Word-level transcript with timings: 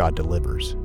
God 0.00 0.16
delivers. 0.16 0.76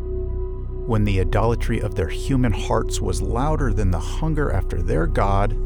When 0.88 1.06
the 1.06 1.22
idolatry 1.22 1.80
of 1.80 1.96
their 1.96 2.10
human 2.10 2.52
hearts 2.52 3.00
was 3.00 3.22
louder 3.22 3.72
than 3.72 3.90
the 3.90 3.98
hunger 3.98 4.52
after 4.52 4.82
their 4.82 5.08
God, 5.08 5.58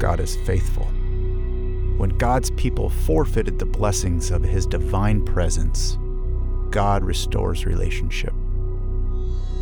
God 0.00 0.18
is 0.18 0.34
faithful. 0.34 0.86
When 1.96 2.18
God's 2.18 2.50
people 2.50 2.90
forfeited 2.90 3.60
the 3.60 3.66
blessings 3.66 4.32
of 4.32 4.42
his 4.42 4.66
divine 4.66 5.24
presence, 5.24 5.96
God 6.70 7.04
restores 7.04 7.66
relationship. 7.66 8.34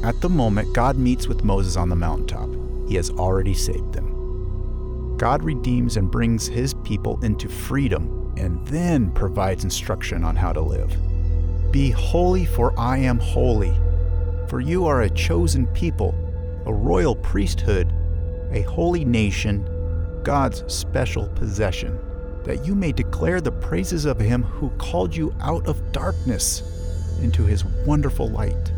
At 0.02 0.23
the 0.23 0.30
moment 0.30 0.73
God 0.73 0.96
meets 0.96 1.28
with 1.28 1.45
Moses 1.45 1.76
on 1.76 1.90
the 1.90 1.96
mountaintop, 1.96 2.48
he 2.88 2.95
has 2.95 3.10
already 3.10 3.52
saved 3.52 3.92
them. 3.92 5.18
God 5.18 5.42
redeems 5.45 5.98
and 5.98 6.10
brings 6.10 6.46
his 6.46 6.73
people 6.73 7.23
into 7.23 7.50
freedom 7.50 8.32
and 8.38 8.66
then 8.66 9.10
provides 9.10 9.62
instruction 9.62 10.24
on 10.24 10.36
how 10.36 10.54
to 10.54 10.62
live. 10.62 10.96
Be 11.74 11.91
holy, 11.91 12.45
for 12.45 12.73
I 12.78 12.98
am 12.98 13.19
holy. 13.19 13.74
For 14.46 14.60
you 14.60 14.87
are 14.87 15.02
a 15.02 15.10
chosen 15.10 15.66
people, 15.66 16.15
a 16.66 16.73
royal 16.73 17.16
priesthood, 17.16 17.93
a 18.52 18.62
holy 18.62 19.04
nation, 19.04 19.68
God's 20.23 20.63
special 20.73 21.26
possession, 21.30 21.98
that 22.45 22.65
you 22.65 22.76
may 22.76 22.93
declare 22.93 23.40
the 23.40 23.51
praises 23.51 24.04
of 24.04 24.21
him 24.21 24.45
who 24.45 24.71
called 24.79 25.16
you 25.16 25.35
out 25.40 25.66
of 25.66 25.90
darkness 25.90 27.18
into 27.21 27.43
his 27.43 27.65
wonderful 27.65 28.30
light. 28.30 28.73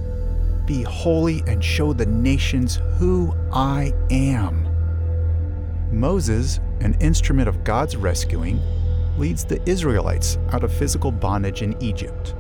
Be 0.65 0.83
holy 0.83 1.43
and 1.47 1.63
show 1.63 1.93
the 1.93 2.07
nations 2.07 2.81
who 2.97 3.37
I 3.53 3.93
am. 4.11 4.67
Moses, 5.93 6.61
an 6.81 6.97
instrument 7.03 7.47
of 7.47 7.63
God's 7.63 7.95
rescuing, 7.95 8.59
leads 9.19 9.45
the 9.45 9.61
Israelites 9.69 10.39
out 10.51 10.65
of 10.65 10.73
physical 10.73 11.13
bondage 11.13 11.61
in 11.61 11.77
Egypt. 11.83 12.35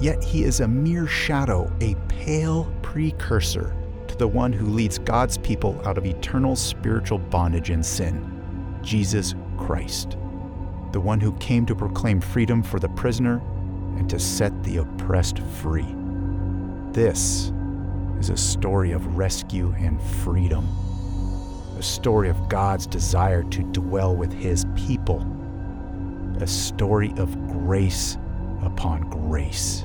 Yet 0.00 0.22
he 0.22 0.44
is 0.44 0.60
a 0.60 0.68
mere 0.68 1.06
shadow, 1.06 1.70
a 1.80 1.94
pale 2.08 2.72
precursor 2.82 3.76
to 4.08 4.16
the 4.16 4.28
one 4.28 4.52
who 4.52 4.66
leads 4.66 4.98
God's 4.98 5.38
people 5.38 5.80
out 5.86 5.98
of 5.98 6.06
eternal 6.06 6.56
spiritual 6.56 7.18
bondage 7.18 7.70
and 7.70 7.84
sin 7.84 8.28
Jesus 8.82 9.34
Christ, 9.56 10.16
the 10.90 11.00
one 11.00 11.20
who 11.20 11.32
came 11.34 11.64
to 11.66 11.74
proclaim 11.74 12.20
freedom 12.20 12.62
for 12.62 12.80
the 12.80 12.88
prisoner 12.88 13.40
and 13.96 14.10
to 14.10 14.18
set 14.18 14.62
the 14.64 14.78
oppressed 14.78 15.38
free. 15.38 15.94
This 16.90 17.52
is 18.18 18.30
a 18.30 18.36
story 18.36 18.90
of 18.92 19.16
rescue 19.16 19.72
and 19.78 20.02
freedom 20.02 20.66
a 21.82 21.84
story 21.84 22.28
of 22.28 22.48
God's 22.48 22.86
desire 22.86 23.42
to 23.42 23.62
dwell 23.72 24.14
with 24.14 24.32
his 24.32 24.64
people, 24.76 25.26
a 26.40 26.46
story 26.46 27.12
of 27.16 27.36
grace 27.48 28.18
upon 28.72 29.02
grace. 29.10 29.84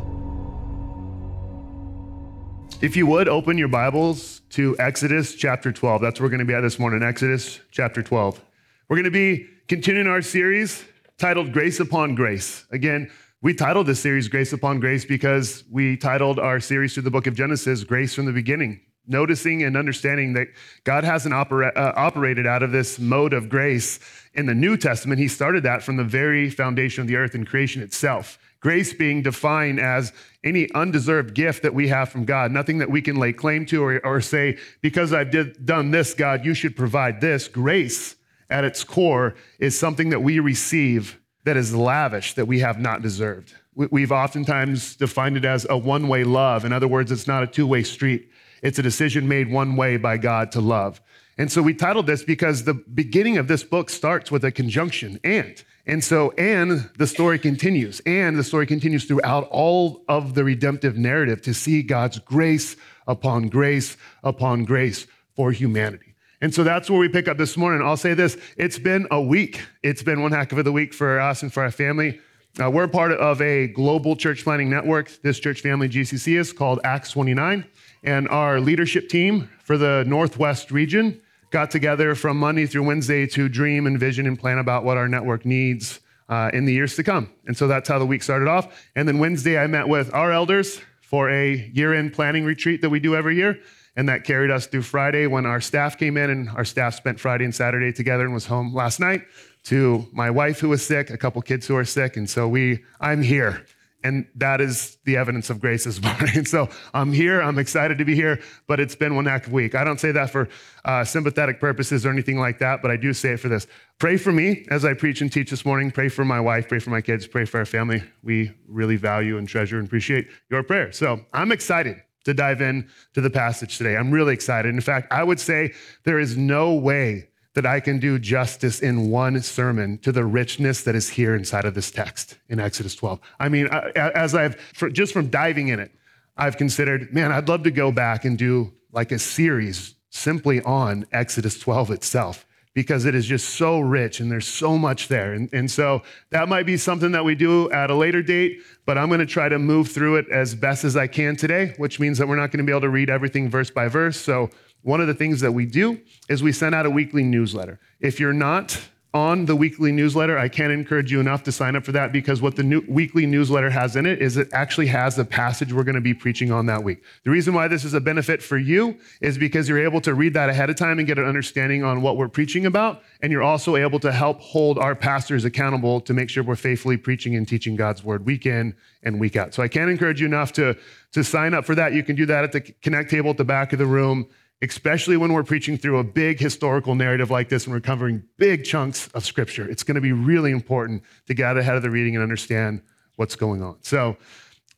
If 2.82 2.96
you 2.96 3.06
would, 3.08 3.28
open 3.28 3.58
your 3.58 3.68
Bibles 3.68 4.42
to 4.52 4.76
Exodus 4.80 5.36
chapter 5.36 5.72
12. 5.72 6.02
That's 6.02 6.20
where 6.20 6.28
we're 6.28 6.32
going 6.32 6.40
to 6.40 6.46
be 6.46 6.54
at 6.54 6.62
this 6.62 6.80
morning, 6.80 7.04
Exodus 7.04 7.60
chapter 7.72 8.02
12. 8.02 8.42
We're 8.88 8.96
going 8.96 9.06
to 9.06 9.12
be 9.12 9.48
continuing 9.68 10.08
our 10.08 10.22
series 10.22 10.86
titled 11.18 11.52
Grace 11.52 11.80
Upon 11.80 12.16
Grace. 12.16 12.66
Again, 12.72 13.12
we 13.42 13.54
titled 13.54 13.88
this 13.88 14.00
series 14.00 14.28
Grace 14.30 14.54
Upon 14.54 14.80
Grace 14.80 15.04
because 15.06 15.64
we 15.70 15.98
titled 15.98 16.40
our 16.40 16.60
series 16.60 16.94
through 16.94 17.04
the 17.04 17.12
book 17.12 17.28
of 17.28 17.36
Genesis 17.36 17.84
Grace 17.84 18.16
from 18.16 18.26
the 18.26 18.32
Beginning 18.32 18.80
noticing 19.08 19.64
and 19.64 19.78
understanding 19.78 20.34
that 20.34 20.48
God 20.84 21.04
hasn't 21.04 21.34
opera- 21.34 21.72
uh, 21.76 21.94
operated 21.96 22.46
out 22.46 22.62
of 22.62 22.72
this 22.72 23.00
mode 23.00 23.34
of 23.34 23.50
grace 23.50 24.00
in 24.34 24.46
the 24.46 24.54
New 24.54 24.78
Testament. 24.78 25.20
He 25.20 25.28
started 25.28 25.64
that 25.64 25.82
from 25.82 25.96
the 25.96 26.04
very 26.04 26.50
foundation 26.50 27.02
of 27.02 27.08
the 27.08 27.16
earth 27.16 27.34
and 27.34 27.48
creation 27.48 27.82
itself. 27.82 28.38
Grace 28.60 28.94
being 28.94 29.22
defined 29.22 29.80
as 29.80 30.14
any 30.44 30.72
undeserved 30.74 31.34
gift 31.34 31.64
that 31.64 31.74
we 31.74 31.88
have 31.90 32.10
from 32.10 32.26
God, 32.26 32.52
nothing 32.52 32.80
that 32.80 32.90
we 32.90 33.02
can 33.02 33.18
lay 33.18 33.34
claim 33.34 33.66
to 33.68 33.84
or, 33.84 34.04
or 34.06 34.22
say, 34.22 34.58
because 34.82 35.14
I've 35.14 35.32
did, 35.32 35.66
done 35.66 35.92
this, 35.92 36.14
God, 36.14 36.44
you 36.44 36.54
should 36.54 36.76
provide 36.76 37.22
this. 37.22 37.48
Grace 37.48 38.16
at 38.50 38.64
its 38.64 38.84
core 38.84 39.36
is 39.60 39.78
something 39.78 40.10
that 40.10 40.22
we 40.22 40.40
receive 40.40 41.20
that 41.44 41.58
is 41.58 41.76
lavish, 41.76 42.34
that 42.34 42.46
we 42.46 42.60
have 42.60 42.80
not 42.80 43.02
deserved. 43.02 43.54
We've 43.76 44.12
oftentimes 44.12 44.96
defined 44.96 45.38
it 45.38 45.46
as 45.46 45.68
a 45.70 45.78
one 45.78 46.08
way 46.08 46.24
love. 46.24 46.66
In 46.66 46.74
other 46.74 46.88
words, 46.88 47.12
it's 47.12 47.28
not 47.28 47.44
a 47.44 47.48
two 47.48 47.68
way 47.68 47.84
street. 47.84 48.30
It's 48.64 48.80
a 48.80 48.82
decision 48.84 49.28
made 49.28 49.52
one 49.52 49.76
way 49.76 49.98
by 49.98 50.18
God 50.18 50.52
to 50.54 50.62
love. 50.62 51.00
And 51.38 51.52
so 51.52 51.62
we 51.62 51.76
titled 51.76 52.08
this 52.08 52.24
because 52.24 52.64
the 52.64 52.74
beginning 52.74 53.38
of 53.38 53.48
this 53.48 53.64
book 53.64 53.92
starts 53.92 54.32
with 54.32 54.44
a 54.44 54.52
conjunction, 54.52 55.20
and. 55.24 55.64
And 55.88 56.04
so, 56.04 56.32
and 56.32 56.90
the 56.98 57.08
story 57.08 57.40
continues, 57.40 58.02
and 58.06 58.38
the 58.38 58.44
story 58.44 58.68
continues 58.68 59.06
throughout 59.06 59.48
all 59.50 60.04
of 60.10 60.34
the 60.34 60.44
redemptive 60.44 60.98
narrative 60.98 61.42
to 61.44 61.54
see 61.54 61.82
God's 61.82 62.20
grace 62.20 62.76
upon 63.08 63.48
grace 63.48 63.96
upon 64.22 64.66
grace 64.66 65.08
for 65.34 65.54
humanity. 65.54 66.14
And 66.42 66.54
so 66.54 66.66
that's 66.66 66.90
where 66.90 67.00
we 67.00 67.08
pick 67.08 67.30
up 67.30 67.38
this 67.38 67.56
morning. 67.56 67.82
I'll 67.82 67.96
say 67.96 68.14
this 68.14 68.38
it's 68.58 68.78
been 68.78 69.08
a 69.12 69.22
week. 69.22 69.62
It's 69.82 70.04
been 70.04 70.22
one 70.22 70.34
heck 70.34 70.52
of 70.52 70.68
a 70.68 70.72
week 70.72 70.94
for 70.94 71.22
us 71.22 71.42
and 71.42 71.54
for 71.54 71.64
our 71.64 71.72
family. 71.72 72.20
Uh, 72.62 72.70
we're 72.70 72.90
part 72.90 73.14
of 73.14 73.42
a 73.42 73.68
global 73.68 74.18
church 74.18 74.44
planting 74.44 74.70
network. 74.70 75.10
This 75.22 75.40
church 75.40 75.62
family, 75.62 75.88
GCC, 75.88 76.38
is 76.38 76.52
called 76.52 76.82
Acts 76.84 77.12
29. 77.12 77.66
And 78.04 78.28
our 78.28 78.60
leadership 78.60 79.08
team 79.08 79.50
for 79.64 79.78
the 79.78 80.04
Northwest 80.06 80.70
region 80.70 81.22
got 81.50 81.72
together 81.72 82.16
from 82.16 82.38
Monday 82.38 82.66
through 82.66 82.84
Wednesday 82.84 83.26
to 83.28 83.48
dream 83.50 83.88
and 83.88 84.00
vision 84.00 84.28
and 84.28 84.38
plan 84.38 84.58
about 84.58 84.84
what 84.84 84.98
our 84.98 85.08
network 85.08 85.46
needs 85.46 86.00
uh, 86.30 86.50
in 86.54 86.66
the 86.66 86.74
years 86.74 86.96
to 86.96 87.04
come. 87.04 87.32
And 87.46 87.56
so 87.56 87.68
that's 87.68 87.88
how 87.88 88.00
the 88.00 88.06
week 88.06 88.24
started 88.24 88.48
off. 88.48 88.86
And 88.96 89.08
then 89.08 89.20
Wednesday, 89.20 89.58
I 89.58 89.68
met 89.68 89.88
with 89.88 90.14
our 90.14 90.32
elders 90.32 90.82
for 91.02 91.30
a 91.30 91.72
year 91.74 91.94
end 91.94 92.14
planning 92.14 92.44
retreat 92.44 92.82
that 92.82 92.90
we 92.90 93.00
do 93.00 93.16
every 93.16 93.36
year. 93.36 93.60
And 93.96 94.08
that 94.10 94.26
carried 94.26 94.52
us 94.52 94.68
through 94.68 94.84
Friday 94.84 95.26
when 95.26 95.46
our 95.48 95.60
staff 95.60 95.98
came 95.98 96.18
in, 96.18 96.30
and 96.30 96.50
our 96.50 96.66
staff 96.66 96.94
spent 96.94 97.20
Friday 97.20 97.46
and 97.46 97.56
Saturday 97.56 97.92
together 97.92 98.26
and 98.26 98.34
was 98.34 98.46
home 98.46 98.72
last 98.76 99.00
night. 99.00 99.24
To 99.64 100.08
my 100.14 100.30
wife 100.30 100.60
who 100.60 100.70
was 100.70 100.86
sick, 100.86 101.10
a 101.10 101.18
couple 101.18 101.42
kids 101.42 101.66
who 101.66 101.76
are 101.76 101.84
sick, 101.84 102.16
and 102.16 102.30
so 102.30 102.48
we, 102.48 102.84
I'm 103.02 103.24
here 103.24 103.66
and 104.04 104.28
that 104.36 104.62
is 104.62 104.98
the 105.06 105.18
evidence 105.18 105.50
of 105.50 105.60
grace 105.60 105.84
this 105.86 106.02
morning. 106.02 106.46
So 106.48 106.70
I'm 106.94 107.12
here. 107.12 107.42
I'm 107.42 107.60
excited 107.60 107.98
to 107.98 108.06
be 108.06 108.16
here, 108.16 108.42
but 108.68 108.80
it's 108.80 108.96
been 108.96 109.16
one 109.16 109.28
active 109.28 109.52
week. 109.52 109.76
I 109.76 109.84
don't 109.84 110.00
say 110.00 110.12
that 110.14 110.30
for 110.30 110.48
uh, 110.86 111.04
sympathetic 111.04 111.60
purposes 111.60 112.06
or 112.06 112.10
anything 112.10 112.40
like 112.40 112.60
that, 112.60 112.82
but 112.82 112.90
I 112.90 112.96
do 112.96 113.12
say 113.12 113.34
it 113.34 113.40
for 113.40 113.50
this. 113.50 113.68
Pray 114.00 114.16
for 114.18 114.32
me 114.32 114.66
as 114.70 114.86
I 114.86 114.94
preach 114.94 115.22
and 115.22 115.32
teach 115.32 115.50
this 115.50 115.66
morning. 115.66 115.92
Pray 115.92 116.10
for 116.10 116.24
my 116.24 116.40
wife. 116.40 116.70
Pray 116.70 116.80
for 116.80 116.92
my 116.92 117.02
kids. 117.02 117.28
Pray 117.28 117.46
for 117.46 117.58
our 117.58 117.66
family. 117.66 118.02
We 118.24 118.52
really 118.68 118.96
value 118.96 119.38
and 119.38 119.48
treasure 119.48 119.78
and 119.78 119.88
appreciate 119.88 120.28
your 120.50 120.64
prayer. 120.64 120.92
So 120.92 121.26
I'm 121.34 121.52
excited 121.52 122.02
to 122.26 122.34
dive 122.34 122.62
in 122.62 122.90
to 123.14 123.22
the 123.22 123.30
passage 123.30 123.78
today. 123.78 123.98
I'm 123.98 124.12
really 124.12 124.34
excited. 124.34 124.74
In 124.74 124.82
fact, 124.82 125.12
I 125.12 125.24
would 125.24 125.40
say 125.40 125.74
there 126.04 126.20
is 126.20 126.38
no 126.38 126.74
way 126.74 127.30
that 127.58 127.66
I 127.66 127.80
can 127.80 127.98
do 127.98 128.20
justice 128.20 128.82
in 128.82 129.10
one 129.10 129.42
sermon 129.42 129.98
to 130.04 130.12
the 130.12 130.24
richness 130.24 130.84
that 130.84 130.94
is 130.94 131.10
here 131.10 131.34
inside 131.34 131.66
of 131.66 131.74
this 131.74 131.90
text 131.90 132.38
in 132.50 132.60
Exodus 132.60 132.96
12. 132.96 133.20
I 133.40 133.50
mean, 133.50 133.68
as 133.96 134.36
I've, 134.36 134.58
just 134.94 135.12
from 135.12 135.32
diving 135.32 135.70
in 135.70 135.80
it, 135.80 135.92
I've 136.38 136.56
considered, 136.56 137.12
man, 137.12 137.32
I'd 137.32 137.50
love 137.50 137.64
to 137.64 137.72
go 137.72 137.92
back 137.92 138.26
and 138.26 138.38
do 138.38 138.74
like 138.92 139.12
a 139.12 139.18
series 139.18 139.96
simply 140.12 140.62
on 140.62 141.08
Exodus 141.12 141.58
12 141.58 141.90
itself 141.90 142.46
because 142.76 143.06
it 143.06 143.16
is 143.16 143.26
just 143.26 143.56
so 143.56 143.80
rich 143.80 144.20
and 144.20 144.32
there's 144.32 144.48
so 144.48 144.78
much 144.78 145.08
there. 145.08 145.34
And, 145.34 145.52
and 145.52 145.72
so 145.72 146.04
that 146.30 146.48
might 146.48 146.68
be 146.68 146.78
something 146.78 147.12
that 147.14 147.26
we 147.26 147.34
do 147.34 147.72
at 147.72 147.90
a 147.90 147.96
later 147.96 148.22
date, 148.22 148.62
but 148.86 149.00
I'm 149.00 149.08
going 149.08 149.20
to 149.20 149.26
try 149.26 149.50
to 149.50 149.58
move 149.58 149.90
through 149.90 150.18
it 150.18 150.30
as 150.30 150.54
best 150.54 150.84
as 150.84 150.96
I 150.96 151.08
can 151.08 151.36
today, 151.36 151.74
which 151.78 152.00
means 152.00 152.20
that 152.20 152.28
we're 152.28 152.36
not 152.36 152.52
going 152.52 152.60
to 152.60 152.64
be 152.64 152.72
able 152.72 152.82
to 152.82 152.90
read 152.90 153.10
everything 153.10 153.50
verse 153.50 153.72
by 153.72 153.88
verse. 153.88 154.16
So 154.16 154.52
one 154.84 155.02
of 155.02 155.08
the 155.08 155.14
things 155.14 155.42
that 155.42 155.52
we 155.52 155.66
do 155.66 156.00
is 156.30 156.42
we 156.42 156.52
send 156.52 156.76
out 156.76 156.86
a 156.86 156.90
weekly 156.90 157.24
newsletter. 157.24 157.80
If 158.00 158.20
you're 158.20 158.34
not 158.34 158.80
on 159.18 159.46
the 159.46 159.56
weekly 159.56 159.92
newsletter. 159.92 160.38
I 160.38 160.48
can't 160.48 160.72
encourage 160.72 161.12
you 161.12 161.20
enough 161.20 161.42
to 161.44 161.52
sign 161.52 161.76
up 161.76 161.84
for 161.86 161.92
that 161.94 162.12
because 162.12 162.42
what 162.42 162.56
the 162.56 162.64
new 162.64 162.84
weekly 162.88 163.26
newsletter 163.26 163.70
has 163.70 163.96
in 163.96 164.06
it 164.06 164.22
is 164.22 164.38
it 164.38 164.50
actually 164.52 164.88
has 164.88 165.16
the 165.16 165.26
passage 165.26 165.74
we're 165.74 165.84
going 165.84 165.96
to 165.96 166.02
be 166.02 166.14
preaching 166.14 166.52
on 166.52 166.68
that 166.68 166.84
week. 166.84 167.04
The 167.24 167.32
reason 167.32 167.54
why 167.54 167.68
this 167.68 167.84
is 167.84 167.94
a 167.94 168.02
benefit 168.02 168.44
for 168.44 168.58
you 168.58 169.00
is 169.22 169.38
because 169.38 169.68
you're 169.68 169.84
able 169.84 170.02
to 170.02 170.14
read 170.14 170.34
that 170.34 170.50
ahead 170.50 170.70
of 170.70 170.76
time 170.76 171.00
and 171.00 171.08
get 171.08 171.18
an 171.18 171.26
understanding 171.26 171.84
on 171.84 172.02
what 172.02 172.18
we're 172.18 172.28
preaching 172.28 172.66
about. 172.66 173.02
And 173.22 173.32
you're 173.32 173.44
also 173.44 173.76
able 173.76 174.00
to 174.02 174.12
help 174.12 174.40
hold 174.42 174.78
our 174.78 174.94
pastors 174.94 175.46
accountable 175.46 176.02
to 176.02 176.14
make 176.14 176.30
sure 176.30 176.44
we're 176.44 176.56
faithfully 176.56 176.98
preaching 176.98 177.36
and 177.36 177.48
teaching 177.48 177.76
God's 177.76 178.04
word 178.04 178.26
week 178.26 178.46
in 178.46 178.76
and 179.04 179.20
week 179.20 179.36
out. 179.36 179.54
So 179.54 179.64
I 179.64 179.68
can't 179.68 179.90
encourage 179.90 180.20
you 180.20 180.28
enough 180.28 180.52
to, 180.54 180.78
to 181.14 181.24
sign 181.24 181.54
up 181.54 181.66
for 181.66 181.76
that. 181.76 181.94
You 181.94 182.04
can 182.04 182.16
do 182.16 182.26
that 182.28 182.44
at 182.44 182.52
the 182.52 182.62
Connect 182.62 183.10
table 183.10 183.32
at 183.32 183.38
the 183.38 183.46
back 183.46 183.74
of 183.74 183.80
the 183.80 183.86
room 183.86 184.28
especially 184.62 185.18
when 185.18 185.34
we're 185.34 185.44
preaching 185.44 185.78
through 185.78 186.00
a 186.00 186.04
big 186.04 186.40
historical 186.40 186.96
narrative 186.96 187.30
like 187.30 187.50
this 187.50 187.66
and 187.66 187.74
we're 187.74 187.80
covering 187.80 188.24
big 188.38 188.64
chunks 188.64 189.08
of 189.10 189.26
scripture. 189.26 189.70
It's 189.70 189.84
going 189.84 189.96
to 189.96 190.02
be 190.02 190.12
really 190.12 190.52
important 190.52 191.04
to 191.28 191.34
get 191.34 191.58
ahead 191.58 191.76
of 191.76 191.84
the 191.84 191.92
reading 191.92 192.16
and 192.16 192.24
understand 192.24 192.82
what's 193.16 193.36
going 193.36 193.62
on. 193.62 193.78
So, 193.82 194.18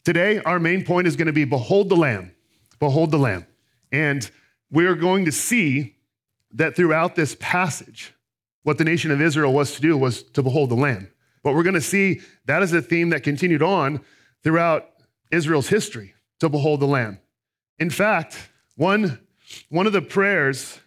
today, 0.04 0.40
our 0.40 0.60
main 0.60 0.84
point 0.84 1.08
is 1.08 1.16
going 1.16 1.28
to 1.28 1.34
be 1.34 1.46
Behold 1.46 1.90
the 1.90 1.96
Lamb. 1.96 2.32
Behold 2.80 3.12
the 3.12 3.18
Lamb. 3.18 3.46
And 3.92 4.30
we're 4.72 4.96
going 4.96 5.26
to 5.26 5.32
see 5.32 5.96
that 6.54 6.76
throughout 6.76 7.16
this 7.16 7.36
passage, 7.40 8.14
what 8.64 8.78
the 8.78 8.84
nation 8.84 9.12
of 9.12 9.22
Israel 9.22 9.54
was 9.54 9.76
to 9.76 9.82
do 9.82 9.98
was 9.98 10.24
to 10.24 10.44
behold 10.44 10.70
the 10.70 10.76
Lamb. 10.76 11.10
But 11.44 11.56
we're 11.56 11.64
going 11.64 11.76
to 11.76 11.82
see 11.82 12.22
that 12.46 12.62
is 12.64 12.74
a 12.74 12.82
theme 12.82 13.10
that 13.10 13.24
continued 13.24 13.64
on 13.64 14.02
throughout 14.44 14.90
Israel's 15.32 15.70
history 15.70 16.14
to 16.40 16.50
behold 16.50 16.80
the 16.82 16.88
Lamb. 16.88 17.20
In 17.78 17.90
fact, 17.90 18.50
one 18.76 19.20
one 19.70 19.88
of 19.88 19.94
the 19.94 20.02
prayers 20.02 20.80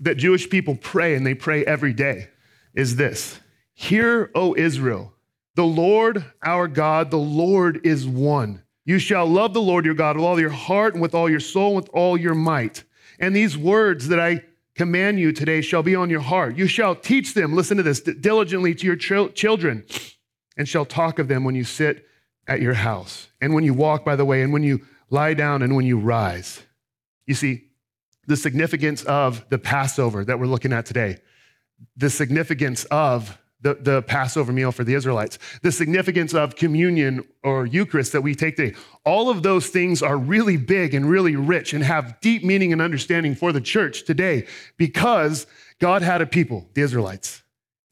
that 0.00 0.16
Jewish 0.16 0.48
people 0.50 0.76
pray, 0.76 1.14
and 1.14 1.26
they 1.26 1.34
pray 1.34 1.64
every 1.64 1.92
day, 1.92 2.28
is 2.74 2.96
this 2.96 3.40
Hear, 3.74 4.30
O 4.34 4.54
Israel, 4.56 5.12
the 5.54 5.64
Lord 5.64 6.24
our 6.42 6.68
God, 6.68 7.10
the 7.10 7.16
Lord 7.16 7.80
is 7.84 8.06
one. 8.06 8.62
You 8.84 8.98
shall 8.98 9.26
love 9.26 9.54
the 9.54 9.62
Lord 9.62 9.84
your 9.84 9.94
God 9.94 10.16
with 10.16 10.24
all 10.24 10.38
your 10.38 10.50
heart 10.50 10.94
and 10.94 11.02
with 11.02 11.14
all 11.14 11.30
your 11.30 11.40
soul 11.40 11.68
and 11.68 11.76
with 11.76 11.88
all 11.94 12.18
your 12.18 12.34
might. 12.34 12.84
And 13.18 13.34
these 13.34 13.56
words 13.56 14.08
that 14.08 14.20
I 14.20 14.44
command 14.74 15.18
you 15.18 15.32
today 15.32 15.60
shall 15.60 15.82
be 15.82 15.94
on 15.94 16.10
your 16.10 16.20
heart. 16.20 16.56
You 16.56 16.66
shall 16.66 16.94
teach 16.94 17.34
them, 17.34 17.54
listen 17.54 17.76
to 17.76 17.82
this, 17.82 18.00
diligently 18.00 18.74
to 18.74 18.86
your 18.86 18.96
ch- 18.96 19.34
children, 19.34 19.84
and 20.56 20.68
shall 20.68 20.84
talk 20.84 21.18
of 21.18 21.28
them 21.28 21.44
when 21.44 21.54
you 21.54 21.64
sit 21.64 22.06
at 22.46 22.60
your 22.60 22.74
house, 22.74 23.28
and 23.40 23.54
when 23.54 23.64
you 23.64 23.72
walk 23.72 24.04
by 24.04 24.16
the 24.16 24.24
way, 24.24 24.42
and 24.42 24.52
when 24.52 24.62
you 24.62 24.84
lie 25.08 25.32
down, 25.32 25.62
and 25.62 25.74
when 25.74 25.86
you 25.86 25.98
rise. 25.98 26.62
You 27.26 27.34
see, 27.34 27.68
the 28.26 28.36
significance 28.36 29.04
of 29.04 29.44
the 29.50 29.58
Passover 29.58 30.24
that 30.24 30.38
we're 30.38 30.46
looking 30.46 30.72
at 30.72 30.86
today, 30.86 31.18
the 31.96 32.10
significance 32.10 32.84
of 32.84 33.38
the, 33.64 33.74
the 33.74 34.02
Passover 34.02 34.52
meal 34.52 34.70
for 34.70 34.84
the 34.84 34.94
Israelites, 34.94 35.38
the 35.62 35.72
significance 35.72 36.34
of 36.34 36.54
communion 36.54 37.26
or 37.42 37.64
Eucharist 37.64 38.12
that 38.12 38.20
we 38.20 38.34
take 38.34 38.56
today. 38.56 38.76
All 39.04 39.30
of 39.30 39.42
those 39.42 39.68
things 39.68 40.02
are 40.02 40.18
really 40.18 40.58
big 40.58 40.94
and 40.94 41.08
really 41.08 41.34
rich 41.34 41.72
and 41.72 41.82
have 41.82 42.20
deep 42.20 42.44
meaning 42.44 42.72
and 42.72 42.82
understanding 42.82 43.34
for 43.34 43.52
the 43.52 43.62
church 43.62 44.04
today 44.04 44.46
because 44.76 45.46
God 45.80 46.02
had 46.02 46.20
a 46.20 46.26
people, 46.26 46.68
the 46.74 46.82
Israelites, 46.82 47.42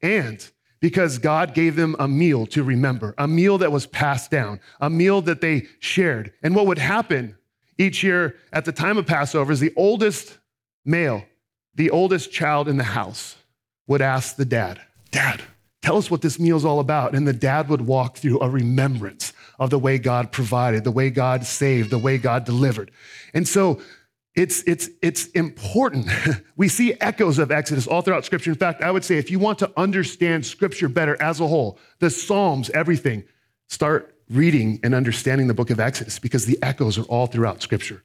and 0.01 0.47
because 0.79 1.17
God 1.17 1.55
gave 1.55 1.75
them 1.75 1.95
a 1.97 2.07
meal 2.07 2.45
to 2.47 2.61
remember, 2.61 3.15
a 3.17 3.27
meal 3.27 3.57
that 3.57 3.71
was 3.71 3.87
passed 3.87 4.29
down, 4.29 4.59
a 4.79 4.89
meal 4.89 5.21
that 5.21 5.41
they 5.41 5.63
shared. 5.79 6.33
And 6.43 6.55
what 6.55 6.67
would 6.67 6.77
happen 6.77 7.35
each 7.77 8.03
year 8.03 8.35
at 8.51 8.65
the 8.65 8.71
time 8.71 8.97
of 8.97 9.05
Passover 9.05 9.51
is 9.51 9.59
the 9.59 9.73
oldest 9.75 10.37
male, 10.85 11.23
the 11.75 11.89
oldest 11.89 12.31
child 12.31 12.67
in 12.67 12.77
the 12.77 12.83
house 12.83 13.35
would 13.87 14.01
ask 14.01 14.35
the 14.35 14.45
dad, 14.45 14.79
Dad, 15.11 15.41
tell 15.81 15.97
us 15.97 16.09
what 16.09 16.21
this 16.21 16.39
meal 16.39 16.57
is 16.57 16.65
all 16.65 16.79
about. 16.79 17.13
And 17.13 17.27
the 17.27 17.33
dad 17.33 17.69
would 17.69 17.81
walk 17.81 18.17
through 18.17 18.39
a 18.39 18.49
remembrance 18.49 19.33
of 19.59 19.69
the 19.69 19.79
way 19.79 19.97
God 19.97 20.31
provided, 20.31 20.83
the 20.83 20.91
way 20.91 21.09
God 21.09 21.45
saved, 21.45 21.89
the 21.89 21.97
way 21.97 22.17
God 22.17 22.45
delivered. 22.45 22.91
And 23.33 23.47
so 23.47 23.81
it's, 24.35 24.63
it's, 24.63 24.89
it's 25.01 25.27
important. 25.27 26.07
we 26.55 26.67
see 26.67 26.93
echoes 26.99 27.37
of 27.37 27.51
Exodus 27.51 27.85
all 27.85 28.01
throughout 28.01 28.25
Scripture. 28.25 28.51
In 28.51 28.57
fact, 28.57 28.81
I 28.81 28.89
would 28.89 29.03
say 29.03 29.17
if 29.17 29.29
you 29.29 29.37
want 29.37 29.59
to 29.59 29.71
understand 29.77 30.45
Scripture 30.45 30.89
better 30.89 31.21
as 31.21 31.39
a 31.39 31.47
whole, 31.47 31.77
the 31.99 32.09
Psalms, 32.09 32.69
everything, 32.71 33.23
start 33.67 34.12
reading 34.33 34.79
and 34.83 34.95
understanding 34.95 35.47
the 35.47 35.53
book 35.53 35.69
of 35.69 35.79
Exodus 35.79 36.19
because 36.19 36.45
the 36.45 36.57
echoes 36.61 36.97
are 36.97 37.03
all 37.03 37.27
throughout 37.27 37.61
scripture. 37.61 38.03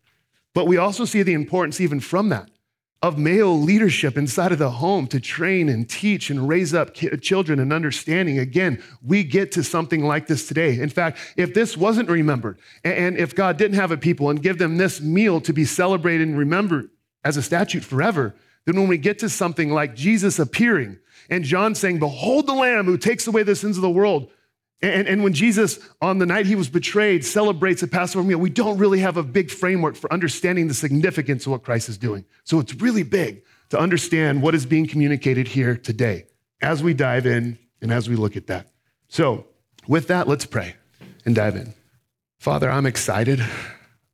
But 0.55 0.67
we 0.67 0.77
also 0.77 1.05
see 1.05 1.23
the 1.23 1.35
importance, 1.35 1.81
even 1.81 2.01
from 2.01 2.29
that, 2.31 2.51
of 3.01 3.17
male 3.17 3.59
leadership 3.61 4.19
inside 4.19 4.51
of 4.51 4.59
the 4.59 4.71
home 4.71 5.07
to 5.07 5.21
train 5.21 5.69
and 5.69 5.89
teach 5.89 6.31
and 6.31 6.49
raise 6.49 6.75
up 6.75 6.95
children 6.95 7.61
and 7.61 7.73
understanding. 7.73 8.39
Again, 8.39 8.83
we 9.03 9.23
get 9.23 9.53
to 9.53 9.63
something 9.63 10.05
like 10.05 10.27
this 10.27 10.49
today. 10.49 10.81
In 10.81 10.89
fact, 10.89 11.19
if 11.37 11.55
this 11.55 11.77
wasn't 11.77 12.09
remembered, 12.09 12.59
and 12.83 13.17
if 13.17 13.35
God 13.35 13.57
didn't 13.57 13.77
have 13.77 13.93
a 13.93 13.97
people 13.97 14.31
and 14.31 14.43
give 14.43 14.59
them 14.59 14.79
this 14.79 15.01
meal 15.01 15.41
to 15.43 15.53
be 15.53 15.65
celebrated 15.65 16.27
and 16.27 16.37
remembered 16.37 16.91
as 17.25 17.37
a 17.37 17.43
statute 17.43 17.85
forever, 17.85 18.35
then 18.65 18.77
when 18.77 18.89
we 18.89 18.99
get 18.99 19.21
to 19.21 19.29
something 19.29 19.71
like 19.71 19.95
Jesus 19.95 20.39
appearing 20.39 20.99
and 21.31 21.45
John 21.45 21.75
saying, 21.75 22.01
Behold 22.01 22.47
the 22.47 22.55
Lamb 22.55 22.87
who 22.87 22.99
takes 22.99 23.27
away 23.27 23.45
the 23.45 23.55
sins 23.55 23.77
of 23.77 23.83
the 23.83 23.91
world, 23.91 24.31
and, 24.81 25.09
and, 25.09 25.25
when 25.25 25.33
Jesus, 25.33 25.81
on 26.01 26.19
the 26.19 26.27
night 26.27 26.47
he 26.47 26.55
was 26.55 26.69
betrayed, 26.69 27.25
celebrates 27.25 27.83
a 27.83 27.89
Passover 27.89 28.25
meal, 28.25 28.39
we 28.39 28.51
don't 28.51 28.79
really 28.79 29.01
have 29.01 29.17
a 29.17 29.25
big 29.25 29.51
framework 29.51 29.97
for 29.97 30.13
understanding 30.13 30.69
the 30.69 30.75
significance 30.75 31.47
of 31.47 31.53
what 31.53 31.65
Christ 31.65 31.89
is 31.89 31.99
doing. 31.99 32.25
So 32.45 32.61
it's 32.61 32.75
really 32.75 33.03
big 33.03 33.43
to 33.71 33.79
understand 33.79 34.41
what 34.41 34.55
is 34.55 34.67
being 34.67 34.87
communicated 34.87 35.49
here 35.49 35.77
today 35.77 36.27
as 36.63 36.83
we 36.83 36.95
dive 36.95 37.27
in 37.27 37.59
and 37.83 37.93
as 37.93 38.09
we 38.09 38.15
look 38.15 38.37
at 38.37 38.47
that. 38.47 38.69
So, 39.09 39.47
with 39.89 40.07
that, 40.09 40.29
let's 40.29 40.47
pray 40.47 40.75
and 41.25 41.35
dive 41.35 41.57
in. 41.57 41.75
Father, 42.39 42.71
I'm 42.71 42.87
excited 42.87 43.45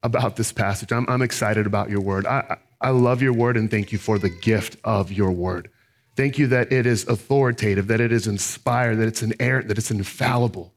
about 0.03 0.37
this 0.37 0.53
passage. 0.53 0.93
I'm, 0.93 1.05
I'm 1.09 1.23
excited 1.23 1.67
about 1.67 1.91
your 1.91 2.01
word. 2.01 2.27
I, 2.27 2.57
I 2.81 2.91
love 2.91 3.23
your 3.23 3.33
word 3.33 3.57
and 3.57 3.71
thank 3.71 3.93
you 3.93 3.99
for 3.99 4.19
the 4.19 4.31
gift 4.31 4.77
of 4.85 5.13
your 5.13 5.31
word. 5.31 5.71
Thank 6.17 6.39
you 6.39 6.47
that 6.49 6.73
it 6.73 6.87
is 6.87 7.07
authoritative, 7.09 7.89
that 7.89 8.01
it 8.01 8.13
is 8.13 8.27
inspired, 8.27 8.97
that 8.97 9.09
it's 9.09 9.23
inerrant, 9.23 9.69
that 9.69 9.79
it's 9.79 9.91
infallible. 9.91 10.73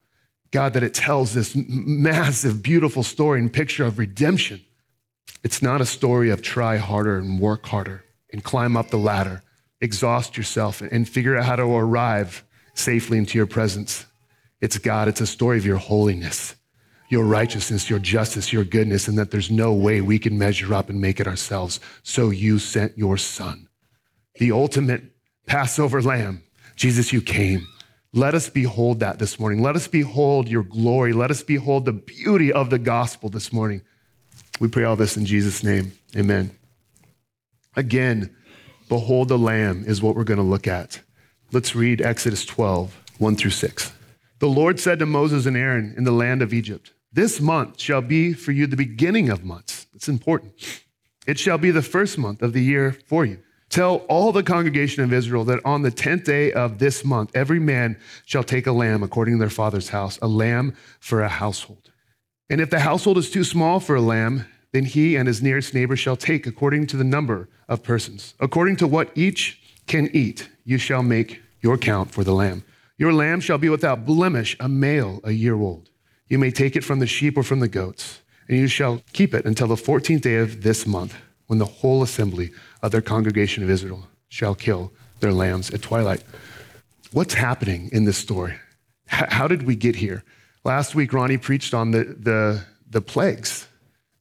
God, 0.51 0.73
that 0.73 0.83
it 0.83 0.93
tells 0.93 1.33
this 1.33 1.55
massive, 1.55 2.63
beautiful 2.63 3.03
story 3.03 3.39
and 3.39 3.51
picture 3.51 3.85
of 3.85 3.99
redemption. 3.99 4.61
It's 5.43 5.61
not 5.61 5.81
a 5.81 5.85
story 5.85 6.29
of 6.29 6.41
try 6.41 6.77
harder 6.77 7.17
and 7.17 7.39
work 7.39 7.65
harder 7.67 8.03
and 8.31 8.43
climb 8.43 8.75
up 8.75 8.89
the 8.89 8.97
ladder, 8.97 9.43
exhaust 9.81 10.37
yourself 10.37 10.81
and 10.81 11.07
figure 11.07 11.37
out 11.37 11.45
how 11.45 11.57
to 11.57 11.63
arrive 11.63 12.43
safely 12.73 13.17
into 13.17 13.37
your 13.37 13.47
presence. 13.47 14.05
It's 14.61 14.77
God, 14.77 15.07
it's 15.07 15.21
a 15.21 15.27
story 15.27 15.57
of 15.57 15.65
your 15.65 15.77
holiness, 15.77 16.55
your 17.09 17.25
righteousness, 17.25 17.89
your 17.89 17.99
justice, 17.99 18.51
your 18.51 18.63
goodness, 18.63 19.07
and 19.07 19.17
that 19.17 19.31
there's 19.31 19.51
no 19.51 19.73
way 19.73 20.01
we 20.01 20.17
can 20.17 20.37
measure 20.37 20.73
up 20.73 20.89
and 20.89 20.99
make 20.99 21.19
it 21.19 21.27
ourselves. 21.27 21.79
So 22.03 22.29
you 22.31 22.57
sent 22.57 22.97
your 22.97 23.17
son, 23.17 23.67
the 24.39 24.51
ultimate 24.51 25.03
Passover 25.47 26.01
lamb. 26.01 26.43
Jesus, 26.75 27.11
you 27.11 27.21
came. 27.21 27.65
Let 28.13 28.35
us 28.35 28.49
behold 28.49 28.99
that 28.99 29.17
this 29.17 29.39
morning. 29.39 29.61
Let 29.61 29.75
us 29.75 29.87
behold 29.87 30.47
your 30.47 30.63
glory. 30.63 31.13
Let 31.13 31.31
us 31.31 31.41
behold 31.41 31.85
the 31.85 31.93
beauty 31.93 32.51
of 32.51 32.69
the 32.69 32.77
gospel 32.77 33.29
this 33.29 33.51
morning. 33.51 33.81
We 34.59 34.67
pray 34.67 34.83
all 34.83 34.95
this 34.95 35.17
in 35.17 35.25
Jesus' 35.25 35.63
name. 35.63 35.93
Amen. 36.15 36.51
Again, 37.75 38.35
behold 38.89 39.29
the 39.29 39.37
lamb 39.37 39.83
is 39.87 40.01
what 40.01 40.15
we're 40.15 40.23
going 40.23 40.37
to 40.37 40.43
look 40.43 40.67
at. 40.67 41.01
Let's 41.51 41.75
read 41.75 42.01
Exodus 42.01 42.45
12, 42.45 42.95
1 43.17 43.35
through 43.35 43.51
6. 43.51 43.93
The 44.39 44.47
Lord 44.47 44.79
said 44.79 44.99
to 44.99 45.05
Moses 45.05 45.45
and 45.45 45.55
Aaron 45.55 45.93
in 45.97 46.03
the 46.03 46.11
land 46.11 46.41
of 46.41 46.53
Egypt, 46.53 46.93
This 47.11 47.39
month 47.39 47.79
shall 47.79 48.01
be 48.01 48.33
for 48.33 48.51
you 48.51 48.67
the 48.67 48.75
beginning 48.75 49.29
of 49.29 49.43
months. 49.43 49.87
It's 49.93 50.09
important. 50.09 50.83
It 51.25 51.39
shall 51.39 51.57
be 51.57 51.71
the 51.71 51.81
first 51.81 52.17
month 52.17 52.41
of 52.41 52.53
the 52.53 52.63
year 52.63 52.97
for 53.05 53.25
you. 53.25 53.39
Tell 53.69 53.97
all 54.07 54.31
the 54.31 54.43
congregation 54.43 55.03
of 55.03 55.11
Israel 55.11 55.43
that 55.45 55.59
on 55.65 55.81
the 55.81 55.91
10th 55.91 56.23
day 56.23 56.53
of 56.53 56.79
this 56.79 57.03
month, 57.03 57.31
every 57.35 57.59
man 57.59 57.97
shall 58.25 58.43
take 58.43 58.65
a 58.65 58.71
lamb 58.71 59.03
according 59.03 59.35
to 59.35 59.39
their 59.39 59.49
father's 59.49 59.89
house, 59.89 60.17
a 60.21 60.27
lamb 60.27 60.73
for 60.99 61.21
a 61.21 61.27
household. 61.27 61.91
And 62.49 62.61
if 62.61 62.69
the 62.69 62.79
household 62.79 63.17
is 63.17 63.29
too 63.29 63.43
small 63.43 63.79
for 63.79 63.95
a 63.95 64.01
lamb, 64.01 64.45
then 64.71 64.85
he 64.85 65.15
and 65.15 65.27
his 65.27 65.41
nearest 65.41 65.73
neighbor 65.73 65.95
shall 65.95 66.15
take 66.15 66.47
according 66.47 66.87
to 66.87 66.97
the 66.97 67.03
number 67.03 67.49
of 67.67 67.83
persons. 67.83 68.35
According 68.39 68.77
to 68.77 68.87
what 68.87 69.11
each 69.15 69.59
can 69.85 70.09
eat, 70.13 70.49
you 70.63 70.77
shall 70.77 71.03
make 71.03 71.41
your 71.61 71.77
count 71.77 72.11
for 72.11 72.23
the 72.23 72.33
lamb. 72.33 72.63
Your 72.97 73.13
lamb 73.13 73.41
shall 73.41 73.57
be 73.57 73.69
without 73.69 74.05
blemish, 74.05 74.55
a 74.59 74.69
male, 74.69 75.19
a 75.23 75.31
year 75.31 75.55
old. 75.55 75.89
You 76.27 76.39
may 76.39 76.51
take 76.51 76.75
it 76.75 76.83
from 76.83 76.99
the 76.99 77.07
sheep 77.07 77.37
or 77.37 77.43
from 77.43 77.59
the 77.59 77.67
goats, 77.67 78.21
and 78.47 78.57
you 78.57 78.67
shall 78.67 79.01
keep 79.13 79.33
it 79.33 79.45
until 79.45 79.67
the 79.67 79.75
14th 79.75 80.21
day 80.21 80.35
of 80.35 80.63
this 80.63 80.87
month, 80.87 81.15
when 81.47 81.59
the 81.59 81.65
whole 81.65 82.01
assembly 82.01 82.51
of 82.81 82.91
their 82.91 83.01
congregation 83.01 83.63
of 83.63 83.69
Israel 83.69 84.07
shall 84.29 84.55
kill 84.55 84.91
their 85.19 85.31
lambs 85.33 85.71
at 85.71 85.81
twilight. 85.81 86.23
What's 87.11 87.33
happening 87.33 87.89
in 87.91 88.05
this 88.05 88.17
story? 88.17 88.53
H- 89.11 89.29
how 89.29 89.47
did 89.47 89.63
we 89.63 89.75
get 89.75 89.95
here? 89.95 90.23
Last 90.63 90.95
week, 90.95 91.13
Ronnie 91.13 91.37
preached 91.37 91.73
on 91.73 91.91
the, 91.91 92.03
the, 92.03 92.63
the 92.89 93.01
plagues. 93.01 93.67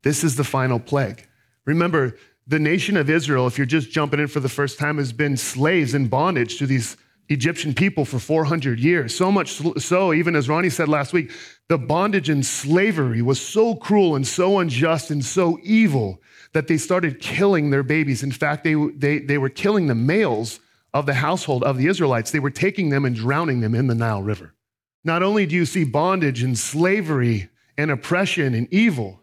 This 0.03 0.23
is 0.23 0.37
the 0.37 0.45
final 0.45 0.79
plague. 0.79 1.27
Remember, 1.65 2.17
the 2.47 2.61
nation 2.61 2.97
of 2.97 3.11
Israel, 3.11 3.47
if 3.49 3.59
you're 3.59 3.67
just 3.67 3.91
jumping 3.91 4.21
in 4.21 4.29
for 4.29 4.41
the 4.41 4.49
first 4.49 4.79
time, 4.79 4.99
has 4.99 5.13
been 5.13 5.37
slaves 5.37 5.95
in 5.95 6.07
bondage 6.07 6.59
to 6.59 6.67
these 6.67 6.97
Egyptian 7.29 7.75
people 7.75 8.05
for 8.05 8.21
400 8.21 8.79
years. 8.79 9.17
So 9.17 9.33
much 9.33 9.61
so, 9.79 10.15
even 10.15 10.37
as 10.37 10.49
Ronnie 10.49 10.71
said 10.71 10.89
last 10.89 11.13
week, 11.13 11.33
the 11.69 11.79
bondage 11.79 12.29
and 12.29 12.47
slavery 12.47 13.21
was 13.21 13.41
so 13.41 13.75
cruel 13.75 14.15
and 14.15 14.25
so 14.25 14.61
unjust 14.61 15.11
and 15.11 15.25
so 15.25 15.59
evil 15.65 16.21
that 16.57 16.69
they 16.69 16.79
started 16.79 17.21
killing 17.21 17.69
their 17.69 17.83
babies. 17.83 18.23
In 18.23 18.33
fact, 18.33 18.65
they, 18.65 18.73
they, 18.73 19.19
they 19.19 19.37
were 19.37 19.51
killing 19.51 19.89
the 19.89 19.95
males 19.95 20.59
of 20.95 21.05
the 21.05 21.13
household 21.13 21.63
of 21.63 21.77
the 21.77 21.87
Israelites. 21.87 22.31
They 22.31 22.39
were 22.39 22.49
taking 22.49 22.89
them 22.89 23.05
and 23.05 23.15
drowning 23.15 23.61
them 23.61 23.75
in 23.75 23.89
the 23.89 23.95
Nile 23.95 24.23
River. 24.23 24.55
Not 25.05 25.23
only 25.23 25.45
do 25.45 25.55
you 25.55 25.67
see 25.67 25.85
bondage 25.85 26.43
and 26.43 26.59
slavery 26.59 27.51
and 27.77 27.91
oppression 27.91 28.55
and 28.55 28.73
evil, 28.73 29.21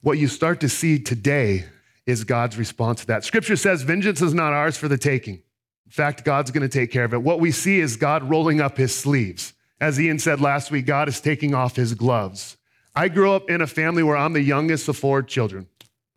what 0.00 0.18
you 0.18 0.26
start 0.26 0.58
to 0.62 0.68
see 0.68 0.98
today 0.98 1.64
is 2.06 2.24
God's 2.24 2.58
response 2.58 3.02
to 3.02 3.06
that. 3.06 3.22
Scripture 3.22 3.54
says, 3.54 3.82
Vengeance 3.82 4.20
is 4.20 4.34
not 4.34 4.52
ours 4.52 4.76
for 4.76 4.88
the 4.88 4.98
taking. 4.98 5.34
In 5.34 5.92
fact, 5.92 6.24
God's 6.24 6.50
going 6.50 6.68
to 6.68 6.78
take 6.78 6.90
care 6.90 7.04
of 7.04 7.14
it. 7.14 7.22
What 7.22 7.38
we 7.38 7.52
see 7.52 7.78
is 7.78 7.94
God 7.94 8.28
rolling 8.28 8.60
up 8.60 8.78
his 8.78 8.92
sleeves. 8.92 9.52
As 9.80 10.00
Ian 10.00 10.18
said 10.18 10.40
last 10.40 10.72
week, 10.72 10.86
God 10.86 11.08
is 11.08 11.20
taking 11.20 11.54
off 11.54 11.76
his 11.76 11.94
gloves. 11.94 12.56
I 12.96 13.06
grew 13.06 13.30
up 13.30 13.48
in 13.48 13.60
a 13.60 13.68
family 13.68 14.02
where 14.02 14.16
I'm 14.16 14.32
the 14.32 14.42
youngest 14.42 14.88
of 14.88 14.96
four 14.96 15.22
children. 15.22 15.68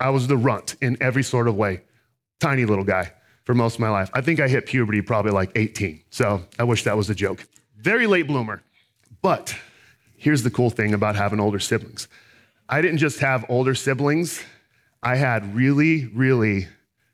I 0.01 0.09
was 0.09 0.27
the 0.27 0.37
runt 0.37 0.75
in 0.81 0.97
every 0.99 1.23
sort 1.23 1.47
of 1.47 1.55
way. 1.55 1.81
Tiny 2.39 2.65
little 2.65 2.83
guy 2.83 3.13
for 3.43 3.53
most 3.53 3.75
of 3.75 3.79
my 3.81 3.89
life. 3.89 4.09
I 4.13 4.21
think 4.21 4.39
I 4.39 4.47
hit 4.47 4.65
puberty 4.65 5.01
probably 5.01 5.31
like 5.31 5.51
18. 5.55 6.01
So 6.09 6.43
I 6.59 6.63
wish 6.63 6.83
that 6.83 6.97
was 6.97 7.09
a 7.09 7.15
joke. 7.15 7.45
Very 7.77 8.07
late 8.07 8.27
bloomer. 8.27 8.63
But 9.21 9.55
here's 10.17 10.43
the 10.43 10.51
cool 10.51 10.69
thing 10.69 10.93
about 10.93 11.15
having 11.15 11.39
older 11.39 11.59
siblings 11.59 12.07
I 12.69 12.81
didn't 12.81 12.99
just 12.99 13.19
have 13.19 13.45
older 13.49 13.75
siblings, 13.75 14.41
I 15.03 15.15
had 15.15 15.55
really, 15.55 16.05
really 16.07 16.67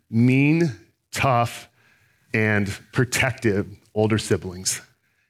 mean, 0.10 0.72
tough, 1.12 1.68
and 2.34 2.68
protective 2.94 3.68
older 3.96 4.18
siblings. 4.18 4.82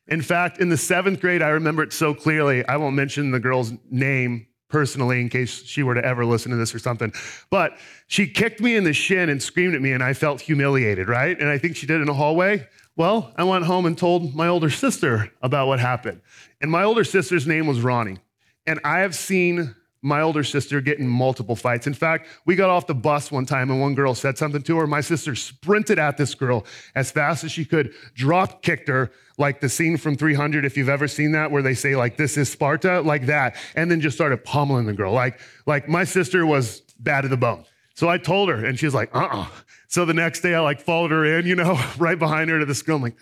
In 0.08 0.22
fact, 0.22 0.60
in 0.60 0.70
the 0.70 0.78
seventh 0.78 1.22
grade, 1.22 1.42
I 1.42 1.50
remember 1.50 1.84
it 1.84 1.94
so 1.94 2.14
clearly. 2.14 2.66
I 2.66 2.78
won't 2.78 2.96
mention 2.96 3.32
the 3.32 3.40
girl's 3.40 3.72
name 3.90 4.47
personally 4.70 5.22
in 5.22 5.30
case 5.30 5.64
she 5.64 5.84
were 5.84 5.96
to 5.96 6.04
ever 6.04 6.26
listen 6.26 6.52
to 6.52 6.58
this 6.58 6.74
or 6.76 6.80
something. 6.80 7.14
But 7.50 7.78
she 8.08 8.28
kicked 8.28 8.60
me 8.60 8.76
in 8.76 8.84
the 8.84 8.94
shin 8.94 9.30
and 9.30 9.42
screamed 9.42 9.76
at 9.76 9.82
me, 9.82 9.92
and 9.92 10.04
I 10.04 10.14
felt 10.14 10.42
humiliated, 10.42 11.08
right? 11.08 11.40
And 11.40 11.50
I 11.50 11.58
think 11.58 11.76
she 11.76 11.88
did 11.88 12.02
in 12.02 12.10
a 12.10 12.14
hallway. 12.14 12.68
Well, 12.96 13.32
I 13.38 13.44
went 13.44 13.66
home 13.66 13.86
and 13.86 13.98
told 13.98 14.36
my 14.36 14.48
older 14.48 14.70
sister 14.70 15.32
about 15.42 15.68
what 15.68 15.80
happened. 15.80 16.22
And 16.62 16.72
my 16.72 16.84
older 16.84 17.04
sister's 17.04 17.46
name 17.46 17.68
was 17.68 17.82
Ronnie. 17.82 18.18
And 18.66 18.80
I 18.84 19.00
have 19.00 19.16
seen 19.16 19.76
my 20.02 20.22
older 20.22 20.44
sister 20.44 20.80
get 20.80 21.00
in 21.00 21.08
multiple 21.08 21.56
fights. 21.56 21.88
In 21.88 21.94
fact, 21.94 22.28
we 22.46 22.56
got 22.56 22.70
off 22.70 22.88
the 22.88 22.96
bus 22.96 23.32
one 23.32 23.46
time 23.46 23.72
and 23.72 23.82
one 23.82 23.96
girl 23.96 24.14
said 24.14 24.38
something 24.38 24.62
to 24.64 24.78
her. 24.78 24.88
My 24.88 25.02
sister 25.02 25.36
sprinted 25.36 26.00
at 26.00 26.18
this 26.18 26.36
girl 26.36 26.66
as 26.96 27.12
fast 27.12 27.44
as 27.44 27.52
she 27.52 27.66
could, 27.66 27.94
drop 28.14 28.62
kicked 28.62 28.88
her, 28.88 29.12
like 29.38 29.62
the 29.62 29.70
scene 29.70 29.98
from 29.98 30.16
300, 30.16 30.66
if 30.66 30.78
you've 30.78 30.90
ever 30.90 31.08
seen 31.08 31.32
that, 31.34 31.52
where 31.52 31.62
they 31.62 31.74
say, 31.74 31.96
like, 31.96 32.18
this 32.18 32.38
is 32.38 32.50
Sparta, 32.50 33.02
like 33.02 33.28
that, 33.28 33.56
and 33.76 33.90
then 33.90 34.02
just 34.02 34.16
started 34.16 34.44
pummeling 34.44 34.86
the 34.86 34.94
girl. 34.94 35.14
Like, 35.14 35.40
like 35.66 35.88
my 35.88 36.04
sister 36.04 36.46
was 36.46 36.82
bad 37.00 37.22
to 37.22 37.28
the 37.28 37.38
bone. 37.38 37.66
So 37.94 38.10
I 38.10 38.18
told 38.18 38.50
her, 38.50 38.64
and 38.64 38.78
she 38.78 38.86
was 38.86 38.94
like, 38.94 39.14
uh 39.16 39.28
uh 39.32 39.48
So 39.88 40.06
the 40.06 40.14
next 40.14 40.42
day 40.42 40.54
I 40.54 40.60
like 40.60 40.80
followed 40.80 41.12
her 41.12 41.26
in, 41.26 41.46
you 41.46 41.56
know, 41.56 41.80
right 41.98 42.18
behind 42.18 42.50
her 42.50 42.60
to 42.60 42.66
the 42.66 42.76
school. 42.76 42.98
I'm 42.98 43.02
like, 43.02 43.18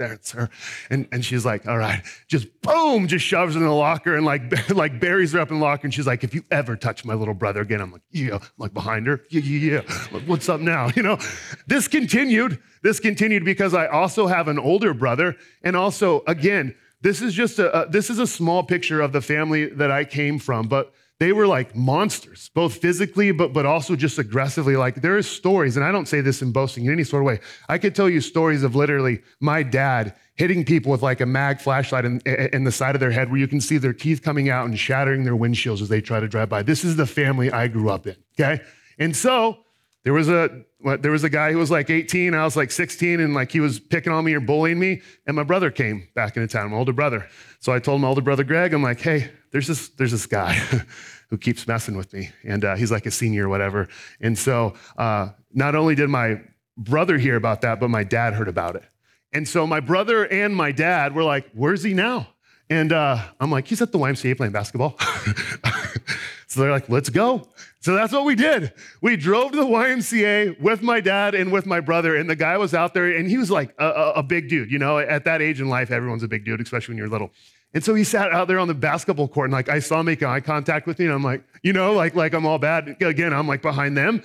her. 0.00 0.50
And, 0.90 1.08
and 1.12 1.24
she's 1.24 1.44
like, 1.44 1.66
all 1.66 1.78
right, 1.78 2.02
just 2.28 2.48
boom, 2.62 3.06
just 3.06 3.24
shoves 3.24 3.54
her 3.54 3.60
in 3.60 3.66
the 3.66 3.72
locker 3.72 4.16
and 4.16 4.24
like, 4.24 4.68
like 4.70 5.00
buries 5.00 5.32
her 5.32 5.40
up 5.40 5.50
in 5.50 5.58
the 5.58 5.64
locker. 5.64 5.86
And 5.86 5.94
she's 5.94 6.06
like, 6.06 6.24
if 6.24 6.34
you 6.34 6.44
ever 6.50 6.76
touch 6.76 7.04
my 7.04 7.14
little 7.14 7.34
brother 7.34 7.60
again, 7.60 7.80
I'm 7.80 7.92
like, 7.92 8.02
yeah, 8.10 8.34
I'm 8.34 8.40
like 8.58 8.74
behind 8.74 9.06
her. 9.06 9.22
Yeah, 9.30 9.40
yeah, 9.40 9.72
yeah. 9.72 10.06
Like, 10.12 10.24
what's 10.24 10.48
up 10.48 10.60
now? 10.60 10.90
You 11.00 11.04
know, 11.04 11.18
this 11.66 11.88
continued. 11.88 12.58
This 12.82 13.00
continued 13.00 13.42
because 13.42 13.72
I 13.72 13.86
also 13.86 14.26
have 14.26 14.48
an 14.48 14.58
older 14.58 14.92
brother. 14.92 15.36
And 15.62 15.74
also, 15.74 16.22
again, 16.26 16.74
this 17.00 17.22
is 17.22 17.32
just 17.32 17.58
a, 17.58 17.82
a 17.82 17.88
this 17.88 18.10
is 18.10 18.18
a 18.18 18.26
small 18.26 18.62
picture 18.62 19.00
of 19.00 19.12
the 19.12 19.22
family 19.22 19.66
that 19.66 19.90
I 19.90 20.04
came 20.04 20.38
from, 20.38 20.68
but 20.68 20.92
they 21.20 21.34
were 21.34 21.46
like 21.46 21.76
monsters, 21.76 22.50
both 22.54 22.78
physically, 22.78 23.30
but, 23.30 23.52
but 23.52 23.66
also 23.66 23.94
just 23.94 24.18
aggressively. 24.18 24.74
Like 24.74 25.02
there 25.02 25.18
are 25.18 25.22
stories, 25.22 25.76
and 25.76 25.84
I 25.84 25.92
don't 25.92 26.08
say 26.08 26.22
this 26.22 26.40
in 26.40 26.50
boasting 26.50 26.86
in 26.86 26.92
any 26.92 27.04
sort 27.04 27.22
of 27.22 27.26
way. 27.26 27.40
I 27.68 27.76
could 27.76 27.94
tell 27.94 28.08
you 28.08 28.22
stories 28.22 28.62
of 28.62 28.74
literally 28.74 29.20
my 29.38 29.62
dad 29.62 30.14
hitting 30.36 30.64
people 30.64 30.90
with 30.90 31.02
like 31.02 31.20
a 31.20 31.26
mag 31.26 31.60
flashlight 31.60 32.06
in, 32.06 32.22
in 32.54 32.64
the 32.64 32.72
side 32.72 32.96
of 32.96 33.00
their 33.00 33.10
head 33.10 33.30
where 33.30 33.38
you 33.38 33.46
can 33.46 33.60
see 33.60 33.76
their 33.76 33.92
teeth 33.92 34.22
coming 34.22 34.48
out 34.48 34.64
and 34.64 34.78
shattering 34.78 35.24
their 35.24 35.36
windshields 35.36 35.82
as 35.82 35.90
they 35.90 36.00
try 36.00 36.18
to 36.18 36.26
drive 36.26 36.48
by. 36.48 36.62
This 36.62 36.84
is 36.84 36.96
the 36.96 37.06
family 37.06 37.52
I 37.52 37.68
grew 37.68 37.90
up 37.90 38.06
in, 38.06 38.16
okay? 38.40 38.62
And 38.98 39.14
so 39.14 39.58
there 40.04 40.14
was 40.14 40.30
a 40.30 40.64
there 41.00 41.12
was 41.12 41.24
a 41.24 41.28
guy 41.28 41.52
who 41.52 41.58
was 41.58 41.70
like 41.70 41.90
18, 41.90 42.32
I 42.32 42.44
was 42.44 42.56
like 42.56 42.70
16, 42.70 43.20
and 43.20 43.34
like 43.34 43.52
he 43.52 43.60
was 43.60 43.78
picking 43.78 44.14
on 44.14 44.24
me 44.24 44.32
or 44.32 44.40
bullying 44.40 44.78
me. 44.78 45.02
And 45.26 45.36
my 45.36 45.42
brother 45.42 45.70
came 45.70 46.08
back 46.14 46.38
into 46.38 46.48
town, 46.48 46.70
my 46.70 46.78
older 46.78 46.94
brother. 46.94 47.28
So 47.58 47.74
I 47.74 47.78
told 47.78 48.00
my 48.00 48.08
older 48.08 48.22
brother 48.22 48.42
Greg, 48.42 48.72
I'm 48.72 48.82
like, 48.82 49.00
hey, 49.00 49.30
there's 49.50 49.66
this, 49.66 49.88
there's 49.90 50.12
this 50.12 50.26
guy 50.26 50.54
who 51.28 51.38
keeps 51.38 51.66
messing 51.66 51.96
with 51.96 52.12
me. 52.12 52.30
And 52.44 52.64
uh, 52.64 52.76
he's 52.76 52.90
like 52.90 53.06
a 53.06 53.10
senior 53.10 53.46
or 53.46 53.48
whatever. 53.48 53.88
And 54.20 54.38
so 54.38 54.74
uh, 54.96 55.30
not 55.52 55.74
only 55.74 55.94
did 55.94 56.08
my 56.08 56.40
brother 56.76 57.18
hear 57.18 57.36
about 57.36 57.60
that, 57.62 57.80
but 57.80 57.88
my 57.90 58.04
dad 58.04 58.34
heard 58.34 58.48
about 58.48 58.76
it. 58.76 58.84
And 59.32 59.46
so 59.46 59.66
my 59.66 59.80
brother 59.80 60.24
and 60.26 60.54
my 60.54 60.72
dad 60.72 61.14
were 61.14 61.22
like, 61.22 61.48
where's 61.54 61.82
he 61.82 61.94
now? 61.94 62.28
And 62.68 62.92
uh, 62.92 63.18
I'm 63.40 63.50
like, 63.50 63.66
he's 63.66 63.82
at 63.82 63.92
the 63.92 63.98
YMCA 63.98 64.36
playing 64.36 64.52
basketball. 64.52 64.96
so 66.46 66.60
they're 66.60 66.70
like, 66.70 66.88
let's 66.88 67.10
go. 67.10 67.48
So 67.80 67.94
that's 67.94 68.12
what 68.12 68.24
we 68.24 68.34
did. 68.34 68.72
We 69.00 69.16
drove 69.16 69.52
to 69.52 69.58
the 69.58 69.64
YMCA 69.64 70.60
with 70.60 70.82
my 70.82 71.00
dad 71.00 71.34
and 71.34 71.50
with 71.50 71.66
my 71.66 71.80
brother, 71.80 72.14
and 72.14 72.28
the 72.28 72.36
guy 72.36 72.58
was 72.58 72.74
out 72.74 72.92
there, 72.92 73.16
and 73.16 73.28
he 73.28 73.38
was 73.38 73.50
like 73.50 73.74
a, 73.78 73.86
a, 73.86 74.12
a 74.12 74.22
big 74.22 74.48
dude. 74.48 74.70
You 74.70 74.78
know, 74.78 74.98
at 74.98 75.24
that 75.24 75.40
age 75.40 75.60
in 75.60 75.68
life, 75.68 75.90
everyone's 75.90 76.22
a 76.22 76.28
big 76.28 76.44
dude, 76.44 76.60
especially 76.60 76.92
when 76.92 76.98
you're 76.98 77.08
little. 77.08 77.30
And 77.72 77.84
so 77.84 77.94
he 77.94 78.02
sat 78.02 78.32
out 78.32 78.48
there 78.48 78.58
on 78.58 78.68
the 78.68 78.74
basketball 78.74 79.28
court, 79.28 79.46
and 79.46 79.52
like 79.52 79.68
I 79.68 79.78
saw 79.78 80.00
him 80.00 80.06
make 80.06 80.22
eye 80.22 80.40
contact 80.40 80.86
with 80.86 80.98
me, 80.98 81.04
and 81.04 81.14
I'm 81.14 81.22
like, 81.22 81.44
you 81.62 81.72
know, 81.72 81.92
like 81.92 82.14
like 82.14 82.32
I'm 82.34 82.44
all 82.44 82.58
bad. 82.58 82.96
Again, 83.00 83.32
I'm 83.32 83.46
like 83.46 83.62
behind 83.62 83.96
them. 83.96 84.22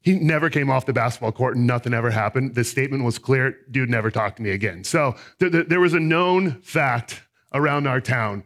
He 0.00 0.14
never 0.14 0.50
came 0.50 0.68
off 0.68 0.84
the 0.84 0.92
basketball 0.92 1.32
court, 1.32 1.56
and 1.56 1.66
nothing 1.66 1.94
ever 1.94 2.10
happened. 2.10 2.54
The 2.54 2.64
statement 2.64 3.04
was 3.04 3.18
clear: 3.18 3.56
dude 3.70 3.88
never 3.88 4.10
talked 4.10 4.36
to 4.38 4.42
me 4.42 4.50
again. 4.50 4.84
So 4.84 5.16
th- 5.38 5.52
th- 5.52 5.68
there 5.68 5.80
was 5.80 5.94
a 5.94 6.00
known 6.00 6.60
fact 6.62 7.22
around 7.54 7.86
our 7.86 8.00
town. 8.00 8.44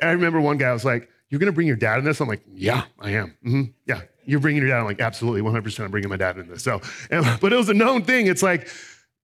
And 0.00 0.10
I 0.10 0.12
remember 0.12 0.40
one 0.40 0.56
guy 0.56 0.72
was 0.72 0.84
like, 0.84 1.08
"You're 1.28 1.40
gonna 1.40 1.52
bring 1.52 1.66
your 1.66 1.76
dad 1.76 1.98
in 1.98 2.04
this?" 2.04 2.20
I'm 2.20 2.28
like, 2.28 2.42
"Yeah, 2.46 2.84
I 3.00 3.10
am. 3.10 3.36
Mm-hmm. 3.44 3.62
Yeah, 3.86 4.00
you're 4.24 4.40
bringing 4.40 4.62
your 4.62 4.70
dad." 4.70 4.78
I'm 4.78 4.86
like, 4.86 5.00
"Absolutely, 5.00 5.42
100. 5.42 5.62
percent 5.62 5.84
I'm 5.84 5.90
bringing 5.90 6.10
my 6.10 6.16
dad 6.16 6.38
in 6.38 6.48
this." 6.48 6.62
So, 6.62 6.80
and, 7.10 7.26
but 7.40 7.52
it 7.52 7.56
was 7.56 7.68
a 7.68 7.74
known 7.74 8.02
thing. 8.04 8.28
It's 8.28 8.42
like 8.42 8.68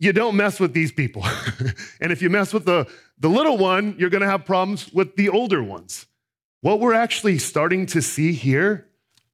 you 0.01 0.15
don't 0.15 0.35
mess 0.35 0.59
with 0.59 0.73
these 0.73 0.91
people. 0.91 1.25
and 2.01 2.11
if 2.11 2.23
you 2.23 2.31
mess 2.31 2.53
with 2.53 2.65
the, 2.65 2.91
the 3.19 3.29
little 3.29 3.59
one, 3.59 3.95
you're 3.99 4.11
going 4.11 4.23
to 4.23 4.29
have 4.29 4.47
problems 4.47 4.91
with 4.93 5.15
the 5.15 5.29
older 5.29 5.63
ones. 5.63 6.07
What 6.63 6.81
we're 6.81 6.95
actually 6.95 7.39
starting 7.39 7.87
to 7.87 8.01
see 8.01 8.33
here 8.33 8.89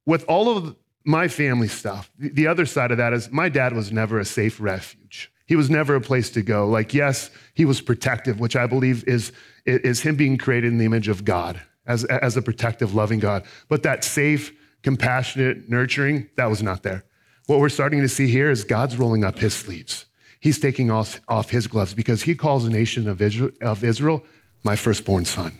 with 0.04 0.24
all 0.28 0.56
of 0.56 0.76
my 1.04 1.28
family 1.28 1.68
stuff, 1.68 2.10
the 2.18 2.48
other 2.48 2.66
side 2.66 2.90
of 2.90 2.98
that 2.98 3.12
is 3.12 3.30
my 3.30 3.48
dad 3.48 3.74
was 3.74 3.92
never 3.92 4.18
a 4.18 4.24
safe 4.24 4.60
refuge. 4.60 5.30
He 5.46 5.54
was 5.54 5.70
never 5.70 5.94
a 5.94 6.00
place 6.00 6.30
to 6.30 6.42
go. 6.42 6.66
Like, 6.66 6.92
yes, 6.92 7.30
he 7.54 7.64
was 7.64 7.80
protective, 7.80 8.40
which 8.40 8.56
I 8.56 8.66
believe 8.66 9.04
is, 9.06 9.30
is 9.64 10.00
him 10.00 10.16
being 10.16 10.36
created 10.36 10.72
in 10.72 10.78
the 10.78 10.84
image 10.84 11.06
of 11.06 11.24
God 11.24 11.60
as, 11.86 12.04
as 12.06 12.36
a 12.36 12.42
protective, 12.42 12.92
loving 12.92 13.20
God. 13.20 13.44
But 13.68 13.84
that 13.84 14.02
safe, 14.02 14.52
compassionate, 14.82 15.68
nurturing, 15.68 16.28
that 16.36 16.46
was 16.46 16.60
not 16.60 16.82
there. 16.82 17.04
What 17.46 17.60
we're 17.60 17.68
starting 17.68 18.00
to 18.00 18.08
see 18.08 18.26
here 18.26 18.50
is 18.50 18.64
God's 18.64 18.96
rolling 18.96 19.22
up 19.22 19.38
his 19.38 19.54
sleeves 19.54 20.05
he's 20.40 20.58
taking 20.58 20.90
off, 20.90 21.20
off 21.28 21.50
his 21.50 21.66
gloves 21.66 21.94
because 21.94 22.22
he 22.22 22.34
calls 22.34 22.64
the 22.64 22.70
nation 22.70 23.08
of 23.08 23.20
Israel, 23.22 23.50
of 23.60 23.84
Israel 23.84 24.24
my 24.64 24.76
firstborn 24.76 25.24
son. 25.24 25.56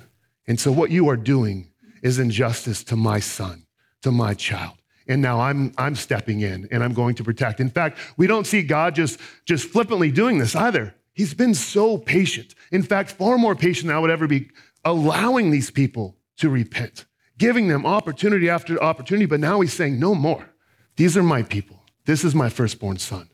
And 0.46 0.58
so 0.58 0.72
what 0.72 0.90
you 0.90 1.08
are 1.08 1.16
doing 1.16 1.70
is 2.02 2.18
injustice 2.18 2.84
to 2.84 2.96
my 2.96 3.20
son, 3.20 3.66
to 4.02 4.10
my 4.10 4.34
child. 4.34 4.74
And 5.08 5.22
now 5.22 5.40
I'm, 5.40 5.72
I'm 5.78 5.94
stepping 5.94 6.40
in 6.40 6.68
and 6.70 6.82
I'm 6.82 6.92
going 6.92 7.14
to 7.16 7.24
protect. 7.24 7.60
In 7.60 7.70
fact, 7.70 7.98
we 8.16 8.26
don't 8.26 8.46
see 8.46 8.62
God 8.62 8.94
just, 8.94 9.20
just 9.44 9.68
flippantly 9.68 10.10
doing 10.10 10.38
this 10.38 10.56
either. 10.56 10.94
He's 11.12 11.34
been 11.34 11.54
so 11.54 11.96
patient. 11.96 12.54
In 12.72 12.82
fact, 12.82 13.12
far 13.12 13.38
more 13.38 13.54
patient 13.54 13.86
than 13.86 13.96
I 13.96 14.00
would 14.00 14.10
ever 14.10 14.26
be, 14.26 14.50
allowing 14.84 15.50
these 15.50 15.70
people 15.70 16.16
to 16.38 16.50
repent, 16.50 17.06
giving 17.38 17.68
them 17.68 17.86
opportunity 17.86 18.50
after 18.50 18.82
opportunity. 18.82 19.26
But 19.26 19.40
now 19.40 19.60
he's 19.60 19.72
saying, 19.72 19.98
no 19.98 20.14
more. 20.14 20.50
These 20.96 21.16
are 21.16 21.22
my 21.22 21.42
people. 21.42 21.82
This 22.04 22.24
is 22.24 22.34
my 22.34 22.48
firstborn 22.48 22.98
son 22.98 23.28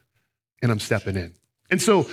and 0.62 0.70
I'm 0.70 0.80
stepping 0.80 1.16
in. 1.16 1.34
And 1.70 1.82
so 1.82 2.08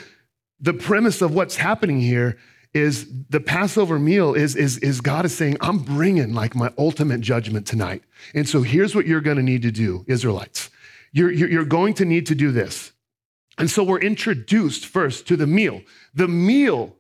the 0.60 0.74
premise 0.74 1.22
of 1.22 1.34
what's 1.34 1.56
happening 1.56 2.02
here 2.02 2.38
is 2.74 3.08
the 3.30 3.40
Passover 3.40 3.98
meal 3.98 4.34
is, 4.34 4.56
is, 4.56 4.78
is 4.80 5.02
God 5.02 5.26
is 5.26 5.36
saying, 5.36 5.58
I'm 5.62 5.80
bringing 5.80 6.34
like 6.34 6.56
my 6.56 6.72
ultimate 6.78 7.22
judgment 7.22 7.66
tonight. 7.66 8.04
And 8.36 8.48
so 8.48 8.62
here's 8.62 8.94
what 8.94 9.08
you're 9.08 9.22
going 9.22 9.38
to 9.38 9.44
need 9.44 9.64
to 9.64 9.72
do, 9.72 10.06
Israelites. 10.08 10.70
You're, 11.12 11.32
you're 11.32 11.66
going 11.66 11.96
to 11.96 12.06
need 12.06 12.28
to 12.28 12.36
do 12.36 12.52
this. 12.52 12.92
And 13.58 13.70
so 13.70 13.84
we're 13.84 14.00
introduced 14.00 14.86
first 14.86 15.28
to 15.28 15.36
the 15.36 15.48
meal. 15.48 15.82
The 16.14 16.28
meal 16.28 16.96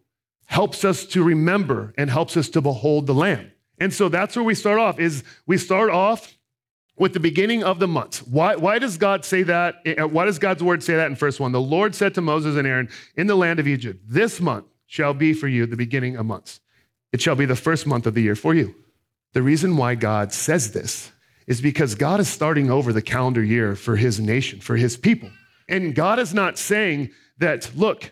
helps 0.47 0.83
us 0.83 1.05
to 1.05 1.23
remember 1.23 1.93
and 1.97 2.09
helps 2.09 2.35
us 2.35 2.49
to 2.49 2.61
behold 2.61 3.05
the 3.05 3.13
lamb. 3.13 3.51
And 3.79 3.93
so 3.93 4.09
that's 4.09 4.35
where 4.35 4.43
we 4.43 4.55
start 4.55 4.79
off 4.79 4.99
is 4.99 5.23
we 5.45 5.57
start 5.57 5.91
off 5.91 6.35
with 6.99 7.13
the 7.13 7.19
beginning 7.19 7.63
of 7.63 7.79
the 7.79 7.87
month. 7.87 8.19
Why, 8.27 8.55
why 8.55 8.77
does 8.77 8.97
God 8.97 9.25
say 9.25 9.43
that? 9.43 9.75
Uh, 9.85 10.07
why 10.07 10.25
does 10.25 10.37
God's 10.37 10.61
word 10.61 10.83
say 10.83 10.95
that 10.95 11.07
in 11.07 11.15
verse 11.15 11.39
one? 11.39 11.51
The 11.51 11.61
Lord 11.61 11.95
said 11.95 12.13
to 12.15 12.21
Moses 12.21 12.57
and 12.57 12.67
Aaron 12.67 12.89
in 13.15 13.25
the 13.25 13.35
land 13.35 13.59
of 13.59 13.67
Egypt, 13.67 14.03
This 14.05 14.39
month 14.39 14.65
shall 14.85 15.13
be 15.13 15.33
for 15.33 15.47
you 15.47 15.65
the 15.65 15.77
beginning 15.77 16.17
of 16.17 16.25
months. 16.25 16.59
It 17.11 17.21
shall 17.21 17.35
be 17.35 17.45
the 17.45 17.55
first 17.55 17.87
month 17.87 18.05
of 18.05 18.13
the 18.13 18.21
year 18.21 18.35
for 18.35 18.53
you. 18.53 18.75
The 19.33 19.41
reason 19.41 19.77
why 19.77 19.95
God 19.95 20.33
says 20.33 20.71
this 20.71 21.11
is 21.47 21.61
because 21.61 21.95
God 21.95 22.19
is 22.19 22.27
starting 22.27 22.69
over 22.69 22.93
the 22.93 23.01
calendar 23.01 23.43
year 23.43 23.75
for 23.75 23.95
his 23.95 24.19
nation, 24.19 24.59
for 24.59 24.75
his 24.75 24.97
people. 24.97 25.29
And 25.67 25.95
God 25.95 26.19
is 26.19 26.33
not 26.33 26.57
saying 26.57 27.11
that, 27.37 27.71
look, 27.75 28.11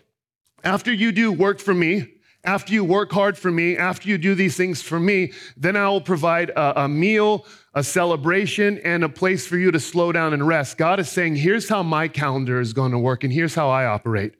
after 0.64 0.92
you 0.92 1.12
do 1.12 1.30
work 1.30 1.60
for 1.60 1.74
me, 1.74 2.08
after 2.44 2.72
you 2.72 2.84
work 2.84 3.12
hard 3.12 3.36
for 3.36 3.50
me, 3.50 3.76
after 3.76 4.08
you 4.08 4.16
do 4.16 4.34
these 4.34 4.56
things 4.56 4.80
for 4.80 4.98
me, 4.98 5.32
then 5.56 5.76
I 5.76 5.88
will 5.88 6.00
provide 6.00 6.50
a, 6.50 6.84
a, 6.84 6.88
meal, 6.88 7.44
a 7.78 7.82
celebration, 7.84 8.78
and 8.78 9.04
a 9.04 9.08
place 9.08 9.46
for 9.46 9.56
you 9.56 9.70
to 9.70 9.78
slow 9.78 10.10
down 10.10 10.32
and 10.32 10.44
rest. 10.44 10.76
God 10.76 10.98
is 10.98 11.08
saying, 11.08 11.36
here's 11.36 11.68
how 11.68 11.84
my 11.84 12.08
calendar 12.08 12.60
is 12.60 12.72
going 12.72 12.90
to 12.90 12.98
work, 12.98 13.22
and 13.22 13.32
here's 13.32 13.54
how 13.54 13.68
I 13.68 13.86
operate. 13.86 14.34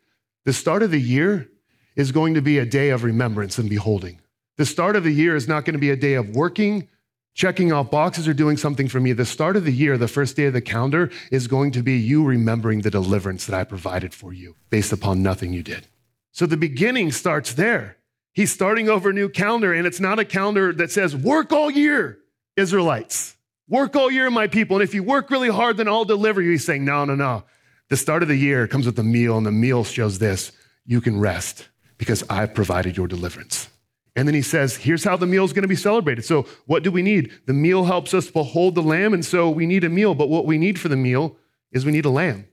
The 0.45 0.53
start 0.53 0.83
of 0.83 0.91
the 0.91 1.01
year 1.01 1.49
is 1.95 2.11
going 2.11 2.35
to 2.35 2.43
be 2.43 2.59
a 2.59 2.67
day 2.67 2.91
of 2.91 3.05
remembrance 3.05 3.57
and 3.57 3.71
beholding. 3.71 4.21
The 4.57 4.67
start 4.67 4.97
of 4.97 5.05
the 5.05 5.13
year 5.13 5.37
is 5.37 5.47
not 5.47 5.65
going 5.65 5.75
to 5.75 5.79
be 5.79 5.91
a 5.91 5.97
day 5.97 6.15
of 6.15 6.31
working, 6.31 6.89
checking 7.33 7.73
off 7.73 7.93
boxes, 7.93 8.27
or 8.27 8.35
doing 8.35 8.57
something 8.57 8.89
for 8.89 8.99
me. 8.99 9.13
The 9.13 9.25
start 9.25 9.55
of 9.55 9.65
the 9.65 9.73
year, 9.73 9.97
the 9.97 10.09
first 10.09 10.35
day 10.35 10.47
of 10.47 10.53
the 10.53 10.61
calendar, 10.61 11.09
is 11.31 11.47
going 11.47 11.71
to 11.73 11.83
be 11.85 11.97
you 11.97 12.25
remembering 12.25 12.81
the 12.81 12.91
deliverance 12.91 13.47
that 13.47 13.55
I 13.55 13.63
provided 13.63 14.13
for 14.13 14.33
you 14.33 14.57
based 14.69 14.93
upon 14.93 15.23
nothing 15.23 15.53
you 15.53 15.63
did. 15.63 15.87
So 16.33 16.45
the 16.45 16.57
beginning 16.57 17.13
starts 17.13 17.55
there. 17.55 17.99
He's 18.33 18.51
starting 18.51 18.89
over 18.89 19.11
a 19.11 19.13
new 19.13 19.29
calendar, 19.29 19.73
and 19.73 19.87
it's 19.87 20.01
not 20.01 20.19
a 20.19 20.25
calendar 20.25 20.73
that 20.73 20.91
says, 20.91 21.15
work 21.15 21.53
all 21.53 21.71
year, 21.71 22.19
Israelites. 22.59 23.37
Work 23.69 23.97
all 23.97 24.11
year, 24.11 24.31
my 24.31 24.47
people. 24.47 24.77
And 24.77 24.85
if 24.85 24.95
you 24.95 25.03
work 25.03 25.31
really 25.31 25.51
hard, 25.51 25.77
then 25.77 25.89
I'll 25.89 26.05
deliver 26.05 26.43
you. 26.43 26.51
He's 26.51 26.65
saying, 26.65 26.85
no, 26.85 27.05
no, 27.05 27.15
no. 27.15 27.45
The 27.89 27.97
start 27.97 28.23
of 28.23 28.29
the 28.29 28.37
year 28.37 28.67
comes 28.67 28.87
with 28.87 28.99
a 28.99 29.03
meal, 29.03 29.37
and 29.37 29.47
the 29.47 29.53
meal 29.53 29.85
shows 29.85 30.19
this 30.19 30.53
you 30.85 31.01
can 31.01 31.21
rest 31.21 31.69
because 31.97 32.25
I've 32.29 32.55
provided 32.55 32.97
your 32.97 33.07
deliverance. 33.07 33.69
And 34.17 34.27
then 34.27 34.35
he 34.35 34.43
says, 34.43 34.77
here's 34.77 35.05
how 35.05 35.17
the 35.17 35.27
meal 35.27 35.45
is 35.45 35.53
going 35.53 35.63
to 35.63 35.69
be 35.69 35.77
celebrated. 35.77 36.25
So, 36.25 36.47
what 36.67 36.83
do 36.83 36.91
we 36.91 37.03
need? 37.03 37.33
The 37.47 37.53
meal 37.53 37.85
helps 37.85 38.13
us 38.15 38.31
behold 38.31 38.75
the 38.75 38.83
lamb, 38.83 39.15
and 39.15 39.25
so 39.25 39.49
we 39.49 39.67
need 39.67 39.85
a 39.85 39.89
meal. 39.89 40.15
But 40.15 40.29
what 40.29 40.45
we 40.45 40.59
need 40.59 40.79
for 40.79 40.89
the 40.89 40.97
meal 40.97 41.37
is 41.73 41.87
we 41.87 41.93
need 41.93 42.05
a 42.05 42.11
lamb. 42.11 42.47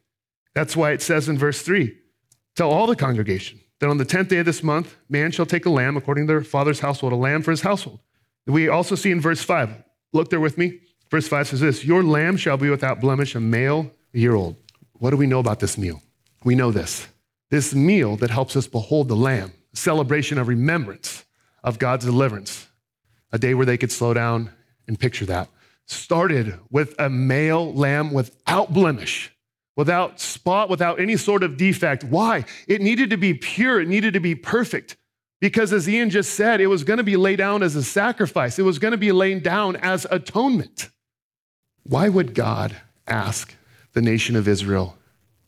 That's 0.54 0.76
why 0.76 0.92
it 0.92 1.02
says 1.02 1.28
in 1.28 1.38
verse 1.38 1.62
3 1.62 1.98
tell 2.56 2.70
all 2.70 2.88
the 2.88 2.96
congregation, 2.96 3.60
that 3.80 3.90
on 3.90 3.98
the 3.98 4.06
10th 4.06 4.30
day 4.30 4.38
of 4.38 4.46
this 4.46 4.64
month, 4.64 4.96
man 5.10 5.32
shall 5.32 5.46
take 5.46 5.66
a 5.66 5.70
lamb 5.70 5.98
according 5.98 6.26
to 6.26 6.34
their 6.34 6.44
father's 6.44 6.80
household, 6.80 7.14
a 7.14 7.18
lamb 7.18 7.42
for 7.42 7.52
his 7.52 7.62
household. 7.62 8.00
We 8.48 8.70
also 8.70 8.96
see 8.96 9.12
in 9.12 9.20
verse 9.20 9.44
5, 9.44 9.84
look 10.16 10.30
there 10.30 10.40
with 10.40 10.58
me. 10.58 10.80
Verse 11.12 11.28
5 11.28 11.50
says 11.50 11.60
this 11.60 11.86
Your 11.86 12.04
lamb 12.04 12.38
shall 12.38 12.58
be 12.58 12.70
without 12.70 13.00
blemish, 13.00 13.36
a 13.36 13.40
male, 13.40 13.92
year 14.14 14.34
old. 14.34 14.56
What 14.94 15.12
do 15.12 15.18
we 15.18 15.28
know 15.28 15.40
about 15.40 15.60
this 15.60 15.78
meal? 15.78 16.02
We 16.44 16.56
know 16.56 16.72
this. 16.72 17.08
This 17.52 17.76
meal 17.76 18.16
that 18.18 18.32
helps 18.32 18.56
us 18.56 18.66
behold 18.68 19.08
the 19.08 19.16
lamb, 19.16 19.54
celebration 19.74 20.38
of 20.38 20.48
remembrance 20.48 21.26
of 21.64 21.80
God's 21.80 22.06
deliverance, 22.06 22.68
a 23.32 23.38
day 23.38 23.54
where 23.54 23.66
they 23.66 23.78
could 23.78 23.92
slow 23.92 24.14
down 24.14 24.52
and 24.88 25.00
picture 25.00 25.26
that, 25.26 25.50
started 25.86 26.58
with 26.72 26.96
a 27.00 27.10
male 27.10 27.74
lamb 27.74 28.12
without 28.12 28.74
blemish 28.74 29.36
without 29.76 30.20
spot, 30.20 30.70
without 30.70 31.00
any 31.00 31.18
sort 31.18 31.44
of 31.44 31.58
defect. 31.58 32.04
Why? 32.04 32.46
It 32.68 32.82
needed 32.82 33.10
to 33.10 33.18
be 33.18 33.34
pure, 33.34 33.82
it 33.82 33.88
needed 33.88 34.14
to 34.14 34.20
be 34.20 34.36
perfect. 34.36 34.96
Because 35.42 35.74
as 35.74 35.88
Ian 35.88 36.10
just 36.10 36.34
said, 36.34 36.62
it 36.62 36.68
was 36.68 36.84
going 36.84 36.98
to 36.98 37.04
be 37.04 37.18
laid 37.18 37.38
down 37.38 37.62
as 37.62 37.76
a 37.76 37.84
sacrifice, 37.84 38.58
it 38.58 38.64
was 38.64 38.80
going 38.80 38.94
to 38.94 38.98
be 38.98 39.12
laid 39.12 39.44
down 39.44 39.76
as 39.78 40.08
atonement. 40.10 40.90
Why 41.84 42.10
would 42.10 42.34
God 42.34 42.76
ask 43.06 43.54
the 43.94 44.02
nation 44.02 44.36
of 44.36 44.48
Israel 44.48 44.98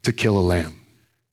to 0.03 0.11
kill 0.11 0.37
a 0.37 0.41
lamb? 0.41 0.81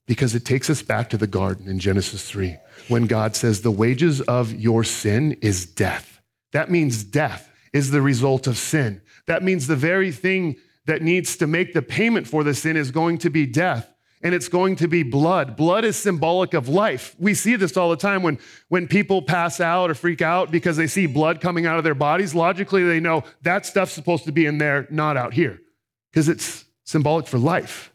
Because 0.07 0.35
it 0.35 0.45
takes 0.45 0.69
us 0.69 0.81
back 0.81 1.09
to 1.09 1.17
the 1.17 1.27
garden 1.27 1.67
in 1.67 1.79
Genesis 1.79 2.29
3 2.29 2.57
when 2.87 3.07
God 3.07 3.35
says, 3.35 3.61
The 3.61 3.71
wages 3.71 4.21
of 4.21 4.53
your 4.53 4.83
sin 4.83 5.37
is 5.41 5.65
death. 5.65 6.21
That 6.51 6.71
means 6.71 7.03
death 7.03 7.51
is 7.73 7.91
the 7.91 8.01
result 8.01 8.47
of 8.47 8.57
sin. 8.57 9.01
That 9.27 9.43
means 9.43 9.67
the 9.67 9.75
very 9.75 10.11
thing 10.11 10.55
that 10.85 11.01
needs 11.01 11.35
to 11.37 11.47
make 11.47 11.73
the 11.73 11.81
payment 11.81 12.27
for 12.27 12.43
the 12.43 12.53
sin 12.53 12.77
is 12.77 12.91
going 12.91 13.17
to 13.19 13.29
be 13.29 13.45
death 13.45 13.91
and 14.25 14.33
it's 14.33 14.47
going 14.47 14.75
to 14.77 14.87
be 14.87 15.03
blood. 15.03 15.55
Blood 15.55 15.85
is 15.85 15.95
symbolic 15.95 16.55
of 16.55 16.67
life. 16.67 17.15
We 17.19 17.35
see 17.35 17.55
this 17.57 17.77
all 17.77 17.91
the 17.91 17.95
time 17.95 18.23
when, 18.23 18.39
when 18.69 18.87
people 18.87 19.21
pass 19.21 19.61
out 19.61 19.91
or 19.91 19.93
freak 19.93 20.19
out 20.19 20.49
because 20.49 20.77
they 20.77 20.87
see 20.87 21.05
blood 21.05 21.41
coming 21.41 21.67
out 21.67 21.77
of 21.77 21.83
their 21.83 21.93
bodies. 21.93 22.33
Logically, 22.33 22.83
they 22.83 22.99
know 22.99 23.23
that 23.43 23.67
stuff's 23.67 23.91
supposed 23.91 24.23
to 24.23 24.31
be 24.31 24.47
in 24.47 24.57
there, 24.57 24.87
not 24.89 25.15
out 25.15 25.35
here, 25.35 25.61
because 26.11 26.27
it's 26.27 26.65
symbolic 26.85 27.27
for 27.27 27.37
life. 27.37 27.93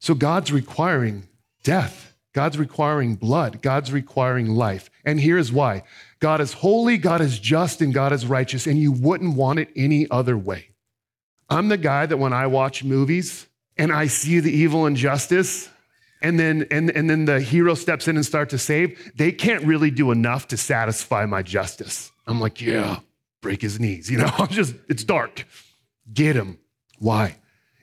So 0.00 0.14
God's 0.14 0.50
requiring 0.50 1.28
death. 1.62 2.16
God's 2.32 2.58
requiring 2.58 3.14
blood. 3.14 3.62
God's 3.62 3.92
requiring 3.92 4.48
life. 4.48 4.90
And 5.04 5.20
here's 5.20 5.52
why 5.52 5.84
God 6.18 6.40
is 6.40 6.54
holy, 6.54 6.98
God 6.98 7.20
is 7.20 7.38
just, 7.38 7.80
and 7.80 7.94
God 7.94 8.12
is 8.12 8.26
righteous, 8.26 8.66
and 8.66 8.80
you 8.80 8.90
wouldn't 8.90 9.36
want 9.36 9.60
it 9.60 9.68
any 9.76 10.10
other 10.10 10.36
way. 10.36 10.70
I'm 11.48 11.68
the 11.68 11.76
guy 11.76 12.04
that 12.04 12.16
when 12.16 12.32
I 12.32 12.48
watch 12.48 12.82
movies 12.82 13.47
and 13.78 13.92
I 13.92 14.08
see 14.08 14.40
the 14.40 14.52
evil 14.52 14.86
and 14.86 14.96
justice, 14.96 15.68
and 16.20 16.38
then 16.38 16.66
and, 16.70 16.90
and 16.90 17.08
then 17.08 17.24
the 17.24 17.40
hero 17.40 17.74
steps 17.74 18.08
in 18.08 18.16
and 18.16 18.26
starts 18.26 18.50
to 18.50 18.58
save, 18.58 19.12
they 19.16 19.32
can't 19.32 19.64
really 19.64 19.90
do 19.90 20.10
enough 20.10 20.48
to 20.48 20.56
satisfy 20.56 21.26
my 21.26 21.42
justice. 21.42 22.10
I'm 22.26 22.40
like, 22.40 22.60
yeah, 22.60 22.98
break 23.40 23.62
his 23.62 23.80
knees. 23.80 24.10
You 24.10 24.18
know, 24.18 24.30
I'm 24.38 24.48
just, 24.48 24.74
it's 24.88 25.04
dark. 25.04 25.46
Get 26.12 26.36
him. 26.36 26.58
Why? 26.98 27.36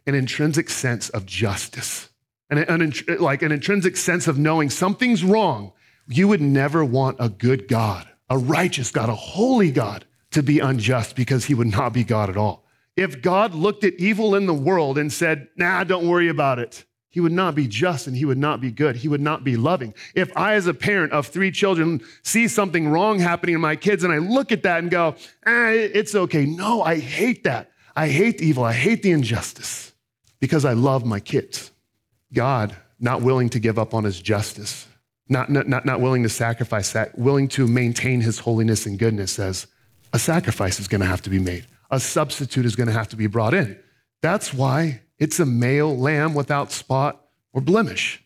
An 0.05 0.15
intrinsic 0.15 0.69
sense 0.69 1.09
of 1.09 1.25
justice. 1.25 2.09
An, 2.49 2.59
an, 2.59 2.93
like 3.19 3.41
an 3.41 3.51
intrinsic 3.51 3.97
sense 3.97 4.27
of 4.27 4.37
knowing 4.37 4.69
something's 4.69 5.23
wrong. 5.23 5.73
You 6.07 6.27
would 6.27 6.41
never 6.41 6.85
want 6.85 7.17
a 7.19 7.29
good 7.29 7.67
God, 7.67 8.07
a 8.29 8.37
righteous 8.37 8.91
God, 8.91 9.09
a 9.09 9.15
holy 9.15 9.71
God 9.71 10.05
to 10.31 10.43
be 10.43 10.59
unjust 10.59 11.15
because 11.15 11.45
he 11.45 11.55
would 11.55 11.71
not 11.71 11.93
be 11.93 12.03
God 12.03 12.29
at 12.29 12.37
all. 12.37 12.64
If 12.95 13.21
God 13.21 13.53
looked 13.53 13.83
at 13.83 13.93
evil 13.95 14.35
in 14.35 14.45
the 14.45 14.53
world 14.53 14.97
and 14.97 15.11
said, 15.11 15.49
nah, 15.57 15.83
don't 15.83 16.07
worry 16.07 16.29
about 16.29 16.59
it, 16.59 16.85
he 17.09 17.19
would 17.19 17.31
not 17.31 17.55
be 17.55 17.67
just 17.67 18.07
and 18.07 18.15
he 18.15 18.25
would 18.25 18.37
not 18.37 18.61
be 18.61 18.71
good. 18.71 18.97
He 18.97 19.07
would 19.07 19.21
not 19.21 19.43
be 19.43 19.57
loving. 19.57 19.93
If 20.15 20.35
I, 20.35 20.55
as 20.55 20.67
a 20.67 20.73
parent 20.73 21.13
of 21.13 21.27
three 21.27 21.51
children, 21.51 22.01
see 22.23 22.47
something 22.47 22.89
wrong 22.89 23.19
happening 23.19 23.55
to 23.55 23.59
my 23.59 23.75
kids 23.75 24.03
and 24.03 24.11
I 24.11 24.17
look 24.17 24.51
at 24.51 24.63
that 24.63 24.79
and 24.79 24.91
go, 24.91 25.15
eh, 25.45 25.89
it's 25.93 26.15
okay. 26.15 26.45
No, 26.45 26.81
I 26.81 26.99
hate 26.99 27.43
that. 27.45 27.71
I 27.95 28.09
hate 28.09 28.39
the 28.39 28.47
evil. 28.47 28.63
I 28.63 28.73
hate 28.73 29.01
the 29.01 29.11
injustice 29.11 29.93
because 30.39 30.65
I 30.65 30.73
love 30.73 31.05
my 31.05 31.19
kids. 31.19 31.71
God, 32.33 32.75
not 32.99 33.21
willing 33.21 33.49
to 33.49 33.59
give 33.59 33.79
up 33.79 33.93
on 33.93 34.03
his 34.03 34.21
justice, 34.21 34.87
not, 35.29 35.49
not, 35.49 35.85
not 35.85 36.01
willing 36.01 36.23
to 36.23 36.29
sacrifice 36.29 36.91
that, 36.93 37.17
willing 37.17 37.47
to 37.49 37.67
maintain 37.67 38.21
his 38.21 38.39
holiness 38.39 38.85
and 38.85 38.99
goodness, 38.99 39.31
says 39.31 39.67
a 40.11 40.19
sacrifice 40.19 40.79
is 40.79 40.87
going 40.87 41.01
to 41.01 41.07
have 41.07 41.21
to 41.21 41.29
be 41.29 41.39
made 41.39 41.65
a 41.89 41.99
substitute 41.99 42.65
is 42.65 42.75
going 42.75 42.87
to 42.87 42.93
have 42.93 43.09
to 43.09 43.15
be 43.15 43.27
brought 43.27 43.53
in. 43.53 43.79
That's 44.21 44.53
why 44.53 45.01
it's 45.17 45.39
a 45.39 45.45
male 45.45 45.95
lamb 45.97 46.33
without 46.33 46.71
spot 46.71 47.25
or 47.53 47.61
blemish. 47.61 48.23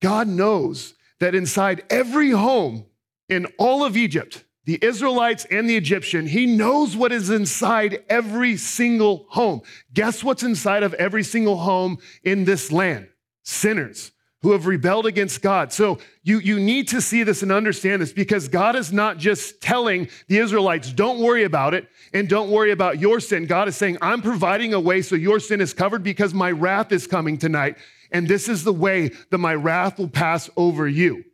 God 0.00 0.28
knows 0.28 0.94
that 1.18 1.34
inside 1.34 1.82
every 1.90 2.30
home 2.30 2.86
in 3.28 3.46
all 3.58 3.84
of 3.84 3.96
Egypt, 3.96 4.44
the 4.64 4.78
Israelites 4.82 5.46
and 5.50 5.68
the 5.68 5.76
Egyptian, 5.76 6.26
he 6.26 6.46
knows 6.46 6.96
what 6.96 7.12
is 7.12 7.30
inside 7.30 8.04
every 8.08 8.56
single 8.56 9.26
home. 9.30 9.60
Guess 9.92 10.24
what's 10.24 10.42
inside 10.42 10.82
of 10.82 10.94
every 10.94 11.22
single 11.22 11.56
home 11.56 11.98
in 12.22 12.44
this 12.44 12.72
land? 12.72 13.08
Sinners 13.42 14.12
who 14.42 14.52
have 14.52 14.66
rebelled 14.66 15.06
against 15.06 15.42
God. 15.42 15.72
So 15.72 15.98
you, 16.22 16.38
you 16.38 16.58
need 16.58 16.88
to 16.88 17.00
see 17.00 17.22
this 17.22 17.42
and 17.42 17.52
understand 17.52 18.00
this 18.00 18.12
because 18.12 18.48
God 18.48 18.74
is 18.74 18.92
not 18.92 19.18
just 19.18 19.60
telling 19.60 20.08
the 20.28 20.38
Israelites, 20.38 20.92
don't 20.92 21.20
worry 21.20 21.44
about 21.44 21.74
it 21.74 21.88
and 22.14 22.28
don't 22.28 22.50
worry 22.50 22.70
about 22.70 22.98
your 22.98 23.20
sin. 23.20 23.46
God 23.46 23.68
is 23.68 23.76
saying, 23.76 23.98
I'm 24.00 24.22
providing 24.22 24.72
a 24.72 24.80
way 24.80 25.02
so 25.02 25.14
your 25.14 25.40
sin 25.40 25.60
is 25.60 25.74
covered 25.74 26.02
because 26.02 26.32
my 26.32 26.50
wrath 26.50 26.90
is 26.90 27.06
coming 27.06 27.36
tonight. 27.36 27.76
And 28.12 28.26
this 28.26 28.48
is 28.48 28.64
the 28.64 28.72
way 28.72 29.10
that 29.30 29.38
my 29.38 29.54
wrath 29.54 29.98
will 29.98 30.08
pass 30.08 30.48
over 30.56 30.88
you. 30.88 31.24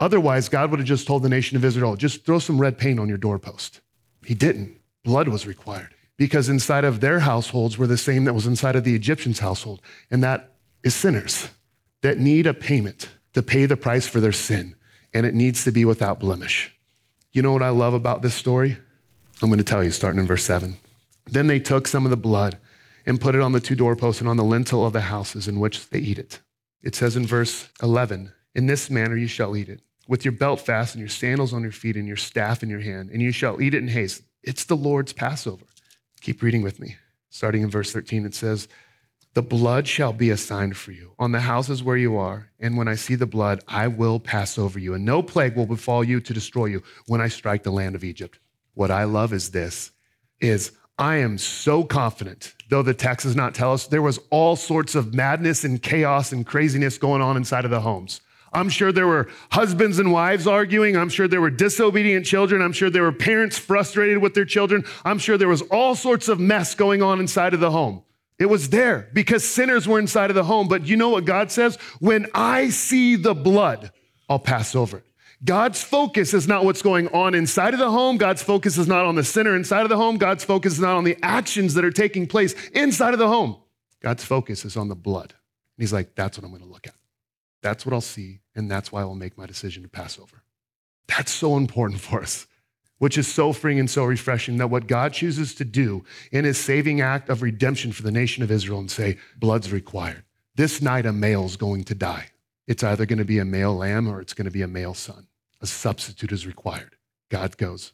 Otherwise, 0.00 0.48
God 0.48 0.70
would 0.70 0.80
have 0.80 0.88
just 0.88 1.06
told 1.06 1.22
the 1.22 1.28
nation 1.28 1.56
of 1.56 1.64
Israel, 1.64 1.96
just 1.96 2.24
throw 2.24 2.38
some 2.38 2.60
red 2.60 2.78
paint 2.78 2.98
on 2.98 3.08
your 3.08 3.18
doorpost. 3.18 3.80
He 4.24 4.34
didn't. 4.34 4.78
Blood 5.04 5.28
was 5.28 5.46
required 5.46 5.94
because 6.16 6.48
inside 6.48 6.84
of 6.84 7.00
their 7.00 7.20
households 7.20 7.78
were 7.78 7.86
the 7.86 7.96
same 7.96 8.24
that 8.24 8.34
was 8.34 8.46
inside 8.46 8.76
of 8.76 8.84
the 8.84 8.94
Egyptians' 8.94 9.38
household, 9.38 9.80
and 10.10 10.22
that 10.22 10.54
is 10.82 10.94
sinners 10.94 11.48
that 12.06 12.18
need 12.18 12.46
a 12.46 12.54
payment 12.54 13.08
to 13.32 13.42
pay 13.42 13.66
the 13.66 13.76
price 13.76 14.06
for 14.06 14.20
their 14.20 14.30
sin, 14.30 14.76
and 15.12 15.26
it 15.26 15.34
needs 15.34 15.64
to 15.64 15.72
be 15.72 15.84
without 15.84 16.20
blemish. 16.20 16.72
You 17.32 17.42
know 17.42 17.52
what 17.52 17.64
I 17.64 17.70
love 17.70 17.94
about 17.94 18.22
this 18.22 18.32
story? 18.32 18.78
I'm 19.42 19.48
going 19.48 19.58
to 19.58 19.64
tell 19.64 19.82
you, 19.82 19.90
starting 19.90 20.20
in 20.20 20.26
verse 20.26 20.44
7. 20.44 20.76
Then 21.26 21.48
they 21.48 21.58
took 21.58 21.88
some 21.88 22.04
of 22.04 22.10
the 22.10 22.16
blood 22.16 22.58
and 23.06 23.20
put 23.20 23.34
it 23.34 23.40
on 23.40 23.50
the 23.50 23.58
two 23.58 23.74
doorposts 23.74 24.20
and 24.20 24.30
on 24.30 24.36
the 24.36 24.44
lintel 24.44 24.86
of 24.86 24.92
the 24.92 25.00
houses 25.00 25.48
in 25.48 25.58
which 25.58 25.90
they 25.90 25.98
eat 25.98 26.16
it. 26.16 26.38
It 26.80 26.94
says 26.94 27.16
in 27.16 27.26
verse 27.26 27.70
11, 27.82 28.32
In 28.54 28.66
this 28.66 28.88
manner 28.88 29.16
you 29.16 29.26
shall 29.26 29.56
eat 29.56 29.68
it, 29.68 29.80
with 30.06 30.24
your 30.24 30.30
belt 30.30 30.60
fastened, 30.60 31.00
your 31.00 31.08
sandals 31.08 31.52
on 31.52 31.62
your 31.62 31.72
feet, 31.72 31.96
and 31.96 32.06
your 32.06 32.16
staff 32.16 32.62
in 32.62 32.70
your 32.70 32.82
hand, 32.82 33.10
and 33.10 33.20
you 33.20 33.32
shall 33.32 33.60
eat 33.60 33.74
it 33.74 33.82
in 33.82 33.88
haste. 33.88 34.22
It's 34.44 34.62
the 34.62 34.76
Lord's 34.76 35.12
Passover. 35.12 35.66
Keep 36.20 36.40
reading 36.40 36.62
with 36.62 36.78
me. 36.78 36.94
Starting 37.30 37.62
in 37.62 37.68
verse 37.68 37.92
13, 37.92 38.24
it 38.24 38.34
says, 38.34 38.68
The 39.36 39.42
blood 39.42 39.86
shall 39.86 40.14
be 40.14 40.30
a 40.30 40.36
sign 40.38 40.72
for 40.72 40.92
you 40.92 41.12
on 41.18 41.32
the 41.32 41.40
houses 41.40 41.82
where 41.82 41.98
you 41.98 42.16
are. 42.16 42.48
And 42.58 42.74
when 42.74 42.88
I 42.88 42.94
see 42.94 43.16
the 43.16 43.26
blood, 43.26 43.62
I 43.68 43.86
will 43.86 44.18
pass 44.18 44.56
over 44.56 44.78
you, 44.78 44.94
and 44.94 45.04
no 45.04 45.22
plague 45.22 45.56
will 45.56 45.66
befall 45.66 46.02
you 46.02 46.20
to 46.20 46.32
destroy 46.32 46.64
you 46.64 46.82
when 47.06 47.20
I 47.20 47.28
strike 47.28 47.62
the 47.62 47.70
land 47.70 47.94
of 47.94 48.02
Egypt. 48.02 48.38
What 48.72 48.90
I 48.90 49.04
love 49.04 49.34
is 49.34 49.50
this 49.50 49.90
is 50.40 50.72
I 50.98 51.16
am 51.16 51.36
so 51.36 51.84
confident, 51.84 52.54
though 52.70 52.80
the 52.80 52.94
text 52.94 53.26
does 53.26 53.36
not 53.36 53.54
tell 53.54 53.74
us, 53.74 53.86
there 53.86 54.00
was 54.00 54.18
all 54.30 54.56
sorts 54.56 54.94
of 54.94 55.12
madness 55.12 55.64
and 55.64 55.82
chaos 55.82 56.32
and 56.32 56.46
craziness 56.46 56.96
going 56.96 57.20
on 57.20 57.36
inside 57.36 57.66
of 57.66 57.70
the 57.70 57.82
homes. 57.82 58.22
I'm 58.54 58.70
sure 58.70 58.90
there 58.90 59.06
were 59.06 59.28
husbands 59.50 59.98
and 59.98 60.12
wives 60.12 60.46
arguing. 60.46 60.96
I'm 60.96 61.10
sure 61.10 61.28
there 61.28 61.42
were 61.42 61.50
disobedient 61.50 62.24
children. 62.24 62.62
I'm 62.62 62.72
sure 62.72 62.88
there 62.88 63.02
were 63.02 63.12
parents 63.12 63.58
frustrated 63.58 64.16
with 64.16 64.32
their 64.32 64.46
children. 64.46 64.86
I'm 65.04 65.18
sure 65.18 65.36
there 65.36 65.46
was 65.46 65.60
all 65.60 65.94
sorts 65.94 66.28
of 66.28 66.40
mess 66.40 66.74
going 66.74 67.02
on 67.02 67.20
inside 67.20 67.52
of 67.52 67.60
the 67.60 67.70
home. 67.70 68.02
It 68.38 68.46
was 68.46 68.68
there 68.68 69.08
because 69.12 69.44
sinners 69.44 69.88
were 69.88 69.98
inside 69.98 70.30
of 70.30 70.36
the 70.36 70.44
home. 70.44 70.68
But 70.68 70.86
you 70.86 70.96
know 70.96 71.08
what 71.08 71.24
God 71.24 71.50
says? 71.50 71.76
When 72.00 72.26
I 72.34 72.68
see 72.68 73.16
the 73.16 73.34
blood, 73.34 73.90
I'll 74.28 74.38
pass 74.38 74.74
over 74.74 74.98
it. 74.98 75.04
God's 75.44 75.82
focus 75.82 76.32
is 76.32 76.48
not 76.48 76.64
what's 76.64 76.82
going 76.82 77.08
on 77.08 77.34
inside 77.34 77.74
of 77.74 77.80
the 77.80 77.90
home. 77.90 78.16
God's 78.16 78.42
focus 78.42 78.78
is 78.78 78.88
not 78.88 79.04
on 79.04 79.14
the 79.14 79.24
sinner 79.24 79.54
inside 79.54 79.82
of 79.82 79.90
the 79.90 79.96
home. 79.96 80.16
God's 80.16 80.44
focus 80.44 80.74
is 80.74 80.80
not 80.80 80.96
on 80.96 81.04
the 81.04 81.16
actions 81.22 81.74
that 81.74 81.84
are 81.84 81.90
taking 81.90 82.26
place 82.26 82.54
inside 82.70 83.12
of 83.12 83.18
the 83.18 83.28
home. 83.28 83.56
God's 84.02 84.24
focus 84.24 84.64
is 84.64 84.76
on 84.76 84.88
the 84.88 84.94
blood. 84.94 85.32
And 85.32 85.82
he's 85.82 85.92
like, 85.92 86.14
that's 86.14 86.38
what 86.38 86.44
I'm 86.44 86.50
going 86.50 86.62
to 86.62 86.68
look 86.68 86.86
at. 86.86 86.94
That's 87.62 87.84
what 87.84 87.92
I'll 87.92 88.00
see, 88.00 88.40
and 88.54 88.70
that's 88.70 88.92
why 88.92 89.02
I 89.02 89.04
will 89.04 89.14
make 89.14 89.36
my 89.36 89.46
decision 89.46 89.82
to 89.82 89.88
pass 89.88 90.18
over. 90.18 90.42
That's 91.08 91.32
so 91.32 91.56
important 91.56 92.00
for 92.00 92.20
us, 92.20 92.46
which 92.98 93.18
is 93.18 93.26
so 93.26 93.52
freeing 93.52 93.78
and 93.78 93.90
so 93.90 94.04
refreshing 94.04 94.56
that 94.58 94.70
what 94.70 94.86
God 94.86 95.12
chooses 95.12 95.54
to 95.56 95.64
do 95.64 96.04
in 96.32 96.44
his 96.44 96.58
saving 96.58 97.00
act 97.00 97.28
of 97.28 97.42
redemption 97.42 97.92
for 97.92 98.02
the 98.02 98.10
nation 98.10 98.42
of 98.42 98.50
Israel 98.50 98.80
and 98.80 98.90
say, 98.90 99.18
blood's 99.38 99.72
required. 99.72 100.24
This 100.54 100.80
night, 100.80 101.04
a 101.04 101.12
male's 101.12 101.56
going 101.56 101.84
to 101.84 101.94
die. 101.94 102.28
It's 102.66 102.82
either 102.82 103.06
going 103.06 103.18
to 103.18 103.24
be 103.24 103.38
a 103.38 103.44
male 103.44 103.76
lamb 103.76 104.08
or 104.08 104.20
it's 104.20 104.32
going 104.32 104.46
to 104.46 104.50
be 104.50 104.62
a 104.62 104.68
male 104.68 104.94
son. 104.94 105.26
A 105.60 105.66
substitute 105.66 106.32
is 106.32 106.46
required. 106.46 106.96
God 107.28 107.56
goes, 107.56 107.92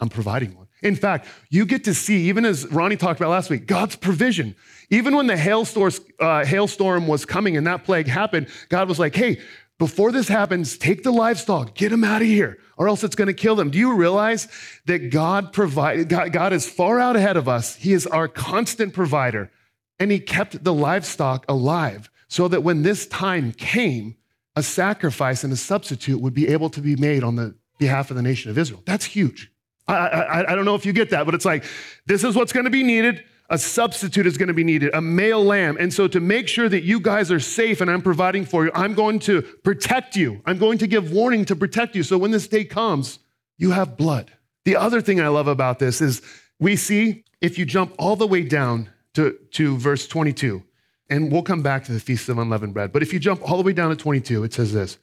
I'm 0.00 0.08
providing 0.08 0.56
one. 0.56 0.68
In 0.82 0.94
fact, 0.94 1.26
you 1.48 1.64
get 1.64 1.84
to 1.84 1.94
see, 1.94 2.28
even 2.28 2.44
as 2.44 2.66
Ronnie 2.70 2.96
talked 2.96 3.18
about 3.18 3.30
last 3.30 3.48
week, 3.50 3.66
God's 3.66 3.96
provision. 3.96 4.54
Even 4.90 5.16
when 5.16 5.26
the 5.26 5.36
hailstorm, 5.36 5.90
uh, 6.20 6.44
hailstorm 6.44 7.08
was 7.08 7.24
coming 7.24 7.56
and 7.56 7.66
that 7.66 7.84
plague 7.84 8.06
happened, 8.06 8.48
God 8.68 8.88
was 8.88 8.98
like, 8.98 9.14
hey, 9.14 9.40
before 9.78 10.10
this 10.10 10.28
happens, 10.28 10.78
take 10.78 11.02
the 11.02 11.10
livestock, 11.10 11.74
get 11.74 11.90
them 11.90 12.04
out 12.04 12.22
of 12.22 12.28
here, 12.28 12.58
or 12.78 12.88
else 12.88 13.04
it's 13.04 13.16
going 13.16 13.28
to 13.28 13.34
kill 13.34 13.56
them. 13.56 13.70
Do 13.70 13.78
you 13.78 13.94
realize 13.94 14.48
that 14.86 15.10
God 15.10 15.52
provide, 15.52 16.08
God, 16.08 16.32
God 16.32 16.52
is 16.52 16.68
far 16.68 16.98
out 16.98 17.16
ahead 17.16 17.36
of 17.36 17.48
us? 17.48 17.76
He 17.76 17.92
is 17.92 18.06
our 18.06 18.28
constant 18.28 18.94
provider, 18.94 19.50
and 19.98 20.10
He 20.10 20.18
kept 20.18 20.64
the 20.64 20.72
livestock 20.72 21.44
alive 21.48 22.10
so 22.28 22.48
that 22.48 22.62
when 22.62 22.82
this 22.82 23.06
time 23.06 23.52
came, 23.52 24.16
a 24.56 24.62
sacrifice 24.62 25.44
and 25.44 25.52
a 25.52 25.56
substitute 25.56 26.20
would 26.20 26.32
be 26.32 26.48
able 26.48 26.70
to 26.70 26.80
be 26.80 26.96
made 26.96 27.22
on 27.22 27.36
the 27.36 27.54
behalf 27.78 28.10
of 28.10 28.16
the 28.16 28.22
nation 28.22 28.50
of 28.50 28.56
Israel. 28.56 28.82
That's 28.86 29.04
huge. 29.04 29.52
I, 29.86 29.94
I, 29.94 30.52
I 30.52 30.54
don't 30.54 30.64
know 30.64 30.74
if 30.74 30.86
you 30.86 30.94
get 30.94 31.10
that, 31.10 31.26
but 31.26 31.34
it's 31.34 31.44
like, 31.44 31.64
this 32.06 32.24
is 32.24 32.34
what's 32.34 32.52
going 32.52 32.64
to 32.64 32.70
be 32.70 32.82
needed. 32.82 33.22
A 33.48 33.58
substitute 33.58 34.26
is 34.26 34.36
going 34.36 34.48
to 34.48 34.54
be 34.54 34.64
needed, 34.64 34.92
a 34.92 35.00
male 35.00 35.42
lamb. 35.44 35.76
And 35.78 35.92
so, 35.92 36.08
to 36.08 36.18
make 36.18 36.48
sure 36.48 36.68
that 36.68 36.82
you 36.82 36.98
guys 36.98 37.30
are 37.30 37.38
safe 37.38 37.80
and 37.80 37.90
I'm 37.90 38.02
providing 38.02 38.44
for 38.44 38.64
you, 38.64 38.72
I'm 38.74 38.94
going 38.94 39.20
to 39.20 39.42
protect 39.42 40.16
you. 40.16 40.42
I'm 40.46 40.58
going 40.58 40.78
to 40.78 40.86
give 40.86 41.12
warning 41.12 41.44
to 41.46 41.56
protect 41.56 41.94
you. 41.94 42.02
So, 42.02 42.18
when 42.18 42.32
this 42.32 42.48
day 42.48 42.64
comes, 42.64 43.20
you 43.56 43.70
have 43.70 43.96
blood. 43.96 44.32
The 44.64 44.76
other 44.76 45.00
thing 45.00 45.20
I 45.20 45.28
love 45.28 45.46
about 45.46 45.78
this 45.78 46.00
is 46.00 46.22
we 46.58 46.74
see 46.74 47.24
if 47.40 47.58
you 47.58 47.64
jump 47.64 47.94
all 47.98 48.16
the 48.16 48.26
way 48.26 48.42
down 48.42 48.90
to, 49.14 49.38
to 49.52 49.76
verse 49.78 50.06
22, 50.08 50.62
and 51.08 51.30
we'll 51.30 51.42
come 51.42 51.62
back 51.62 51.84
to 51.84 51.92
the 51.92 52.00
Feast 52.00 52.28
of 52.28 52.38
Unleavened 52.38 52.74
Bread. 52.74 52.92
But 52.92 53.02
if 53.02 53.12
you 53.12 53.18
jump 53.18 53.48
all 53.48 53.56
the 53.56 53.62
way 53.62 53.72
down 53.72 53.90
to 53.90 53.96
22, 53.96 54.44
it 54.44 54.52
says 54.52 54.72
this 54.72 54.98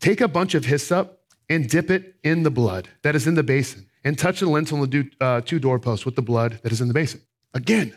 Take 0.00 0.20
a 0.20 0.28
bunch 0.28 0.54
of 0.54 0.64
hyssop 0.64 1.20
and 1.48 1.68
dip 1.68 1.90
it 1.90 2.16
in 2.24 2.42
the 2.42 2.50
blood 2.50 2.88
that 3.02 3.14
is 3.14 3.26
in 3.26 3.34
the 3.34 3.42
basin, 3.42 3.86
and 4.02 4.18
touch 4.18 4.40
the 4.40 4.46
lintel 4.46 4.82
and 4.82 4.92
the 4.92 5.10
uh, 5.20 5.40
two 5.42 5.58
doorposts 5.58 6.04
with 6.04 6.16
the 6.16 6.22
blood 6.22 6.58
that 6.62 6.72
is 6.72 6.80
in 6.80 6.88
the 6.88 6.94
basin. 6.94 7.20
Again, 7.54 7.96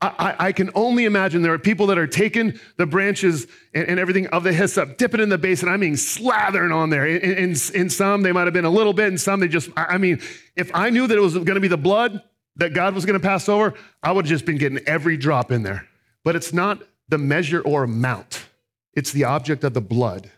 I, 0.00 0.34
I, 0.38 0.52
can 0.52 0.70
only 0.74 1.04
imagine 1.04 1.42
there 1.42 1.54
are 1.54 1.58
people 1.58 1.86
that 1.86 1.98
are 1.98 2.06
taking 2.06 2.58
the 2.76 2.84
branches 2.84 3.46
and, 3.72 3.88
and, 3.88 4.00
everything 4.00 4.26
of 4.28 4.42
the 4.42 4.52
hyssop, 4.52 4.98
dip 4.98 5.14
it 5.14 5.20
in 5.20 5.30
the 5.30 5.38
basin. 5.38 5.68
I 5.68 5.76
mean, 5.76 5.94
slathering 5.94 6.74
on 6.74 6.90
there. 6.90 7.06
In, 7.06 7.22
in, 7.22 7.56
in 7.74 7.90
some, 7.90 8.22
they 8.22 8.32
might 8.32 8.44
have 8.44 8.52
been 8.52 8.66
a 8.66 8.70
little 8.70 8.92
bit, 8.92 9.08
and 9.08 9.20
some, 9.20 9.40
they 9.40 9.48
just, 9.48 9.70
I 9.76 9.96
mean, 9.96 10.20
if 10.56 10.70
I 10.74 10.90
knew 10.90 11.06
that 11.06 11.16
it 11.16 11.20
was 11.20 11.34
going 11.34 11.54
to 11.54 11.60
be 11.60 11.68
the 11.68 11.78
blood 11.78 12.22
that 12.56 12.74
God 12.74 12.94
was 12.94 13.06
going 13.06 13.18
to 13.18 13.26
pass 13.26 13.48
over, 13.48 13.74
I 14.02 14.12
would 14.12 14.26
have 14.26 14.30
just 14.30 14.44
been 14.44 14.58
getting 14.58 14.78
every 14.86 15.16
drop 15.16 15.50
in 15.50 15.62
there. 15.62 15.86
But 16.22 16.36
it's 16.36 16.52
not 16.52 16.82
the 17.08 17.18
measure 17.18 17.60
or 17.60 17.84
amount, 17.84 18.46
it's 18.94 19.12
the 19.12 19.24
object 19.24 19.64
of 19.64 19.74
the 19.74 19.80
blood. 19.80 20.30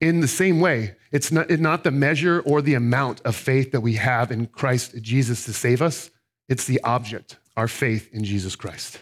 In 0.00 0.20
the 0.20 0.28
same 0.28 0.60
way, 0.60 0.94
it's 1.10 1.32
not, 1.32 1.50
it's 1.50 1.62
not 1.62 1.84
the 1.84 1.90
measure 1.90 2.40
or 2.40 2.60
the 2.60 2.74
amount 2.74 3.22
of 3.22 3.34
faith 3.34 3.72
that 3.72 3.80
we 3.80 3.94
have 3.94 4.30
in 4.30 4.46
Christ 4.46 5.00
Jesus 5.00 5.46
to 5.46 5.54
save 5.54 5.80
us, 5.80 6.10
it's 6.48 6.66
the 6.66 6.80
object, 6.84 7.36
our 7.56 7.68
faith 7.68 8.12
in 8.12 8.24
Jesus 8.24 8.56
Christ. 8.56 8.98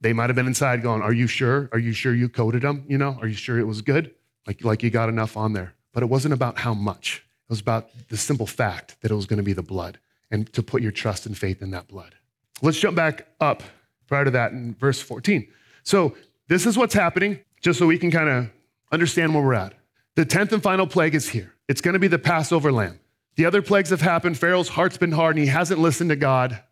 They 0.00 0.12
might 0.12 0.30
have 0.30 0.36
been 0.36 0.46
inside 0.46 0.82
going, 0.82 1.02
Are 1.02 1.12
you 1.12 1.26
sure? 1.26 1.68
Are 1.72 1.78
you 1.78 1.92
sure 1.92 2.14
you 2.14 2.28
coated 2.28 2.62
them? 2.62 2.84
You 2.88 2.98
know, 2.98 3.18
are 3.20 3.26
you 3.26 3.34
sure 3.34 3.58
it 3.58 3.66
was 3.66 3.82
good? 3.82 4.14
Like, 4.46 4.64
like 4.64 4.82
you 4.82 4.90
got 4.90 5.08
enough 5.08 5.36
on 5.36 5.52
there. 5.52 5.74
But 5.92 6.02
it 6.02 6.06
wasn't 6.06 6.34
about 6.34 6.58
how 6.58 6.72
much, 6.72 7.24
it 7.48 7.50
was 7.50 7.60
about 7.60 7.90
the 8.08 8.16
simple 8.16 8.46
fact 8.46 8.96
that 9.02 9.10
it 9.10 9.14
was 9.14 9.26
going 9.26 9.38
to 9.38 9.42
be 9.42 9.52
the 9.52 9.62
blood 9.62 9.98
and 10.30 10.50
to 10.52 10.62
put 10.62 10.82
your 10.82 10.92
trust 10.92 11.26
and 11.26 11.36
faith 11.36 11.60
in 11.62 11.72
that 11.72 11.88
blood. 11.88 12.14
Let's 12.62 12.78
jump 12.78 12.96
back 12.96 13.26
up 13.40 13.62
prior 14.06 14.24
to 14.24 14.30
that 14.32 14.52
in 14.52 14.74
verse 14.74 15.00
14. 15.00 15.48
So 15.82 16.14
this 16.48 16.66
is 16.66 16.76
what's 16.76 16.94
happening, 16.94 17.40
just 17.60 17.78
so 17.78 17.86
we 17.86 17.98
can 17.98 18.10
kind 18.10 18.28
of 18.28 18.50
understand 18.92 19.34
where 19.34 19.42
we're 19.42 19.54
at. 19.54 19.74
The 20.14 20.26
10th 20.26 20.52
and 20.52 20.62
final 20.62 20.86
plague 20.86 21.14
is 21.14 21.28
here. 21.28 21.54
It's 21.68 21.80
going 21.80 21.94
to 21.94 22.00
be 22.00 22.08
the 22.08 22.18
Passover 22.18 22.72
lamb. 22.72 23.00
The 23.36 23.46
other 23.46 23.62
plagues 23.62 23.90
have 23.90 24.00
happened. 24.00 24.36
Pharaoh's 24.36 24.68
heart's 24.68 24.98
been 24.98 25.12
hard 25.12 25.36
and 25.36 25.44
he 25.44 25.50
hasn't 25.50 25.80
listened 25.80 26.10
to 26.10 26.16
God. 26.16 26.62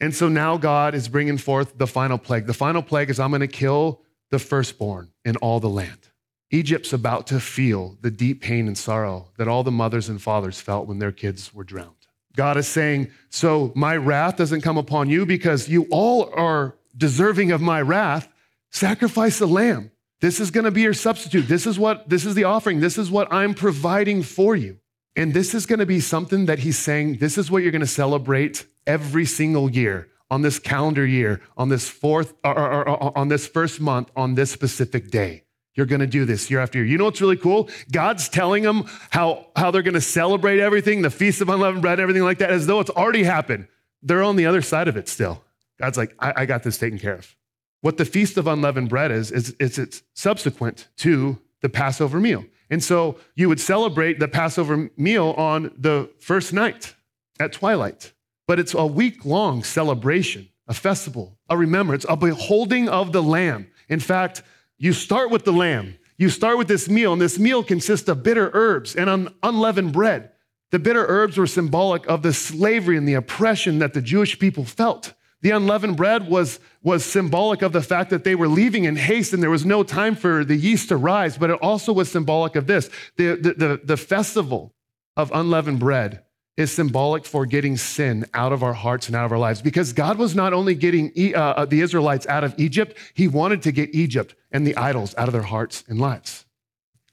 And 0.00 0.14
so 0.14 0.28
now 0.28 0.56
God 0.56 0.94
is 0.94 1.08
bringing 1.08 1.38
forth 1.38 1.76
the 1.76 1.86
final 1.86 2.18
plague. 2.18 2.46
The 2.46 2.54
final 2.54 2.82
plague 2.82 3.10
is 3.10 3.18
I'm 3.18 3.30
going 3.30 3.40
to 3.40 3.48
kill 3.48 4.02
the 4.30 4.38
firstborn 4.38 5.10
in 5.24 5.36
all 5.36 5.60
the 5.60 5.68
land. 5.68 6.08
Egypt's 6.50 6.92
about 6.92 7.26
to 7.26 7.40
feel 7.40 7.98
the 8.00 8.10
deep 8.10 8.40
pain 8.40 8.66
and 8.66 8.78
sorrow 8.78 9.28
that 9.36 9.48
all 9.48 9.62
the 9.62 9.70
mothers 9.70 10.08
and 10.08 10.22
fathers 10.22 10.60
felt 10.60 10.86
when 10.86 10.98
their 10.98 11.12
kids 11.12 11.52
were 11.52 11.64
drowned. 11.64 11.94
God 12.36 12.56
is 12.56 12.68
saying, 12.68 13.10
So 13.28 13.72
my 13.74 13.96
wrath 13.96 14.36
doesn't 14.36 14.62
come 14.62 14.78
upon 14.78 15.10
you 15.10 15.26
because 15.26 15.68
you 15.68 15.86
all 15.90 16.32
are 16.34 16.76
deserving 16.96 17.50
of 17.52 17.60
my 17.60 17.82
wrath. 17.82 18.28
Sacrifice 18.70 19.40
a 19.40 19.46
lamb. 19.46 19.90
This 20.20 20.40
is 20.40 20.50
going 20.50 20.64
to 20.64 20.70
be 20.70 20.82
your 20.82 20.94
substitute. 20.94 21.48
This 21.48 21.66
is 21.66 21.78
what 21.78 22.08
this 22.08 22.24
is 22.24 22.34
the 22.34 22.44
offering. 22.44 22.80
This 22.80 22.98
is 22.98 23.10
what 23.10 23.32
I'm 23.32 23.54
providing 23.54 24.22
for 24.22 24.56
you. 24.56 24.78
And 25.16 25.34
this 25.34 25.54
is 25.54 25.66
going 25.66 25.80
to 25.80 25.86
be 25.86 26.00
something 26.00 26.46
that 26.46 26.60
he's 26.60 26.78
saying 26.78 27.16
this 27.16 27.38
is 27.38 27.50
what 27.50 27.62
you're 27.62 27.72
going 27.72 27.80
to 27.80 27.86
celebrate 27.86 28.66
every 28.88 29.24
single 29.24 29.70
year 29.70 30.08
on 30.30 30.42
this 30.42 30.58
calendar 30.58 31.06
year, 31.06 31.40
on 31.56 31.68
this 31.68 31.88
fourth 31.88 32.34
or, 32.42 32.58
or, 32.58 32.88
or 32.88 33.16
on 33.16 33.28
this 33.28 33.46
first 33.46 33.80
month, 33.80 34.10
on 34.16 34.34
this 34.34 34.50
specific 34.50 35.10
day. 35.10 35.44
You're 35.74 35.86
going 35.86 36.00
to 36.00 36.08
do 36.08 36.24
this 36.24 36.50
year 36.50 36.58
after 36.58 36.78
year. 36.78 36.86
You 36.86 36.98
know 36.98 37.04
what's 37.04 37.20
really 37.20 37.36
cool? 37.36 37.70
God's 37.92 38.28
telling 38.28 38.64
them 38.64 38.84
how, 39.10 39.46
how 39.54 39.70
they're 39.70 39.82
going 39.82 39.94
to 39.94 40.00
celebrate 40.00 40.58
everything, 40.58 41.02
the 41.02 41.10
Feast 41.10 41.40
of 41.40 41.48
Unleavened 41.48 41.82
Bread, 41.82 42.00
everything 42.00 42.24
like 42.24 42.38
that, 42.38 42.50
as 42.50 42.66
though 42.66 42.80
it's 42.80 42.90
already 42.90 43.22
happened. 43.22 43.68
They're 44.02 44.24
on 44.24 44.34
the 44.34 44.46
other 44.46 44.60
side 44.60 44.88
of 44.88 44.96
it 44.96 45.08
still. 45.08 45.44
God's 45.78 45.96
like, 45.96 46.14
I, 46.18 46.32
I 46.38 46.46
got 46.46 46.64
this 46.64 46.78
taken 46.78 46.98
care 46.98 47.14
of. 47.14 47.36
What 47.80 47.96
the 47.96 48.04
Feast 48.04 48.36
of 48.36 48.48
Unleavened 48.48 48.88
Bread 48.88 49.12
is, 49.12 49.30
is 49.30 49.54
it's, 49.60 49.78
it's 49.78 50.02
subsequent 50.14 50.88
to 50.96 51.38
the 51.62 51.68
Passover 51.68 52.18
meal. 52.18 52.44
And 52.70 52.82
so 52.82 53.16
you 53.36 53.48
would 53.48 53.60
celebrate 53.60 54.18
the 54.18 54.28
Passover 54.28 54.90
meal 54.96 55.30
on 55.38 55.72
the 55.78 56.10
first 56.18 56.52
night 56.52 56.94
at 57.38 57.52
twilight. 57.52 58.12
But 58.48 58.58
it's 58.58 58.72
a 58.72 58.86
week 58.86 59.26
long 59.26 59.62
celebration, 59.62 60.48
a 60.66 60.74
festival, 60.74 61.38
a 61.50 61.56
remembrance, 61.56 62.06
a 62.08 62.16
beholding 62.16 62.88
of 62.88 63.12
the 63.12 63.22
Lamb. 63.22 63.68
In 63.90 64.00
fact, 64.00 64.42
you 64.78 64.94
start 64.94 65.30
with 65.30 65.44
the 65.44 65.52
Lamb. 65.52 65.98
You 66.16 66.30
start 66.30 66.56
with 66.56 66.66
this 66.66 66.88
meal, 66.88 67.12
and 67.12 67.20
this 67.20 67.38
meal 67.38 67.62
consists 67.62 68.08
of 68.08 68.22
bitter 68.22 68.50
herbs 68.54 68.96
and 68.96 69.10
un- 69.10 69.34
unleavened 69.42 69.92
bread. 69.92 70.30
The 70.70 70.78
bitter 70.78 71.04
herbs 71.06 71.36
were 71.36 71.46
symbolic 71.46 72.06
of 72.06 72.22
the 72.22 72.32
slavery 72.32 72.96
and 72.96 73.06
the 73.06 73.14
oppression 73.14 73.80
that 73.80 73.92
the 73.92 74.00
Jewish 74.00 74.38
people 74.38 74.64
felt. 74.64 75.12
The 75.42 75.50
unleavened 75.50 75.98
bread 75.98 76.28
was, 76.28 76.58
was 76.82 77.04
symbolic 77.04 77.60
of 77.60 77.72
the 77.72 77.82
fact 77.82 78.08
that 78.10 78.24
they 78.24 78.34
were 78.34 78.48
leaving 78.48 78.84
in 78.84 78.96
haste 78.96 79.34
and 79.34 79.42
there 79.42 79.50
was 79.50 79.66
no 79.66 79.82
time 79.82 80.16
for 80.16 80.42
the 80.42 80.56
yeast 80.56 80.88
to 80.88 80.96
rise, 80.96 81.36
but 81.36 81.50
it 81.50 81.58
also 81.60 81.92
was 81.92 82.10
symbolic 82.10 82.56
of 82.56 82.66
this. 82.66 82.88
The, 83.16 83.36
the, 83.36 83.52
the, 83.52 83.80
the 83.84 83.96
festival 83.98 84.74
of 85.16 85.30
unleavened 85.34 85.80
bread 85.80 86.24
is 86.58 86.72
symbolic 86.72 87.24
for 87.24 87.46
getting 87.46 87.76
sin 87.76 88.26
out 88.34 88.52
of 88.52 88.64
our 88.64 88.72
hearts 88.72 89.06
and 89.06 89.14
out 89.14 89.24
of 89.24 89.30
our 89.30 89.38
lives 89.38 89.62
because 89.62 89.92
God 89.92 90.18
was 90.18 90.34
not 90.34 90.52
only 90.52 90.74
getting 90.74 91.12
uh, 91.32 91.38
uh, 91.38 91.64
the 91.64 91.80
Israelites 91.80 92.26
out 92.26 92.42
of 92.42 92.52
Egypt, 92.58 92.98
He 93.14 93.28
wanted 93.28 93.62
to 93.62 93.72
get 93.72 93.94
Egypt 93.94 94.34
and 94.50 94.66
the 94.66 94.76
idols 94.76 95.14
out 95.16 95.28
of 95.28 95.32
their 95.32 95.42
hearts 95.42 95.84
and 95.88 96.00
lives. 96.00 96.44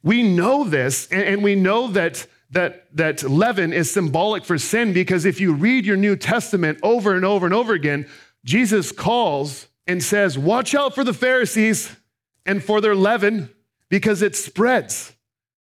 We 0.01 0.23
know 0.23 0.63
this, 0.63 1.08
and, 1.10 1.21
and 1.21 1.43
we 1.43 1.53
know 1.55 1.88
that 1.89 2.27
that, 2.51 2.88
that 2.95 3.23
leaven 3.23 3.73
is 3.73 3.91
symbolic 3.91 4.45
for 4.45 4.58
sin 4.58 4.93
because 4.93 5.25
if 5.25 5.39
you 5.41 5.53
read 5.53 5.86
your 5.86 5.97
New 5.97 6.15
Testament 6.15 6.79
over 6.84 7.15
and 7.15 7.25
over 7.25 7.45
and 7.45 7.53
over 7.53 7.73
again, 7.73 8.08
Jesus 8.45 8.91
calls 8.91 9.67
and 9.88 10.01
says, 10.01 10.38
Watch 10.38 10.73
out 10.73 10.95
for 10.95 11.03
the 11.03 11.13
Pharisees 11.13 11.95
and 12.45 12.63
for 12.63 12.81
their 12.81 12.95
leaven 12.95 13.49
because 13.89 14.21
it 14.21 14.36
spreads. 14.36 15.14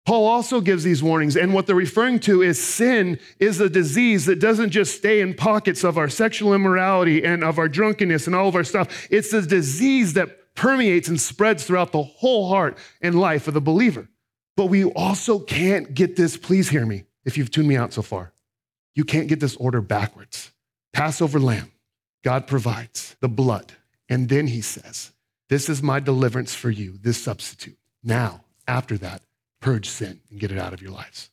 Paul 0.06 0.26
also 0.26 0.62
gives 0.62 0.84
these 0.84 1.04
warnings, 1.04 1.38
and 1.38 1.54
what 1.54 1.68
they're 1.68 1.76
referring 1.76 2.20
to 2.22 2.42
is 2.42 2.62
sin 2.62 3.20
is 3.40 3.60
a 3.62 3.70
disease 3.70 4.26
that 4.26 4.40
doesn't 4.40 4.72
just 4.72 4.98
stay 4.98 5.22
in 5.22 5.36
pockets 5.36 5.84
of 5.84 5.98
our 5.98 6.10
sexual 6.10 6.54
immorality 6.54 7.24
and 7.24 7.44
of 7.44 7.60
our 7.60 7.68
drunkenness 7.68 8.26
and 8.26 8.36
all 8.36 8.48
of 8.48 8.56
our 8.56 8.64
stuff. 8.64 9.08
It's 9.12 9.32
a 9.32 9.44
disease 9.44 10.14
that 10.14 10.56
permeates 10.56 11.08
and 11.08 11.22
spreads 11.22 11.66
throughout 11.66 11.92
the 11.92 12.02
whole 12.02 12.50
heart 12.50 12.78
and 13.02 13.20
life 13.20 13.48
of 13.48 13.54
the 13.54 13.62
believer. 13.62 14.08
But 14.58 14.66
we 14.66 14.86
also 14.86 15.40
can't 15.40 15.94
get 15.94 16.16
this, 16.16 16.36
please 16.36 16.70
hear 16.70 16.86
me 16.86 17.04
if 17.24 17.38
you've 17.38 17.52
tuned 17.52 17.68
me 17.68 17.78
out 17.78 17.94
so 17.94 18.02
far. 18.02 18.34
You 18.96 19.06
can't 19.06 19.28
get 19.28 19.40
this 19.40 19.56
order 19.56 19.82
backwards. 19.82 20.52
Passover 20.94 21.40
lamb, 21.40 21.72
God 22.24 22.48
provides 22.48 23.16
the 23.22 23.30
blood. 23.30 23.72
And 24.10 24.28
then 24.28 24.48
he 24.48 24.62
says, 24.62 25.12
This 25.48 25.70
is 25.70 25.82
my 25.82 26.00
deliverance 26.00 26.54
for 26.54 26.70
you, 26.70 26.98
this 27.00 27.24
substitute. 27.24 27.78
Now, 28.04 28.44
after 28.68 28.98
that, 28.98 29.22
purge 29.62 29.88
sin 29.88 30.20
and 30.30 30.40
get 30.40 30.52
it 30.52 30.58
out 30.58 30.74
of 30.74 30.82
your 30.82 30.92
lives. 30.92 31.30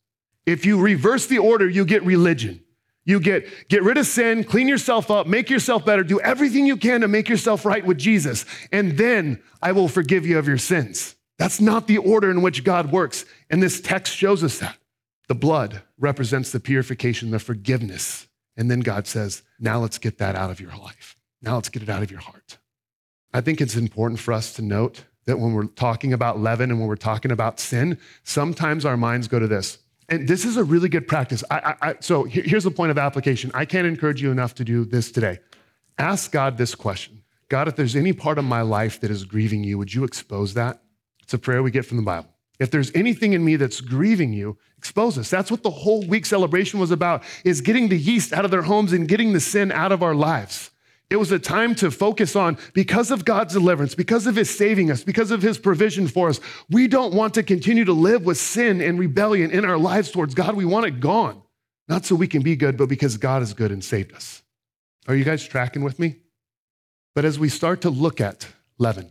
If 0.46 0.64
you 0.64 0.80
reverse 0.80 1.26
the 1.26 1.38
order, 1.38 1.68
you 1.68 1.84
get 1.84 2.04
religion. 2.04 2.62
You 3.04 3.20
get 3.20 3.68
get 3.68 3.82
rid 3.82 3.96
of 3.96 4.06
sin, 4.06 4.44
clean 4.44 4.68
yourself 4.68 5.10
up, 5.10 5.26
make 5.26 5.50
yourself 5.50 5.84
better, 5.84 6.04
do 6.04 6.20
everything 6.20 6.66
you 6.66 6.76
can 6.76 7.00
to 7.00 7.08
make 7.08 7.28
yourself 7.28 7.64
right 7.64 7.84
with 7.84 7.98
Jesus, 7.98 8.44
and 8.70 8.98
then 8.98 9.42
I 9.62 9.72
will 9.72 9.88
forgive 9.88 10.26
you 10.26 10.38
of 10.38 10.46
your 10.46 10.58
sins. 10.58 11.16
That's 11.38 11.58
not 11.58 11.86
the 11.86 11.98
order 11.98 12.30
in 12.30 12.42
which 12.42 12.64
God 12.64 12.92
works, 12.92 13.24
and 13.48 13.62
this 13.62 13.80
text 13.80 14.14
shows 14.14 14.44
us 14.44 14.58
that. 14.58 14.76
The 15.28 15.34
blood 15.34 15.82
represents 15.98 16.52
the 16.52 16.60
purification, 16.60 17.30
the 17.30 17.38
forgiveness. 17.38 18.28
And 18.56 18.70
then 18.70 18.80
God 18.80 19.06
says, 19.06 19.42
now 19.60 19.78
let's 19.78 19.98
get 19.98 20.18
that 20.18 20.34
out 20.34 20.50
of 20.50 20.60
your 20.60 20.74
life. 20.76 21.16
Now 21.40 21.54
let's 21.54 21.68
get 21.68 21.82
it 21.82 21.88
out 21.88 22.02
of 22.02 22.10
your 22.10 22.20
heart. 22.20 22.58
I 23.32 23.40
think 23.40 23.60
it's 23.60 23.76
important 23.76 24.20
for 24.20 24.32
us 24.32 24.52
to 24.54 24.62
note 24.62 25.04
that 25.28 25.38
when 25.38 25.52
we're 25.52 25.66
talking 25.66 26.14
about 26.14 26.40
leaven 26.40 26.70
and 26.70 26.80
when 26.80 26.88
we're 26.88 26.96
talking 26.96 27.30
about 27.30 27.60
sin, 27.60 27.98
sometimes 28.24 28.86
our 28.86 28.96
minds 28.96 29.28
go 29.28 29.38
to 29.38 29.46
this. 29.46 29.76
And 30.08 30.26
this 30.26 30.46
is 30.46 30.56
a 30.56 30.64
really 30.64 30.88
good 30.88 31.06
practice. 31.06 31.44
I, 31.50 31.58
I, 31.58 31.88
I, 31.90 31.94
so 32.00 32.24
here's 32.24 32.64
the 32.64 32.70
point 32.70 32.90
of 32.90 32.96
application. 32.96 33.50
I 33.52 33.66
can't 33.66 33.86
encourage 33.86 34.22
you 34.22 34.30
enough 34.30 34.54
to 34.54 34.64
do 34.64 34.86
this 34.86 35.12
today. 35.12 35.38
Ask 35.98 36.32
God 36.32 36.56
this 36.56 36.74
question 36.74 37.22
God, 37.50 37.68
if 37.68 37.76
there's 37.76 37.94
any 37.94 38.14
part 38.14 38.38
of 38.38 38.46
my 38.46 38.62
life 38.62 39.00
that 39.00 39.10
is 39.10 39.24
grieving 39.24 39.64
you, 39.64 39.76
would 39.76 39.92
you 39.92 40.02
expose 40.04 40.54
that? 40.54 40.80
It's 41.22 41.34
a 41.34 41.38
prayer 41.38 41.62
we 41.62 41.70
get 41.70 41.84
from 41.84 41.98
the 41.98 42.02
Bible. 42.02 42.30
If 42.58 42.70
there's 42.70 42.90
anything 42.94 43.34
in 43.34 43.44
me 43.44 43.56
that's 43.56 43.82
grieving 43.82 44.32
you, 44.32 44.56
expose 44.78 45.18
us. 45.18 45.28
That's 45.28 45.50
what 45.50 45.62
the 45.62 45.70
whole 45.70 46.06
week 46.06 46.24
celebration 46.24 46.80
was 46.80 46.90
about, 46.90 47.22
is 47.44 47.60
getting 47.60 47.90
the 47.90 47.98
yeast 47.98 48.32
out 48.32 48.46
of 48.46 48.50
their 48.50 48.62
homes 48.62 48.94
and 48.94 49.06
getting 49.06 49.34
the 49.34 49.40
sin 49.40 49.70
out 49.72 49.92
of 49.92 50.02
our 50.02 50.14
lives. 50.14 50.70
It 51.10 51.16
was 51.16 51.32
a 51.32 51.38
time 51.38 51.74
to 51.76 51.90
focus 51.90 52.36
on 52.36 52.58
because 52.74 53.10
of 53.10 53.24
God's 53.24 53.54
deliverance, 53.54 53.94
because 53.94 54.26
of 54.26 54.36
his 54.36 54.54
saving 54.54 54.90
us, 54.90 55.02
because 55.02 55.30
of 55.30 55.40
his 55.40 55.56
provision 55.56 56.06
for 56.06 56.28
us. 56.28 56.38
We 56.68 56.86
don't 56.86 57.14
want 57.14 57.34
to 57.34 57.42
continue 57.42 57.86
to 57.86 57.94
live 57.94 58.24
with 58.24 58.36
sin 58.36 58.82
and 58.82 58.98
rebellion 58.98 59.50
in 59.50 59.64
our 59.64 59.78
lives 59.78 60.10
towards 60.10 60.34
God. 60.34 60.54
We 60.54 60.66
want 60.66 60.86
it 60.86 61.00
gone. 61.00 61.40
Not 61.88 62.04
so 62.04 62.14
we 62.14 62.28
can 62.28 62.42
be 62.42 62.56
good, 62.56 62.76
but 62.76 62.90
because 62.90 63.16
God 63.16 63.42
is 63.42 63.54
good 63.54 63.72
and 63.72 63.82
saved 63.82 64.12
us. 64.14 64.42
Are 65.06 65.14
you 65.14 65.24
guys 65.24 65.46
tracking 65.46 65.82
with 65.82 65.98
me? 65.98 66.16
But 67.14 67.24
as 67.24 67.38
we 67.38 67.48
start 67.48 67.80
to 67.80 67.90
look 67.90 68.20
at 68.20 68.46
leaven, 68.78 69.10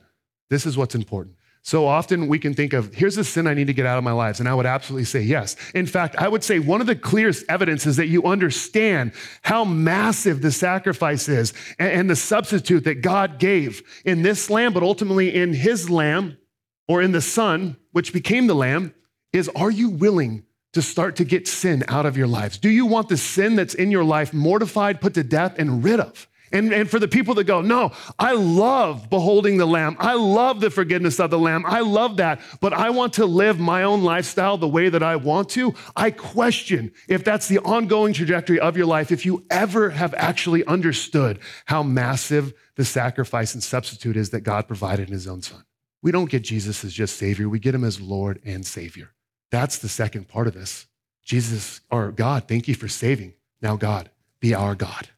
this 0.51 0.67
is 0.67 0.77
what's 0.77 0.93
important. 0.93 1.36
So 1.61 1.85
often 1.85 2.27
we 2.27 2.39
can 2.39 2.53
think 2.53 2.73
of, 2.73 2.93
here's 2.93 3.17
a 3.17 3.23
sin 3.23 3.45
I 3.45 3.53
need 3.53 3.67
to 3.67 3.73
get 3.73 3.85
out 3.85 3.97
of 3.97 4.03
my 4.03 4.13
lives. 4.13 4.39
And 4.39 4.47
I 4.47 4.53
would 4.53 4.65
absolutely 4.65 5.05
say 5.05 5.21
yes. 5.21 5.55
In 5.75 5.85
fact, 5.85 6.15
I 6.15 6.27
would 6.27 6.43
say 6.43 6.59
one 6.59 6.79
of 6.79 6.87
the 6.87 6.95
clearest 6.95 7.43
evidences 7.49 7.97
that 7.97 8.07
you 8.07 8.23
understand 8.23 9.11
how 9.41 9.65
massive 9.65 10.41
the 10.41 10.51
sacrifice 10.51 11.27
is 11.27 11.53
and, 11.77 12.09
the 12.09 12.15
substitute 12.15 12.85
that 12.85 13.01
God 13.01 13.37
gave 13.37 13.81
in 14.05 14.21
this 14.21 14.49
lamb, 14.49 14.71
but 14.71 14.81
ultimately 14.81 15.35
in 15.35 15.53
his 15.53 15.89
lamb 15.89 16.37
or 16.87 17.01
in 17.01 17.11
the 17.11 17.21
son, 17.21 17.75
which 17.91 18.13
became 18.13 18.47
the 18.47 18.55
lamb, 18.55 18.93
is 19.33 19.49
are 19.49 19.71
you 19.71 19.89
willing 19.89 20.45
to 20.71 20.81
start 20.81 21.17
to 21.17 21.25
get 21.25 21.47
sin 21.47 21.83
out 21.89 22.05
of 22.05 22.15
your 22.15 22.27
lives? 22.27 22.57
Do 22.57 22.69
you 22.69 22.85
want 22.85 23.09
the 23.09 23.17
sin 23.17 23.55
that's 23.55 23.73
in 23.73 23.91
your 23.91 24.03
life 24.03 24.33
mortified, 24.33 25.01
put 25.01 25.15
to 25.15 25.23
death, 25.23 25.55
and 25.57 25.83
rid 25.83 25.99
of? 25.99 26.27
And, 26.51 26.73
and 26.73 26.89
for 26.89 26.99
the 26.99 27.07
people 27.07 27.33
that 27.35 27.43
go, 27.43 27.61
no, 27.61 27.91
I 28.17 28.33
love 28.33 29.09
beholding 29.09 29.57
the 29.57 29.65
Lamb. 29.65 29.97
I 29.99 30.13
love 30.13 30.59
the 30.59 30.69
forgiveness 30.69 31.19
of 31.19 31.29
the 31.29 31.39
Lamb. 31.39 31.65
I 31.65 31.81
love 31.81 32.17
that, 32.17 32.39
but 32.61 32.73
I 32.73 32.89
want 32.89 33.13
to 33.13 33.25
live 33.25 33.59
my 33.59 33.83
own 33.83 34.03
lifestyle 34.03 34.57
the 34.57 34.67
way 34.67 34.89
that 34.89 35.03
I 35.03 35.17
want 35.17 35.49
to. 35.49 35.73
I 35.95 36.11
question 36.11 36.91
if 37.07 37.23
that's 37.23 37.47
the 37.47 37.59
ongoing 37.59 38.13
trajectory 38.13 38.59
of 38.59 38.77
your 38.77 38.85
life, 38.85 39.11
if 39.11 39.25
you 39.25 39.45
ever 39.49 39.89
have 39.89 40.13
actually 40.15 40.63
understood 40.65 41.39
how 41.65 41.83
massive 41.83 42.53
the 42.75 42.85
sacrifice 42.85 43.53
and 43.53 43.63
substitute 43.63 44.15
is 44.15 44.29
that 44.29 44.41
God 44.41 44.67
provided 44.67 45.07
in 45.07 45.13
his 45.13 45.27
own 45.27 45.41
son. 45.41 45.63
We 46.01 46.11
don't 46.11 46.29
get 46.29 46.43
Jesus 46.43 46.85
as 46.85 46.93
just 46.93 47.17
Savior, 47.17 47.49
we 47.49 47.59
get 47.59 47.75
him 47.75 47.83
as 47.83 47.99
Lord 47.99 48.39
and 48.45 48.65
Savior. 48.65 49.11
That's 49.51 49.79
the 49.79 49.89
second 49.89 50.27
part 50.27 50.47
of 50.47 50.53
this. 50.53 50.87
Jesus, 51.23 51.81
or 51.91 52.11
God, 52.11 52.47
thank 52.47 52.67
you 52.67 52.75
for 52.75 52.87
saving. 52.87 53.33
Now, 53.61 53.75
God, 53.75 54.09
be 54.39 54.53
our 54.53 54.75
God 54.75 55.09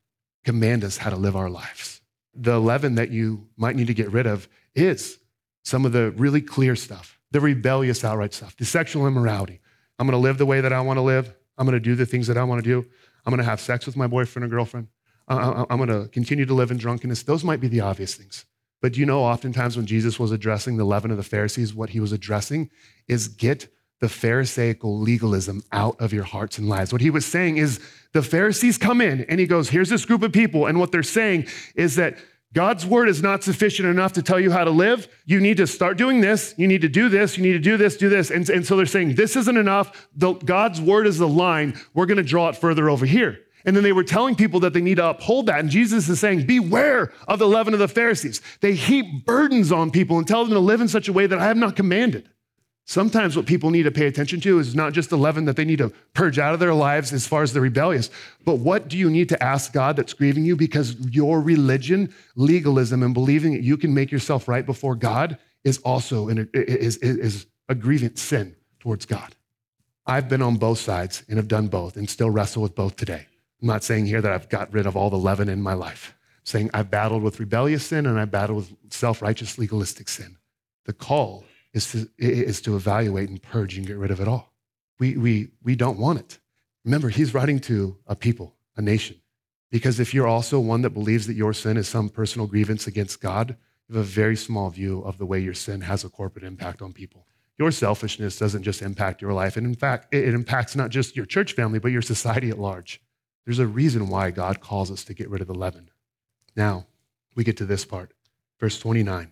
command 0.43 0.83
us 0.83 0.97
how 0.97 1.09
to 1.09 1.15
live 1.15 1.35
our 1.35 1.49
lives. 1.49 2.01
The 2.33 2.59
leaven 2.59 2.95
that 2.95 3.11
you 3.11 3.47
might 3.57 3.75
need 3.75 3.87
to 3.87 3.93
get 3.93 4.11
rid 4.11 4.25
of 4.25 4.47
is 4.75 5.19
some 5.63 5.85
of 5.85 5.91
the 5.91 6.11
really 6.11 6.41
clear 6.41 6.75
stuff, 6.75 7.19
the 7.31 7.41
rebellious, 7.41 8.03
outright 8.03 8.33
stuff, 8.33 8.55
the 8.57 8.65
sexual 8.65 9.07
immorality. 9.07 9.59
I'm 9.97 10.07
going 10.07 10.19
to 10.19 10.23
live 10.23 10.37
the 10.37 10.45
way 10.45 10.61
that 10.61 10.71
I 10.71 10.81
want 10.81 10.97
to 10.97 11.01
live. 11.01 11.33
I'm 11.57 11.65
going 11.65 11.73
to 11.73 11.79
do 11.79 11.95
the 11.95 12.05
things 12.05 12.27
that 12.27 12.37
I 12.37 12.43
want 12.43 12.63
to 12.63 12.69
do. 12.69 12.85
I'm 13.25 13.31
going 13.31 13.39
to 13.39 13.49
have 13.49 13.59
sex 13.59 13.85
with 13.85 13.97
my 13.97 14.07
boyfriend 14.07 14.45
or 14.45 14.47
girlfriend. 14.47 14.87
I'm 15.27 15.77
going 15.77 15.89
to 15.89 16.07
continue 16.09 16.45
to 16.45 16.53
live 16.53 16.71
in 16.71 16.77
drunkenness. 16.77 17.23
Those 17.23 17.43
might 17.43 17.59
be 17.59 17.67
the 17.67 17.81
obvious 17.81 18.15
things. 18.15 18.45
But 18.81 18.97
you 18.97 19.05
know, 19.05 19.23
oftentimes 19.23 19.75
when 19.75 19.85
Jesus 19.85 20.17
was 20.17 20.31
addressing 20.31 20.77
the 20.77 20.85
leaven 20.85 21.11
of 21.11 21.17
the 21.17 21.23
Pharisees, 21.23 21.73
what 21.73 21.89
he 21.89 21.99
was 21.99 22.11
addressing 22.11 22.69
is 23.07 23.27
get 23.27 23.67
the 23.99 24.09
Pharisaical 24.09 24.99
legalism 24.99 25.61
out 25.71 25.99
of 25.99 26.13
your 26.13 26.23
hearts 26.23 26.57
and 26.57 26.69
lives. 26.69 26.91
What 26.91 27.01
he 27.01 27.09
was 27.09 27.25
saying 27.25 27.57
is 27.57 27.79
the 28.13 28.23
Pharisees 28.23 28.77
come 28.77 29.01
in 29.01 29.25
and 29.25 29.39
he 29.39 29.45
goes, 29.45 29.69
Here's 29.69 29.89
this 29.89 30.05
group 30.05 30.23
of 30.23 30.31
people. 30.31 30.65
And 30.67 30.79
what 30.79 30.91
they're 30.91 31.03
saying 31.03 31.47
is 31.75 31.95
that 31.95 32.17
God's 32.53 32.85
word 32.85 33.09
is 33.09 33.21
not 33.21 33.43
sufficient 33.43 33.87
enough 33.87 34.13
to 34.13 34.23
tell 34.23 34.39
you 34.39 34.49
how 34.51 34.63
to 34.63 34.71
live. 34.71 35.07
You 35.25 35.39
need 35.39 35.57
to 35.57 35.67
start 35.67 35.97
doing 35.97 36.21
this. 36.21 36.55
You 36.57 36.67
need 36.67 36.81
to 36.81 36.89
do 36.89 37.07
this. 37.07 37.37
You 37.37 37.43
need 37.43 37.53
to 37.53 37.59
do 37.59 37.77
this, 37.77 37.95
do 37.95 38.09
this. 38.09 38.31
And, 38.31 38.49
and 38.49 38.65
so 38.65 38.75
they're 38.75 38.87
saying, 38.87 39.15
This 39.15 39.35
isn't 39.35 39.57
enough. 39.57 40.09
The, 40.15 40.33
God's 40.33 40.81
word 40.81 41.05
is 41.05 41.19
the 41.19 41.27
line. 41.27 41.79
We're 41.93 42.07
going 42.07 42.17
to 42.17 42.23
draw 42.23 42.49
it 42.49 42.55
further 42.55 42.89
over 42.89 43.05
here. 43.05 43.39
And 43.65 43.75
then 43.75 43.83
they 43.83 43.91
were 43.91 44.05
telling 44.05 44.35
people 44.35 44.61
that 44.61 44.73
they 44.73 44.81
need 44.81 44.95
to 44.95 45.09
uphold 45.09 45.47
that. 45.47 45.59
And 45.59 45.69
Jesus 45.69 46.07
is 46.07 46.19
saying, 46.19 46.47
Beware 46.47 47.11
of 47.27 47.37
the 47.37 47.47
leaven 47.47 47.73
of 47.73 47.79
the 47.79 47.87
Pharisees. 47.87 48.41
They 48.61 48.73
heap 48.73 49.25
burdens 49.25 49.71
on 49.71 49.91
people 49.91 50.17
and 50.17 50.27
tell 50.27 50.43
them 50.43 50.53
to 50.53 50.59
live 50.59 50.81
in 50.81 50.87
such 50.87 51.07
a 51.07 51.13
way 51.13 51.27
that 51.27 51.37
I 51.37 51.45
have 51.45 51.57
not 51.57 51.75
commanded. 51.75 52.29
Sometimes 52.89 53.37
what 53.37 53.45
people 53.45 53.69
need 53.69 53.83
to 53.83 53.91
pay 53.91 54.07
attention 54.07 54.41
to 54.41 54.57
is 54.57 54.73
not 54.73 54.93
just 54.93 55.11
the 55.11 55.17
leaven 55.17 55.45
that 55.45 55.55
they 55.55 55.63
need 55.63 55.77
to 55.77 55.93
purge 56.15 56.39
out 56.39 56.55
of 56.55 56.59
their 56.59 56.73
lives 56.73 57.13
as 57.13 57.27
far 57.27 57.43
as 57.43 57.53
the 57.53 57.61
rebellious, 57.61 58.09
but 58.45 58.55
what 58.55 58.87
do 58.87 58.97
you 58.97 59.11
need 59.11 59.29
to 59.29 59.43
ask 59.43 59.71
God 59.71 59.95
that's 59.95 60.13
grieving 60.13 60.43
you? 60.43 60.55
Because 60.55 60.95
your 61.11 61.39
religion, 61.39 62.11
legalism, 62.35 63.03
and 63.03 63.13
believing 63.13 63.53
that 63.53 63.61
you 63.61 63.77
can 63.77 63.93
make 63.93 64.11
yourself 64.11 64.47
right 64.47 64.65
before 64.65 64.95
God 64.95 65.37
is 65.63 65.77
also 65.85 66.29
an, 66.29 66.49
is, 66.55 66.97
is 66.97 67.45
a 67.67 67.75
grievance 67.75 68.23
sin 68.23 68.55
towards 68.79 69.05
God. 69.05 69.35
I've 70.07 70.27
been 70.27 70.41
on 70.41 70.55
both 70.55 70.79
sides 70.79 71.23
and 71.29 71.37
have 71.37 71.47
done 71.47 71.67
both 71.67 71.95
and 71.95 72.09
still 72.09 72.31
wrestle 72.31 72.63
with 72.63 72.73
both 72.73 72.95
today. 72.95 73.27
I'm 73.61 73.67
not 73.67 73.83
saying 73.83 74.07
here 74.07 74.19
that 74.19 74.31
I've 74.31 74.49
got 74.49 74.73
rid 74.73 74.87
of 74.87 74.97
all 74.97 75.11
the 75.11 75.15
leaven 75.15 75.47
in 75.47 75.61
my 75.61 75.73
life. 75.73 76.15
I'm 76.39 76.45
saying 76.45 76.69
I've 76.73 76.89
battled 76.89 77.21
with 77.21 77.39
rebellious 77.39 77.85
sin 77.85 78.07
and 78.07 78.19
I've 78.19 78.31
battled 78.31 78.57
with 78.57 78.73
self 78.91 79.21
righteous 79.21 79.59
legalistic 79.59 80.09
sin. 80.09 80.37
The 80.85 80.93
call 80.93 81.43
is 81.73 81.91
to, 81.91 82.09
is 82.17 82.61
to 82.61 82.75
evaluate 82.75 83.29
and 83.29 83.41
purge 83.41 83.77
and 83.77 83.85
get 83.85 83.97
rid 83.97 84.11
of 84.11 84.19
it 84.19 84.27
all. 84.27 84.53
We, 84.99 85.17
we, 85.17 85.51
we 85.63 85.75
don't 85.75 85.99
want 85.99 86.19
it. 86.19 86.39
Remember, 86.83 87.09
he's 87.09 87.33
writing 87.33 87.59
to 87.61 87.97
a 88.07 88.15
people, 88.15 88.55
a 88.75 88.81
nation. 88.81 89.17
Because 89.71 89.99
if 89.99 90.13
you're 90.13 90.27
also 90.27 90.59
one 90.59 90.81
that 90.81 90.89
believes 90.91 91.27
that 91.27 91.35
your 91.35 91.53
sin 91.53 91.77
is 91.77 91.87
some 91.87 92.09
personal 92.09 92.47
grievance 92.47 92.87
against 92.87 93.21
God, 93.21 93.55
you 93.87 93.95
have 93.95 94.03
a 94.03 94.07
very 94.07 94.35
small 94.35 94.69
view 94.69 95.01
of 95.01 95.17
the 95.17 95.25
way 95.25 95.39
your 95.39 95.53
sin 95.53 95.81
has 95.81 96.03
a 96.03 96.09
corporate 96.09 96.43
impact 96.43 96.81
on 96.81 96.93
people. 96.93 97.27
Your 97.57 97.71
selfishness 97.71 98.37
doesn't 98.37 98.63
just 98.63 98.81
impact 98.81 99.21
your 99.21 99.33
life, 99.33 99.57
and 99.57 99.67
in 99.67 99.75
fact, 99.75 100.13
it 100.13 100.33
impacts 100.33 100.75
not 100.75 100.89
just 100.89 101.15
your 101.15 101.25
church 101.25 101.53
family, 101.53 101.77
but 101.77 101.91
your 101.91 102.01
society 102.01 102.49
at 102.49 102.57
large. 102.57 103.01
There's 103.45 103.59
a 103.59 103.67
reason 103.67 104.07
why 104.07 104.31
God 104.31 104.61
calls 104.61 104.91
us 104.91 105.03
to 105.05 105.13
get 105.13 105.29
rid 105.29 105.41
of 105.41 105.47
the 105.47 105.53
leaven. 105.53 105.89
Now, 106.55 106.87
we 107.35 107.43
get 107.43 107.57
to 107.57 107.65
this 107.65 107.83
part, 107.83 108.13
verse 108.59 108.79
29. 108.79 109.31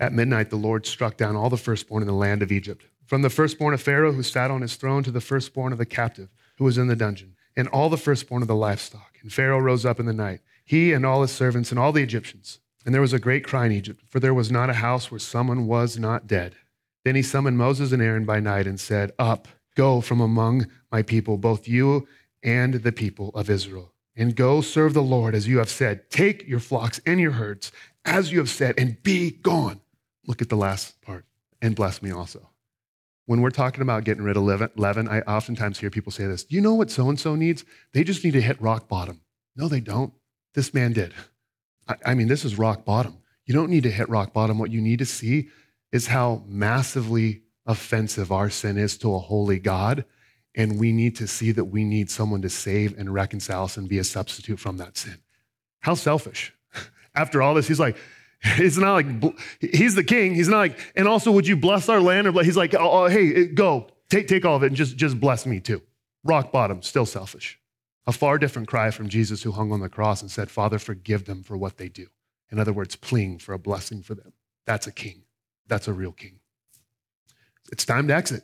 At 0.00 0.12
midnight, 0.12 0.50
the 0.50 0.56
Lord 0.56 0.86
struck 0.86 1.16
down 1.16 1.36
all 1.36 1.50
the 1.50 1.56
firstborn 1.56 2.02
in 2.02 2.06
the 2.06 2.12
land 2.12 2.42
of 2.42 2.50
Egypt, 2.50 2.86
from 3.06 3.22
the 3.22 3.30
firstborn 3.30 3.74
of 3.74 3.82
Pharaoh 3.82 4.12
who 4.12 4.22
sat 4.22 4.50
on 4.50 4.62
his 4.62 4.76
throne 4.76 5.02
to 5.04 5.10
the 5.10 5.20
firstborn 5.20 5.72
of 5.72 5.78
the 5.78 5.86
captive 5.86 6.30
who 6.56 6.64
was 6.64 6.78
in 6.78 6.88
the 6.88 6.96
dungeon, 6.96 7.36
and 7.56 7.68
all 7.68 7.88
the 7.88 7.96
firstborn 7.96 8.42
of 8.42 8.48
the 8.48 8.54
livestock. 8.54 9.18
And 9.22 9.32
Pharaoh 9.32 9.58
rose 9.58 9.84
up 9.84 10.00
in 10.00 10.06
the 10.06 10.12
night, 10.12 10.40
he 10.64 10.92
and 10.92 11.04
all 11.06 11.22
his 11.22 11.30
servants 11.30 11.70
and 11.70 11.78
all 11.78 11.92
the 11.92 12.02
Egyptians. 12.02 12.60
And 12.84 12.94
there 12.94 13.00
was 13.00 13.12
a 13.12 13.18
great 13.18 13.44
cry 13.44 13.66
in 13.66 13.72
Egypt, 13.72 14.02
for 14.08 14.20
there 14.20 14.34
was 14.34 14.50
not 14.50 14.70
a 14.70 14.74
house 14.74 15.10
where 15.10 15.18
someone 15.18 15.66
was 15.66 15.98
not 15.98 16.26
dead. 16.26 16.56
Then 17.04 17.14
he 17.14 17.22
summoned 17.22 17.58
Moses 17.58 17.92
and 17.92 18.02
Aaron 18.02 18.24
by 18.24 18.40
night 18.40 18.66
and 18.66 18.80
said, 18.80 19.12
Up, 19.18 19.48
go 19.76 20.00
from 20.00 20.20
among 20.20 20.66
my 20.90 21.02
people, 21.02 21.36
both 21.38 21.68
you 21.68 22.06
and 22.42 22.74
the 22.74 22.92
people 22.92 23.30
of 23.34 23.48
Israel. 23.48 23.92
and 24.16 24.36
go 24.36 24.60
serve 24.60 24.94
the 24.94 25.02
Lord 25.02 25.34
as 25.34 25.48
you 25.48 25.58
have 25.58 25.68
said. 25.68 26.08
Take 26.10 26.46
your 26.46 26.60
flocks 26.60 27.00
and 27.04 27.20
your 27.20 27.32
herds 27.32 27.72
as 28.04 28.30
you 28.30 28.38
have 28.38 28.50
said, 28.50 28.74
and 28.78 29.02
be 29.02 29.30
gone. 29.30 29.80
Look 30.26 30.42
at 30.42 30.48
the 30.48 30.56
last 30.56 31.00
part, 31.02 31.24
and 31.60 31.74
bless 31.74 32.02
me 32.02 32.10
also. 32.10 32.50
When 33.26 33.40
we're 33.40 33.50
talking 33.50 33.82
about 33.82 34.04
getting 34.04 34.22
rid 34.22 34.36
of 34.36 34.42
leaven, 34.76 35.08
I 35.08 35.20
oftentimes 35.20 35.78
hear 35.78 35.90
people 35.90 36.12
say 36.12 36.26
this 36.26 36.46
you 36.48 36.60
know 36.60 36.74
what 36.74 36.90
so 36.90 37.08
and 37.08 37.18
so 37.18 37.34
needs? 37.34 37.64
They 37.92 38.04
just 38.04 38.24
need 38.24 38.32
to 38.32 38.42
hit 38.42 38.60
rock 38.60 38.88
bottom. 38.88 39.20
No, 39.56 39.68
they 39.68 39.80
don't. 39.80 40.12
This 40.54 40.74
man 40.74 40.92
did. 40.92 41.14
I, 41.88 41.96
I 42.06 42.14
mean, 42.14 42.28
this 42.28 42.44
is 42.44 42.58
rock 42.58 42.84
bottom. 42.84 43.18
You 43.46 43.54
don't 43.54 43.70
need 43.70 43.82
to 43.82 43.90
hit 43.90 44.08
rock 44.08 44.32
bottom. 44.32 44.58
What 44.58 44.70
you 44.70 44.80
need 44.80 44.98
to 44.98 45.06
see 45.06 45.48
is 45.92 46.08
how 46.08 46.42
massively 46.46 47.42
offensive 47.66 48.32
our 48.32 48.50
sin 48.50 48.76
is 48.76 48.98
to 48.98 49.14
a 49.14 49.18
holy 49.18 49.58
God. 49.58 50.04
And 50.54 50.78
we 50.78 50.92
need 50.92 51.16
to 51.16 51.26
see 51.26 51.50
that 51.52 51.64
we 51.64 51.84
need 51.84 52.10
someone 52.10 52.42
to 52.42 52.50
save 52.50 52.96
and 52.98 53.12
reconcile 53.12 53.64
us 53.64 53.76
and 53.76 53.88
be 53.88 53.98
a 53.98 54.04
substitute 54.04 54.60
from 54.60 54.76
that 54.78 54.96
sin. 54.96 55.18
How 55.80 55.94
selfish. 55.94 56.52
After 57.14 57.42
all 57.42 57.54
this, 57.54 57.68
he's 57.68 57.80
like, 57.80 57.96
He's 58.56 58.76
not 58.76 58.92
like, 58.92 59.34
he's 59.60 59.94
the 59.94 60.04
king. 60.04 60.34
He's 60.34 60.48
not 60.48 60.58
like, 60.58 60.78
and 60.94 61.08
also, 61.08 61.32
would 61.32 61.46
you 61.46 61.56
bless 61.56 61.88
our 61.88 62.00
land? 62.00 62.26
Or 62.26 62.44
he's 62.44 62.58
like, 62.58 62.74
oh, 62.74 63.04
oh, 63.04 63.06
hey, 63.06 63.44
uh, 63.44 63.46
go, 63.54 63.86
take, 64.10 64.28
take 64.28 64.44
all 64.44 64.56
of 64.56 64.62
it 64.62 64.66
and 64.66 64.76
just, 64.76 64.96
just 64.96 65.18
bless 65.18 65.46
me 65.46 65.60
too. 65.60 65.80
Rock 66.24 66.52
bottom, 66.52 66.82
still 66.82 67.06
selfish. 67.06 67.58
A 68.06 68.12
far 68.12 68.38
different 68.38 68.68
cry 68.68 68.90
from 68.90 69.08
Jesus 69.08 69.42
who 69.42 69.52
hung 69.52 69.72
on 69.72 69.80
the 69.80 69.88
cross 69.88 70.20
and 70.20 70.30
said, 70.30 70.50
Father, 70.50 70.78
forgive 70.78 71.24
them 71.24 71.42
for 71.42 71.56
what 71.56 71.78
they 71.78 71.88
do. 71.88 72.08
In 72.52 72.58
other 72.58 72.72
words, 72.72 72.96
pleading 72.96 73.38
for 73.38 73.54
a 73.54 73.58
blessing 73.58 74.02
for 74.02 74.14
them. 74.14 74.34
That's 74.66 74.86
a 74.86 74.92
king. 74.92 75.22
That's 75.66 75.88
a 75.88 75.94
real 75.94 76.12
king. 76.12 76.40
It's 77.72 77.86
time 77.86 78.08
to 78.08 78.14
exit. 78.14 78.42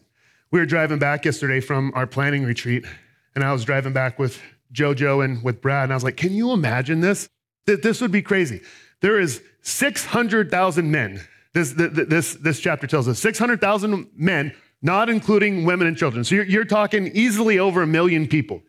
We 0.51 0.61
were 0.61 0.67
driving 0.67 0.99
back 0.99 1.27
yesterday 1.27 1.61
from 1.61 1.93
our 1.95 2.07
planning 2.07 2.45
retreat, 2.45 2.87
and 3.35 3.45
I 3.45 3.53
was 3.53 3.65
driving 3.65 3.93
back 3.93 4.19
with 4.19 4.41
JoJo 4.73 5.23
and 5.25 5.43
with 5.43 5.61
Brad, 5.61 5.85
and 5.85 5.93
I 5.93 5.97
was 5.97 6.05
like, 6.05 6.17
can 6.17 6.33
you 6.33 6.53
imagine 6.53 7.01
this? 7.01 7.29
That 7.67 7.83
this 7.83 8.01
would 8.01 8.11
be 8.11 8.23
crazy. 8.23 8.63
There 9.01 9.19
is 9.19 9.43
600,000 9.63 10.91
men. 10.91 11.21
This, 11.53 11.73
this, 11.73 12.35
this 12.35 12.61
chapter 12.61 12.87
tells 12.87 13.09
us 13.09 13.19
600,000 13.19 14.09
men, 14.15 14.55
not 14.83 15.11
including 15.11 15.65
women 15.65 15.87
and 15.87 15.97
children. 15.97 16.23
So 16.25 16.37
you're, 16.37 16.45
you're 16.45 16.65
talking 16.65 17.09
easily 17.09 17.59
over 17.59 17.83
a 17.83 17.87
million 17.87 18.29
people 18.29 18.63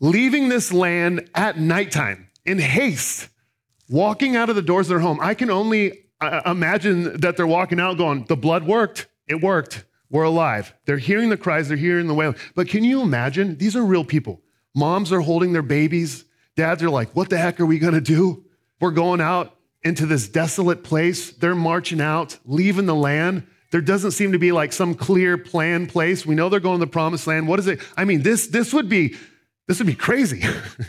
leaving 0.00 0.48
this 0.48 0.72
land 0.72 1.28
at 1.34 1.58
nighttime 1.58 2.28
in 2.44 2.58
haste, 2.58 3.28
walking 3.88 4.36
out 4.36 4.50
of 4.50 4.56
the 4.56 4.62
doors 4.62 4.86
of 4.86 4.90
their 4.90 4.98
home. 5.00 5.18
I 5.20 5.34
can 5.34 5.50
only 5.50 6.04
uh, 6.20 6.42
imagine 6.46 7.20
that 7.20 7.36
they're 7.36 7.46
walking 7.46 7.80
out 7.80 7.96
going, 7.96 8.24
The 8.24 8.36
blood 8.36 8.66
worked. 8.66 9.06
It 9.26 9.40
worked. 9.40 9.84
We're 10.10 10.24
alive. 10.24 10.74
They're 10.84 10.98
hearing 10.98 11.30
the 11.30 11.36
cries, 11.36 11.68
they're 11.68 11.76
hearing 11.76 12.06
the 12.06 12.14
wailing. 12.14 12.36
But 12.54 12.68
can 12.68 12.84
you 12.84 13.00
imagine? 13.00 13.56
These 13.56 13.74
are 13.76 13.84
real 13.84 14.04
people. 14.04 14.42
Moms 14.74 15.12
are 15.12 15.20
holding 15.20 15.52
their 15.52 15.62
babies. 15.62 16.24
Dads 16.56 16.82
are 16.82 16.90
like, 16.90 17.14
What 17.16 17.30
the 17.30 17.38
heck 17.38 17.60
are 17.60 17.66
we 17.66 17.78
going 17.78 17.94
to 17.94 18.00
do? 18.00 18.44
We're 18.80 18.90
going 18.90 19.20
out 19.20 19.56
into 19.84 20.06
this 20.06 20.28
desolate 20.28 20.82
place. 20.82 21.30
They're 21.30 21.54
marching 21.54 22.00
out, 22.00 22.38
leaving 22.44 22.86
the 22.86 22.94
land. 22.94 23.46
There 23.70 23.80
doesn't 23.80 24.12
seem 24.12 24.32
to 24.32 24.38
be 24.38 24.52
like 24.52 24.72
some 24.72 24.94
clear 24.94 25.36
plan 25.36 25.86
place. 25.86 26.24
We 26.24 26.34
know 26.34 26.48
they're 26.48 26.60
going 26.60 26.80
to 26.80 26.86
the 26.86 26.90
promised 26.90 27.26
land. 27.26 27.46
What 27.46 27.58
is 27.58 27.66
it? 27.66 27.80
I 27.96 28.04
mean, 28.04 28.22
this, 28.22 28.46
this 28.48 28.72
would 28.72 28.88
be 28.88 29.16
this 29.66 29.78
would 29.78 29.86
be 29.86 29.94
crazy. 29.94 30.42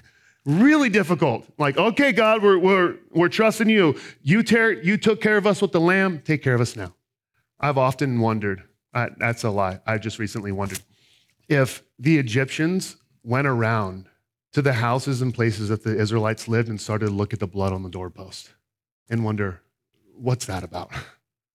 really 0.45 0.89
difficult. 0.89 1.45
Like, 1.57 1.77
okay, 1.77 2.11
God, 2.11 2.43
we're, 2.43 2.57
we're, 2.57 2.95
we're 3.11 3.29
trusting 3.29 3.69
you. 3.69 3.99
You, 4.21 4.43
tear, 4.43 4.71
you 4.71 4.97
took 4.97 5.21
care 5.21 5.37
of 5.37 5.47
us 5.47 5.61
with 5.61 5.71
the 5.71 5.79
lamb, 5.79 6.21
take 6.23 6.43
care 6.43 6.53
of 6.53 6.61
us 6.61 6.75
now. 6.75 6.93
I've 7.59 7.77
often 7.77 8.19
wondered, 8.19 8.63
uh, 8.93 9.09
that's 9.17 9.43
a 9.43 9.49
lie. 9.49 9.79
I 9.85 9.97
just 9.97 10.19
recently 10.19 10.51
wondered 10.51 10.81
if 11.47 11.83
the 11.97 12.17
Egyptians 12.17 12.97
went 13.23 13.47
around 13.47 14.07
to 14.53 14.61
the 14.61 14.73
houses 14.73 15.21
and 15.21 15.33
places 15.33 15.69
that 15.69 15.83
the 15.83 15.97
Israelites 15.97 16.47
lived 16.47 16.69
and 16.69 16.79
started 16.79 17.07
to 17.07 17.11
look 17.11 17.33
at 17.33 17.39
the 17.39 17.47
blood 17.47 17.73
on 17.73 17.83
the 17.83 17.89
doorpost 17.89 18.49
and 19.09 19.23
wonder, 19.23 19.61
what's 20.15 20.45
that 20.45 20.63
about? 20.63 20.91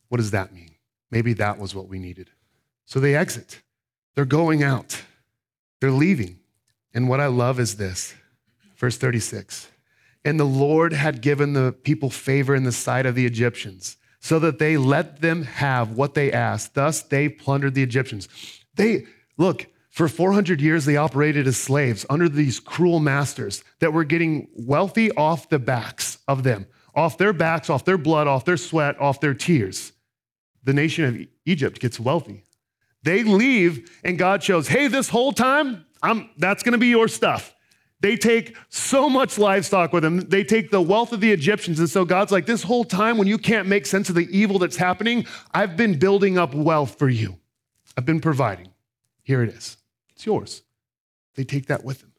What 0.08 0.16
does 0.18 0.32
that 0.32 0.52
mean? 0.52 0.72
Maybe 1.12 1.34
that 1.34 1.60
was 1.60 1.72
what 1.72 1.86
we 1.86 2.00
needed. 2.00 2.30
So 2.84 2.98
they 2.98 3.14
exit. 3.14 3.62
They're 4.16 4.24
going 4.24 4.60
out. 4.60 5.00
They're 5.80 5.92
leaving. 5.92 6.40
And 6.92 7.08
what 7.08 7.20
I 7.20 7.26
love 7.26 7.60
is 7.60 7.76
this 7.76 8.12
verse 8.74 8.96
36. 8.96 9.70
And 10.24 10.40
the 10.40 10.44
Lord 10.44 10.92
had 10.92 11.20
given 11.20 11.52
the 11.52 11.70
people 11.70 12.10
favor 12.10 12.56
in 12.56 12.64
the 12.64 12.72
sight 12.72 13.06
of 13.06 13.14
the 13.14 13.24
Egyptians, 13.24 13.98
so 14.18 14.40
that 14.40 14.58
they 14.58 14.76
let 14.76 15.20
them 15.20 15.44
have 15.44 15.92
what 15.92 16.14
they 16.14 16.32
asked. 16.32 16.74
Thus 16.74 17.02
they 17.02 17.28
plundered 17.28 17.74
the 17.74 17.84
Egyptians. 17.84 18.28
They, 18.74 19.06
look, 19.38 19.66
for 19.90 20.08
400 20.08 20.60
years, 20.60 20.84
they 20.84 20.96
operated 20.96 21.46
as 21.46 21.56
slaves 21.56 22.04
under 22.10 22.28
these 22.28 22.60
cruel 22.60 23.00
masters 23.00 23.64
that 23.78 23.92
were 23.92 24.04
getting 24.04 24.48
wealthy 24.54 25.10
off 25.12 25.48
the 25.48 25.58
backs 25.58 26.18
of 26.28 26.42
them 26.42 26.66
off 26.94 27.18
their 27.18 27.32
backs, 27.32 27.70
off 27.70 27.84
their 27.84 27.98
blood, 27.98 28.26
off 28.26 28.44
their 28.44 28.56
sweat, 28.56 28.98
off 29.00 29.20
their 29.20 29.34
tears. 29.34 29.92
The 30.64 30.72
nation 30.72 31.04
of 31.04 31.26
Egypt 31.46 31.80
gets 31.80 31.98
wealthy. 31.98 32.44
They 33.02 33.22
leave, 33.22 33.98
and 34.04 34.18
God 34.18 34.42
shows, 34.42 34.68
hey, 34.68 34.88
this 34.88 35.08
whole 35.08 35.32
time, 35.32 35.86
I'm, 36.02 36.30
that's 36.36 36.62
going 36.62 36.72
to 36.72 36.78
be 36.78 36.88
your 36.88 37.08
stuff. 37.08 37.54
They 38.00 38.16
take 38.16 38.56
so 38.70 39.10
much 39.10 39.38
livestock 39.38 39.92
with 39.92 40.02
them. 40.02 40.20
They 40.20 40.42
take 40.42 40.70
the 40.70 40.80
wealth 40.80 41.12
of 41.12 41.20
the 41.20 41.32
Egyptians. 41.32 41.78
And 41.78 41.88
so 41.88 42.04
God's 42.04 42.32
like, 42.32 42.46
this 42.46 42.62
whole 42.62 42.84
time, 42.84 43.18
when 43.18 43.28
you 43.28 43.36
can't 43.36 43.68
make 43.68 43.84
sense 43.84 44.08
of 44.08 44.14
the 44.14 44.26
evil 44.36 44.58
that's 44.58 44.76
happening, 44.76 45.26
I've 45.52 45.76
been 45.76 45.98
building 45.98 46.38
up 46.38 46.54
wealth 46.54 46.98
for 46.98 47.08
you. 47.08 47.38
I've 47.96 48.06
been 48.06 48.20
providing. 48.20 48.68
Here 49.22 49.42
it 49.42 49.50
is. 49.50 49.76
It's 50.10 50.24
yours. 50.24 50.62
They 51.34 51.44
take 51.44 51.66
that 51.66 51.84
with 51.84 52.00
them. 52.00 52.12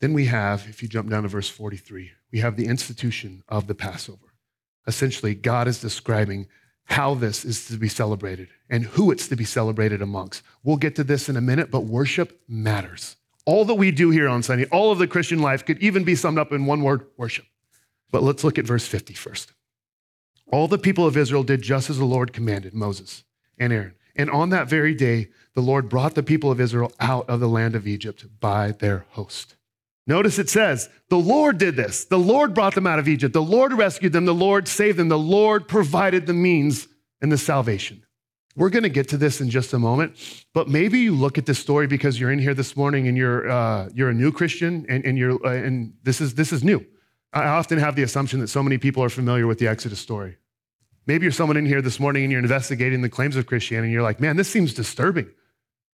Then 0.00 0.12
we 0.14 0.26
have, 0.26 0.66
if 0.68 0.82
you 0.82 0.88
jump 0.88 1.10
down 1.10 1.22
to 1.22 1.28
verse 1.28 1.48
43, 1.48 2.10
we 2.32 2.40
have 2.40 2.56
the 2.56 2.66
institution 2.66 3.42
of 3.48 3.66
the 3.66 3.74
Passover. 3.74 4.34
Essentially, 4.86 5.34
God 5.34 5.68
is 5.68 5.80
describing 5.80 6.46
how 6.84 7.14
this 7.14 7.44
is 7.44 7.66
to 7.66 7.76
be 7.76 7.88
celebrated 7.88 8.48
and 8.70 8.84
who 8.84 9.10
it's 9.10 9.28
to 9.28 9.36
be 9.36 9.44
celebrated 9.44 10.00
amongst. 10.00 10.42
We'll 10.62 10.76
get 10.76 10.96
to 10.96 11.04
this 11.04 11.28
in 11.28 11.36
a 11.36 11.42
minute, 11.42 11.70
but 11.70 11.84
worship 11.84 12.40
matters. 12.48 13.16
All 13.44 13.64
that 13.66 13.74
we 13.74 13.90
do 13.90 14.10
here 14.10 14.28
on 14.28 14.42
Sunday, 14.42 14.66
all 14.66 14.90
of 14.90 14.98
the 14.98 15.06
Christian 15.06 15.40
life 15.40 15.64
could 15.64 15.78
even 15.78 16.04
be 16.04 16.14
summed 16.14 16.38
up 16.38 16.52
in 16.52 16.66
one 16.66 16.82
word 16.82 17.06
worship. 17.16 17.44
But 18.10 18.22
let's 18.22 18.42
look 18.42 18.58
at 18.58 18.66
verse 18.66 18.86
50 18.86 19.14
first. 19.14 19.52
All 20.50 20.66
the 20.66 20.78
people 20.78 21.06
of 21.06 21.16
Israel 21.16 21.42
did 21.42 21.60
just 21.60 21.90
as 21.90 21.98
the 21.98 22.06
Lord 22.06 22.32
commanded 22.32 22.72
Moses 22.72 23.24
and 23.58 23.72
Aaron. 23.72 23.94
And 24.16 24.30
on 24.30 24.48
that 24.50 24.68
very 24.68 24.94
day, 24.94 25.28
the 25.54 25.60
Lord 25.60 25.88
brought 25.88 26.14
the 26.14 26.22
people 26.22 26.50
of 26.50 26.60
Israel 26.60 26.92
out 26.98 27.28
of 27.28 27.40
the 27.40 27.48
land 27.48 27.76
of 27.76 27.86
Egypt 27.86 28.26
by 28.40 28.72
their 28.72 29.04
host. 29.10 29.56
Notice 30.08 30.38
it 30.38 30.48
says, 30.48 30.88
the 31.10 31.18
Lord 31.18 31.58
did 31.58 31.76
this. 31.76 32.06
The 32.06 32.18
Lord 32.18 32.54
brought 32.54 32.74
them 32.74 32.86
out 32.86 32.98
of 32.98 33.08
Egypt. 33.08 33.34
The 33.34 33.42
Lord 33.42 33.74
rescued 33.74 34.14
them. 34.14 34.24
The 34.24 34.34
Lord 34.34 34.66
saved 34.66 34.98
them. 34.98 35.10
The 35.10 35.18
Lord 35.18 35.68
provided 35.68 36.26
the 36.26 36.32
means 36.32 36.88
and 37.20 37.30
the 37.30 37.36
salvation. 37.36 38.02
We're 38.56 38.70
going 38.70 38.84
to 38.84 38.88
get 38.88 39.08
to 39.10 39.18
this 39.18 39.40
in 39.40 39.50
just 39.50 39.74
a 39.74 39.78
moment, 39.78 40.16
but 40.54 40.66
maybe 40.66 40.98
you 40.98 41.14
look 41.14 41.36
at 41.36 41.46
this 41.46 41.58
story 41.58 41.86
because 41.86 42.18
you're 42.18 42.32
in 42.32 42.38
here 42.38 42.54
this 42.54 42.74
morning 42.74 43.06
and 43.06 43.16
you're, 43.16 43.48
uh, 43.48 43.90
you're 43.94 44.08
a 44.08 44.14
new 44.14 44.32
Christian 44.32 44.86
and, 44.88 45.04
and, 45.04 45.18
you're, 45.18 45.46
uh, 45.46 45.52
and 45.52 45.92
this, 46.02 46.20
is, 46.22 46.34
this 46.34 46.52
is 46.52 46.64
new. 46.64 46.84
I 47.32 47.44
often 47.44 47.78
have 47.78 47.94
the 47.94 48.02
assumption 48.02 48.40
that 48.40 48.48
so 48.48 48.62
many 48.62 48.78
people 48.78 49.04
are 49.04 49.10
familiar 49.10 49.46
with 49.46 49.58
the 49.58 49.68
Exodus 49.68 50.00
story. 50.00 50.38
Maybe 51.06 51.24
you're 51.24 51.32
someone 51.32 51.58
in 51.58 51.66
here 51.66 51.82
this 51.82 52.00
morning 52.00 52.24
and 52.24 52.32
you're 52.32 52.40
investigating 52.40 53.02
the 53.02 53.08
claims 53.10 53.36
of 53.36 53.46
Christianity 53.46 53.88
and 53.88 53.92
you're 53.92 54.02
like, 54.02 54.20
man, 54.20 54.36
this 54.36 54.48
seems 54.48 54.72
disturbing. 54.72 55.30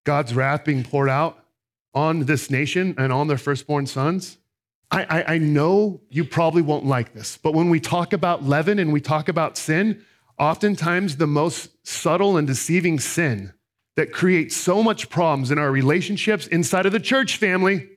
God's 0.05 0.33
wrath 0.33 0.63
being 0.63 0.83
poured 0.83 1.09
out 1.09 1.44
on 1.95 2.25
this 2.25 2.51
nation 2.51 2.93
and 2.97 3.11
on 3.11 3.27
their 3.27 3.37
firstborn 3.37 3.87
sons. 3.87 4.37
I, 4.91 5.03
I, 5.03 5.33
I, 5.33 5.37
know 5.39 6.01
you 6.09 6.25
probably 6.25 6.61
won't 6.61 6.85
like 6.85 7.13
this, 7.13 7.37
but 7.41 7.53
when 7.53 7.69
we 7.69 7.79
talk 7.79 8.13
about 8.13 8.43
leaven 8.43 8.77
and 8.77 8.93
we 8.93 9.01
talk 9.01 9.29
about 9.29 9.57
sin, 9.57 10.03
oftentimes 10.37 11.17
the 11.17 11.25
most 11.25 11.69
subtle 11.87 12.37
and 12.37 12.45
deceiving 12.45 12.99
sin 12.99 13.53
that 13.95 14.11
creates 14.11 14.55
so 14.55 14.83
much 14.83 15.09
problems 15.09 15.49
in 15.51 15.57
our 15.57 15.71
relationships 15.71 16.45
inside 16.47 16.85
of 16.85 16.91
the 16.91 16.99
church 16.99 17.37
family, 17.37 17.89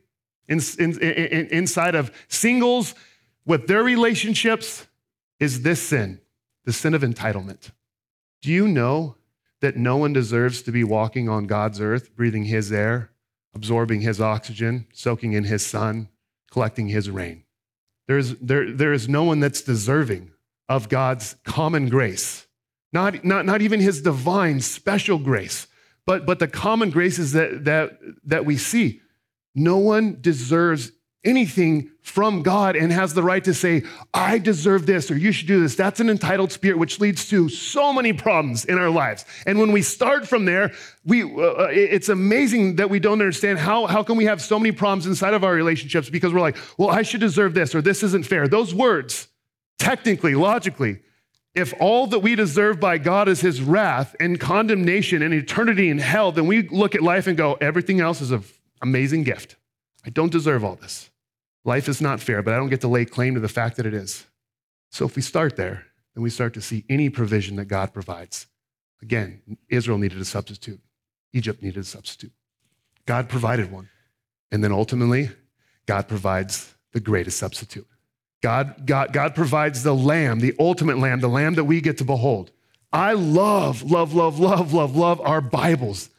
in, 0.46 0.60
in, 0.78 0.98
in, 1.00 1.46
inside 1.48 1.94
of 1.94 2.10
singles 2.28 2.94
with 3.44 3.66
their 3.66 3.82
relationships, 3.82 4.86
is 5.40 5.62
this 5.62 5.82
sin, 5.82 6.20
the 6.64 6.72
sin 6.72 6.94
of 6.94 7.02
entitlement. 7.02 7.70
Do 8.40 8.50
you 8.50 8.68
know 8.68 9.16
that 9.60 9.76
no 9.76 9.96
one 9.96 10.12
deserves 10.12 10.62
to 10.62 10.72
be 10.72 10.84
walking 10.84 11.28
on 11.28 11.46
God's 11.46 11.80
earth, 11.80 12.14
breathing 12.14 12.44
his 12.44 12.72
air, 12.72 13.10
absorbing 13.54 14.00
his 14.00 14.20
oxygen, 14.20 14.86
soaking 14.92 15.32
in 15.32 15.44
his 15.44 15.66
sun, 15.66 16.08
collecting 16.50 16.88
his 16.88 17.10
rain. 17.10 17.44
There's, 18.06 18.34
there, 18.36 18.72
there 18.72 18.92
is 18.92 19.08
no 19.08 19.24
one 19.24 19.40
that's 19.40 19.62
deserving 19.62 20.30
of 20.68 20.88
God's 20.88 21.36
common 21.44 21.88
grace, 21.88 22.46
not, 22.92 23.24
not, 23.24 23.44
not 23.44 23.62
even 23.62 23.80
his 23.80 24.02
divine 24.02 24.60
special 24.60 25.18
grace, 25.18 25.66
but, 26.06 26.24
but 26.24 26.38
the 26.38 26.48
common 26.48 26.90
graces 26.90 27.32
that, 27.32 27.64
that, 27.64 27.98
that 28.24 28.46
we 28.46 28.56
see. 28.56 29.00
No 29.54 29.76
one 29.76 30.18
deserves 30.20 30.92
anything 31.24 31.90
from 32.00 32.42
God 32.42 32.76
and 32.76 32.92
has 32.92 33.12
the 33.12 33.22
right 33.22 33.42
to 33.44 33.52
say, 33.52 33.82
I 34.14 34.38
deserve 34.38 34.86
this 34.86 35.10
or 35.10 35.16
you 35.16 35.32
should 35.32 35.48
do 35.48 35.60
this. 35.60 35.74
That's 35.74 36.00
an 36.00 36.08
entitled 36.08 36.52
spirit, 36.52 36.78
which 36.78 37.00
leads 37.00 37.28
to 37.30 37.48
so 37.48 37.92
many 37.92 38.12
problems 38.12 38.64
in 38.64 38.78
our 38.78 38.88
lives. 38.88 39.24
And 39.46 39.58
when 39.58 39.72
we 39.72 39.82
start 39.82 40.26
from 40.26 40.44
there, 40.44 40.72
we, 41.04 41.22
uh, 41.22 41.68
it's 41.70 42.08
amazing 42.08 42.76
that 42.76 42.88
we 42.88 42.98
don't 42.98 43.20
understand 43.20 43.58
how, 43.58 43.86
how 43.86 44.02
can 44.02 44.16
we 44.16 44.24
have 44.24 44.40
so 44.40 44.58
many 44.58 44.72
problems 44.72 45.06
inside 45.06 45.34
of 45.34 45.44
our 45.44 45.52
relationships 45.52 46.08
because 46.08 46.32
we're 46.32 46.40
like, 46.40 46.56
well, 46.78 46.90
I 46.90 47.02
should 47.02 47.20
deserve 47.20 47.52
this 47.54 47.74
or 47.74 47.82
this 47.82 48.02
isn't 48.02 48.24
fair. 48.24 48.48
Those 48.48 48.74
words, 48.74 49.28
technically, 49.78 50.34
logically, 50.34 51.00
if 51.54 51.74
all 51.80 52.06
that 52.08 52.20
we 52.20 52.36
deserve 52.36 52.78
by 52.78 52.98
God 52.98 53.28
is 53.28 53.40
his 53.40 53.60
wrath 53.60 54.14
and 54.20 54.38
condemnation 54.38 55.22
and 55.22 55.34
eternity 55.34 55.88
in 55.88 55.98
hell, 55.98 56.30
then 56.30 56.46
we 56.46 56.68
look 56.68 56.94
at 56.94 57.02
life 57.02 57.26
and 57.26 57.36
go, 57.36 57.54
everything 57.54 58.00
else 58.00 58.20
is 58.20 58.30
an 58.30 58.44
amazing 58.80 59.24
gift. 59.24 59.56
I 60.04 60.10
don't 60.10 60.32
deserve 60.32 60.64
all 60.64 60.76
this. 60.76 61.10
Life 61.64 61.88
is 61.88 62.00
not 62.00 62.20
fair, 62.20 62.42
but 62.42 62.54
I 62.54 62.56
don't 62.56 62.70
get 62.70 62.80
to 62.82 62.88
lay 62.88 63.04
claim 63.04 63.34
to 63.34 63.40
the 63.40 63.48
fact 63.48 63.76
that 63.76 63.86
it 63.86 63.94
is. 63.94 64.26
So 64.90 65.04
if 65.04 65.16
we 65.16 65.22
start 65.22 65.56
there, 65.56 65.86
then 66.14 66.22
we 66.22 66.30
start 66.30 66.54
to 66.54 66.60
see 66.60 66.84
any 66.88 67.10
provision 67.10 67.56
that 67.56 67.66
God 67.66 67.92
provides. 67.92 68.46
Again, 69.02 69.42
Israel 69.68 69.98
needed 69.98 70.18
a 70.18 70.24
substitute, 70.24 70.80
Egypt 71.32 71.62
needed 71.62 71.80
a 71.80 71.84
substitute. 71.84 72.32
God 73.06 73.28
provided 73.28 73.70
one. 73.70 73.88
And 74.50 74.64
then 74.64 74.72
ultimately, 74.72 75.30
God 75.86 76.08
provides 76.08 76.74
the 76.92 77.00
greatest 77.00 77.38
substitute. 77.38 77.86
God, 78.42 78.86
God, 78.86 79.12
God 79.12 79.34
provides 79.34 79.82
the 79.82 79.94
lamb, 79.94 80.40
the 80.40 80.54
ultimate 80.58 80.98
lamb, 80.98 81.20
the 81.20 81.28
lamb 81.28 81.54
that 81.54 81.64
we 81.64 81.80
get 81.80 81.98
to 81.98 82.04
behold. 82.04 82.50
I 82.92 83.12
love, 83.12 83.82
love, 83.82 84.14
love, 84.14 84.38
love, 84.38 84.72
love, 84.72 84.96
love 84.96 85.20
our 85.20 85.40
Bibles 85.40 86.10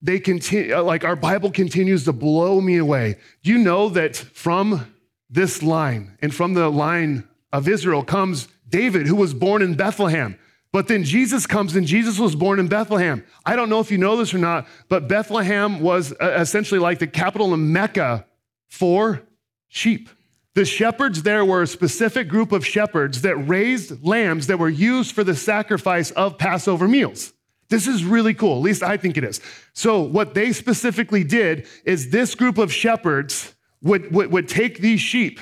they 0.00 0.20
continue, 0.20 0.74
uh, 0.74 0.82
like 0.82 1.04
our 1.04 1.16
Bible 1.16 1.50
continues 1.50 2.04
to 2.04 2.12
blow 2.12 2.60
me 2.60 2.76
away. 2.76 3.16
Do 3.42 3.50
you 3.50 3.58
know 3.58 3.88
that 3.90 4.16
from 4.16 4.94
this 5.28 5.62
line 5.62 6.16
and 6.22 6.34
from 6.34 6.54
the 6.54 6.68
line 6.68 7.28
of 7.52 7.68
Israel 7.68 8.04
comes 8.04 8.48
David, 8.68 9.06
who 9.06 9.16
was 9.16 9.34
born 9.34 9.62
in 9.62 9.74
Bethlehem? 9.74 10.38
But 10.70 10.86
then 10.86 11.02
Jesus 11.02 11.46
comes 11.46 11.74
and 11.74 11.86
Jesus 11.86 12.18
was 12.18 12.36
born 12.36 12.58
in 12.58 12.68
Bethlehem. 12.68 13.24
I 13.46 13.56
don't 13.56 13.70
know 13.70 13.80
if 13.80 13.90
you 13.90 13.98
know 13.98 14.16
this 14.16 14.34
or 14.34 14.38
not, 14.38 14.66
but 14.88 15.08
Bethlehem 15.08 15.80
was 15.80 16.12
uh, 16.12 16.36
essentially 16.38 16.78
like 16.78 16.98
the 16.98 17.06
capital 17.06 17.54
of 17.54 17.58
Mecca 17.58 18.26
for 18.68 19.22
sheep. 19.68 20.10
The 20.54 20.64
shepherds 20.64 21.22
there 21.22 21.44
were 21.44 21.62
a 21.62 21.66
specific 21.66 22.28
group 22.28 22.52
of 22.52 22.66
shepherds 22.66 23.22
that 23.22 23.36
raised 23.36 24.04
lambs 24.04 24.48
that 24.48 24.58
were 24.58 24.68
used 24.68 25.14
for 25.14 25.24
the 25.24 25.34
sacrifice 25.34 26.10
of 26.10 26.36
Passover 26.36 26.86
meals. 26.86 27.32
This 27.70 27.86
is 27.86 28.04
really 28.04 28.34
cool. 28.34 28.56
At 28.56 28.62
least 28.62 28.82
I 28.82 28.96
think 28.96 29.16
it 29.16 29.24
is. 29.24 29.40
So, 29.74 30.00
what 30.00 30.34
they 30.34 30.52
specifically 30.52 31.22
did 31.22 31.66
is 31.84 32.10
this 32.10 32.34
group 32.34 32.58
of 32.58 32.72
shepherds 32.72 33.54
would, 33.82 34.12
would, 34.12 34.32
would, 34.32 34.48
take 34.48 34.78
these 34.78 35.00
sheep, 35.00 35.38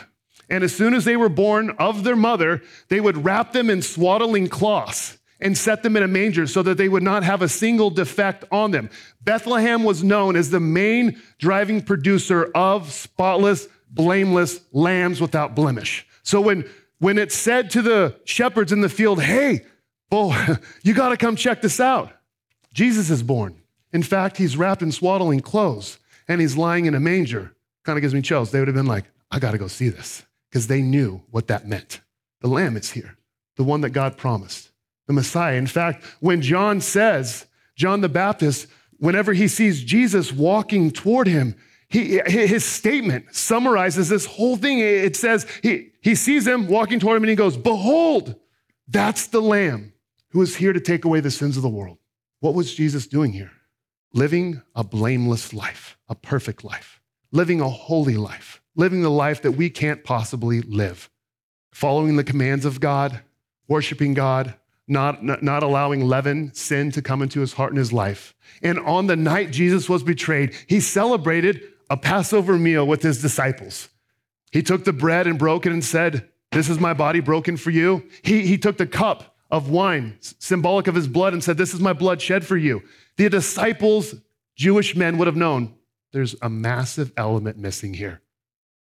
and 0.50 0.64
as 0.64 0.74
soon 0.74 0.92
as 0.94 1.04
they 1.04 1.16
were 1.16 1.28
born 1.28 1.70
of 1.78 2.04
their 2.04 2.16
mother, 2.16 2.62
they 2.88 3.00
would 3.00 3.24
wrap 3.24 3.52
them 3.52 3.70
in 3.70 3.80
swaddling 3.80 4.48
cloths 4.48 5.18
and 5.40 5.56
set 5.56 5.82
them 5.82 5.96
in 5.96 6.02
a 6.02 6.08
manger 6.08 6.46
so 6.46 6.62
that 6.62 6.78
they 6.78 6.88
would 6.88 7.02
not 7.02 7.22
have 7.22 7.42
a 7.42 7.48
single 7.48 7.90
defect 7.90 8.44
on 8.50 8.70
them. 8.70 8.90
Bethlehem 9.22 9.84
was 9.84 10.02
known 10.02 10.34
as 10.34 10.50
the 10.50 10.60
main 10.60 11.20
driving 11.38 11.82
producer 11.82 12.50
of 12.54 12.90
spotless, 12.90 13.68
blameless 13.90 14.60
lambs 14.72 15.20
without 15.20 15.54
blemish. 15.54 16.06
So, 16.22 16.40
when, 16.40 16.68
when 16.98 17.18
it 17.18 17.30
said 17.30 17.70
to 17.70 17.82
the 17.82 18.16
shepherds 18.24 18.72
in 18.72 18.80
the 18.80 18.88
field, 18.88 19.22
hey, 19.22 19.64
oh, 20.10 20.56
you 20.82 20.92
got 20.92 21.10
to 21.10 21.16
come 21.16 21.36
check 21.36 21.62
this 21.62 21.78
out. 21.78 22.12
Jesus 22.76 23.08
is 23.08 23.22
born. 23.22 23.56
In 23.94 24.02
fact, 24.02 24.36
he's 24.36 24.54
wrapped 24.54 24.82
in 24.82 24.92
swaddling 24.92 25.40
clothes 25.40 25.98
and 26.28 26.42
he's 26.42 26.58
lying 26.58 26.84
in 26.84 26.94
a 26.94 27.00
manger. 27.00 27.56
Kind 27.84 27.96
of 27.96 28.02
gives 28.02 28.12
me 28.12 28.20
chills. 28.20 28.50
They 28.50 28.58
would 28.58 28.68
have 28.68 28.74
been 28.74 28.84
like, 28.84 29.06
I 29.30 29.38
got 29.38 29.52
to 29.52 29.58
go 29.58 29.66
see 29.66 29.88
this 29.88 30.26
because 30.50 30.66
they 30.66 30.82
knew 30.82 31.22
what 31.30 31.46
that 31.46 31.66
meant. 31.66 32.02
The 32.42 32.48
Lamb 32.48 32.76
is 32.76 32.90
here, 32.90 33.16
the 33.56 33.64
one 33.64 33.80
that 33.80 33.90
God 33.90 34.18
promised, 34.18 34.72
the 35.06 35.14
Messiah. 35.14 35.56
In 35.56 35.66
fact, 35.66 36.04
when 36.20 36.42
John 36.42 36.82
says, 36.82 37.46
John 37.76 38.02
the 38.02 38.10
Baptist, 38.10 38.66
whenever 38.98 39.32
he 39.32 39.48
sees 39.48 39.82
Jesus 39.82 40.30
walking 40.30 40.90
toward 40.90 41.28
him, 41.28 41.56
he, 41.88 42.20
his 42.26 42.62
statement 42.62 43.34
summarizes 43.34 44.10
this 44.10 44.26
whole 44.26 44.58
thing. 44.58 44.80
It 44.80 45.16
says 45.16 45.46
he, 45.62 45.92
he 46.02 46.14
sees 46.14 46.46
him 46.46 46.68
walking 46.68 47.00
toward 47.00 47.16
him 47.16 47.22
and 47.22 47.30
he 47.30 47.36
goes, 47.36 47.56
Behold, 47.56 48.34
that's 48.86 49.28
the 49.28 49.40
Lamb 49.40 49.94
who 50.32 50.42
is 50.42 50.56
here 50.56 50.74
to 50.74 50.80
take 50.80 51.06
away 51.06 51.20
the 51.20 51.30
sins 51.30 51.56
of 51.56 51.62
the 51.62 51.70
world. 51.70 51.96
What 52.40 52.54
was 52.54 52.74
Jesus 52.74 53.06
doing 53.06 53.32
here? 53.32 53.52
Living 54.12 54.62
a 54.74 54.84
blameless 54.84 55.52
life, 55.52 55.96
a 56.08 56.14
perfect 56.14 56.64
life, 56.64 57.00
living 57.32 57.60
a 57.60 57.68
holy 57.68 58.16
life, 58.16 58.62
living 58.74 59.02
the 59.02 59.10
life 59.10 59.42
that 59.42 59.52
we 59.52 59.70
can't 59.70 60.04
possibly 60.04 60.60
live, 60.62 61.10
following 61.72 62.16
the 62.16 62.24
commands 62.24 62.64
of 62.64 62.80
God, 62.80 63.20
worshiping 63.68 64.14
God, 64.14 64.54
not, 64.88 65.24
not, 65.24 65.42
not, 65.42 65.62
allowing 65.62 66.06
leaven, 66.06 66.54
sin 66.54 66.92
to 66.92 67.02
come 67.02 67.20
into 67.20 67.40
his 67.40 67.54
heart 67.54 67.72
and 67.72 67.78
his 67.78 67.92
life. 67.92 68.34
And 68.62 68.78
on 68.80 69.06
the 69.06 69.16
night 69.16 69.50
Jesus 69.50 69.88
was 69.88 70.02
betrayed, 70.02 70.54
he 70.68 70.78
celebrated 70.80 71.60
a 71.90 71.96
Passover 71.96 72.56
meal 72.56 72.86
with 72.86 73.02
his 73.02 73.20
disciples. 73.20 73.88
He 74.52 74.62
took 74.62 74.84
the 74.84 74.92
bread 74.92 75.26
and 75.26 75.38
broke 75.38 75.66
it 75.66 75.72
and 75.72 75.84
said, 75.84 76.28
This 76.52 76.68
is 76.68 76.78
my 76.78 76.94
body 76.94 77.20
broken 77.20 77.56
for 77.56 77.70
you. 77.70 78.08
He, 78.22 78.46
he 78.46 78.58
took 78.58 78.76
the 78.76 78.86
cup 78.86 79.35
of 79.50 79.70
wine, 79.70 80.18
symbolic 80.20 80.86
of 80.86 80.94
his 80.94 81.08
blood, 81.08 81.32
and 81.32 81.42
said, 81.42 81.56
This 81.56 81.74
is 81.74 81.80
my 81.80 81.92
blood 81.92 82.20
shed 82.20 82.44
for 82.44 82.56
you. 82.56 82.82
The 83.16 83.28
disciples, 83.28 84.14
Jewish 84.56 84.96
men, 84.96 85.18
would 85.18 85.26
have 85.26 85.36
known 85.36 85.74
there's 86.12 86.34
a 86.42 86.48
massive 86.48 87.12
element 87.16 87.58
missing 87.58 87.94
here. 87.94 88.20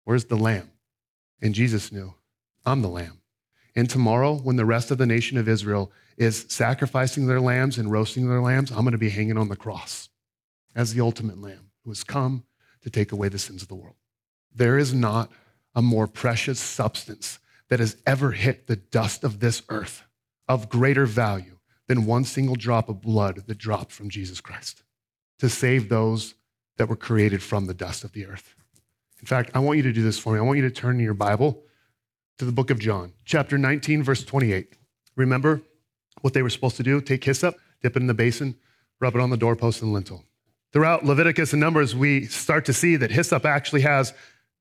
Where's 0.04 0.24
the 0.24 0.36
lamb? 0.36 0.70
And 1.40 1.54
Jesus 1.54 1.92
knew, 1.92 2.14
I'm 2.64 2.82
the 2.82 2.88
lamb. 2.88 3.20
And 3.76 3.88
tomorrow, 3.88 4.34
when 4.34 4.56
the 4.56 4.64
rest 4.64 4.90
of 4.90 4.98
the 4.98 5.06
nation 5.06 5.38
of 5.38 5.48
Israel 5.48 5.92
is 6.16 6.46
sacrificing 6.48 7.26
their 7.26 7.40
lambs 7.40 7.78
and 7.78 7.92
roasting 7.92 8.28
their 8.28 8.40
lambs, 8.40 8.70
I'm 8.70 8.80
going 8.80 8.92
to 8.92 8.98
be 8.98 9.10
hanging 9.10 9.38
on 9.38 9.48
the 9.48 9.56
cross 9.56 10.08
as 10.74 10.94
the 10.94 11.00
ultimate 11.00 11.40
lamb 11.40 11.70
who 11.84 11.90
has 11.90 12.02
come 12.02 12.44
to 12.82 12.90
take 12.90 13.12
away 13.12 13.28
the 13.28 13.38
sins 13.38 13.62
of 13.62 13.68
the 13.68 13.76
world. 13.76 13.94
There 14.54 14.78
is 14.78 14.92
not 14.92 15.30
a 15.74 15.82
more 15.82 16.08
precious 16.08 16.58
substance 16.58 17.38
that 17.68 17.78
has 17.78 17.96
ever 18.06 18.32
hit 18.32 18.66
the 18.66 18.76
dust 18.76 19.22
of 19.22 19.38
this 19.38 19.62
earth 19.68 20.02
of 20.48 20.68
greater 20.68 21.06
value 21.06 21.58
than 21.86 22.06
one 22.06 22.24
single 22.24 22.56
drop 22.56 22.88
of 22.88 23.00
blood 23.00 23.44
that 23.46 23.58
dropped 23.58 23.92
from 23.92 24.10
Jesus 24.10 24.40
Christ 24.40 24.82
to 25.38 25.48
save 25.48 25.88
those 25.88 26.34
that 26.76 26.88
were 26.88 26.96
created 26.96 27.42
from 27.42 27.66
the 27.66 27.74
dust 27.74 28.04
of 28.04 28.12
the 28.12 28.26
earth. 28.26 28.54
In 29.20 29.26
fact, 29.26 29.50
I 29.54 29.58
want 29.58 29.78
you 29.78 29.82
to 29.84 29.92
do 29.92 30.02
this 30.02 30.18
for 30.18 30.32
me. 30.32 30.38
I 30.38 30.42
want 30.42 30.58
you 30.58 30.68
to 30.68 30.74
turn 30.74 30.96
in 30.96 31.04
your 31.04 31.14
Bible 31.14 31.62
to 32.38 32.44
the 32.44 32.52
book 32.52 32.70
of 32.70 32.78
John, 32.78 33.12
chapter 33.24 33.58
19, 33.58 34.02
verse 34.02 34.24
28. 34.24 34.76
Remember 35.16 35.62
what 36.20 36.34
they 36.34 36.42
were 36.42 36.50
supposed 36.50 36.76
to 36.76 36.82
do? 36.82 37.00
Take 37.00 37.24
hyssop, 37.24 37.56
dip 37.82 37.96
it 37.96 38.00
in 38.00 38.06
the 38.06 38.14
basin, 38.14 38.56
rub 39.00 39.16
it 39.16 39.20
on 39.20 39.30
the 39.30 39.36
doorpost 39.36 39.82
and 39.82 39.92
lintel. 39.92 40.24
Throughout 40.72 41.04
Leviticus 41.04 41.52
and 41.52 41.60
Numbers, 41.60 41.96
we 41.96 42.26
start 42.26 42.64
to 42.66 42.72
see 42.72 42.96
that 42.96 43.10
hyssop 43.10 43.44
actually 43.44 43.80
has, 43.80 44.12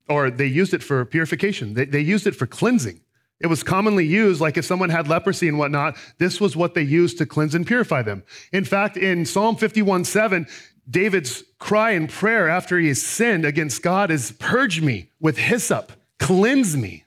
or 0.10 0.32
they 0.32 0.46
used 0.48 0.74
it 0.74 0.82
for 0.82 1.04
purification, 1.06 1.74
they, 1.74 1.86
they 1.86 2.00
used 2.00 2.26
it 2.26 2.36
for 2.36 2.48
cleansing. 2.48 3.02
It 3.40 3.48
was 3.48 3.62
commonly 3.62 4.06
used, 4.06 4.42
like 4.42 4.58
if 4.58 4.66
someone 4.66 4.90
had 4.90 5.08
leprosy 5.08 5.48
and 5.48 5.60
whatnot, 5.60 5.96
this 6.18 6.42
was 6.42 6.56
what 6.56 6.74
they 6.74 6.82
used 6.82 7.20
to 7.20 7.26
cleanse 7.26 7.54
and 7.54 7.68
purify 7.68 8.02
them. 8.02 8.24
In 8.52 8.66
fact, 8.66 8.98
in 8.98 9.26
Psalm 9.26 9.56
51 9.56 10.06
7, 10.06 10.48
David's 10.90 11.44
cry 11.60 11.92
and 11.92 12.10
prayer 12.10 12.50
after 12.50 12.80
he 12.80 12.88
has 12.88 13.02
sinned 13.02 13.46
against 13.46 13.84
God 13.84 14.10
is, 14.10 14.32
Purge 14.40 14.82
me 14.82 15.12
with 15.20 15.38
hyssop, 15.38 15.92
cleanse 16.18 16.76
me. 16.76 17.04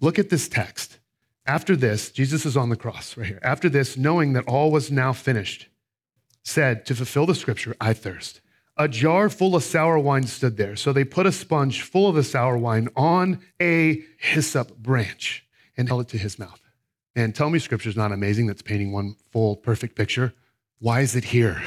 Look 0.00 0.18
at 0.18 0.30
this 0.30 0.48
text. 0.48 0.98
After 1.46 1.76
this, 1.76 2.10
Jesus 2.10 2.46
is 2.46 2.56
on 2.56 2.70
the 2.70 2.76
cross 2.76 3.16
right 3.16 3.26
here. 3.26 3.40
After 3.42 3.68
this, 3.68 3.98
knowing 3.98 4.32
that 4.32 4.46
all 4.46 4.70
was 4.70 4.90
now 4.90 5.12
finished, 5.12 5.68
said, 6.42 6.86
To 6.86 6.94
fulfill 6.94 7.26
the 7.26 7.34
scripture, 7.34 7.76
I 7.80 7.92
thirst. 7.92 8.40
A 8.78 8.88
jar 8.88 9.28
full 9.28 9.54
of 9.54 9.62
sour 9.62 9.98
wine 9.98 10.26
stood 10.26 10.56
there. 10.56 10.74
So 10.76 10.92
they 10.92 11.04
put 11.04 11.26
a 11.26 11.32
sponge 11.32 11.82
full 11.82 12.08
of 12.08 12.14
the 12.14 12.24
sour 12.24 12.56
wine 12.56 12.88
on 12.96 13.40
a 13.60 14.02
hyssop 14.18 14.76
branch 14.78 15.43
and 15.76 15.88
held 15.88 16.02
it 16.02 16.08
to 16.08 16.18
his 16.18 16.38
mouth. 16.38 16.60
And 17.16 17.34
tell 17.34 17.50
me 17.50 17.58
scripture's 17.58 17.96
not 17.96 18.12
amazing 18.12 18.46
that's 18.46 18.62
painting 18.62 18.92
one 18.92 19.16
full, 19.30 19.56
perfect 19.56 19.96
picture. 19.96 20.34
Why 20.80 21.00
is 21.00 21.14
it 21.14 21.24
here? 21.24 21.62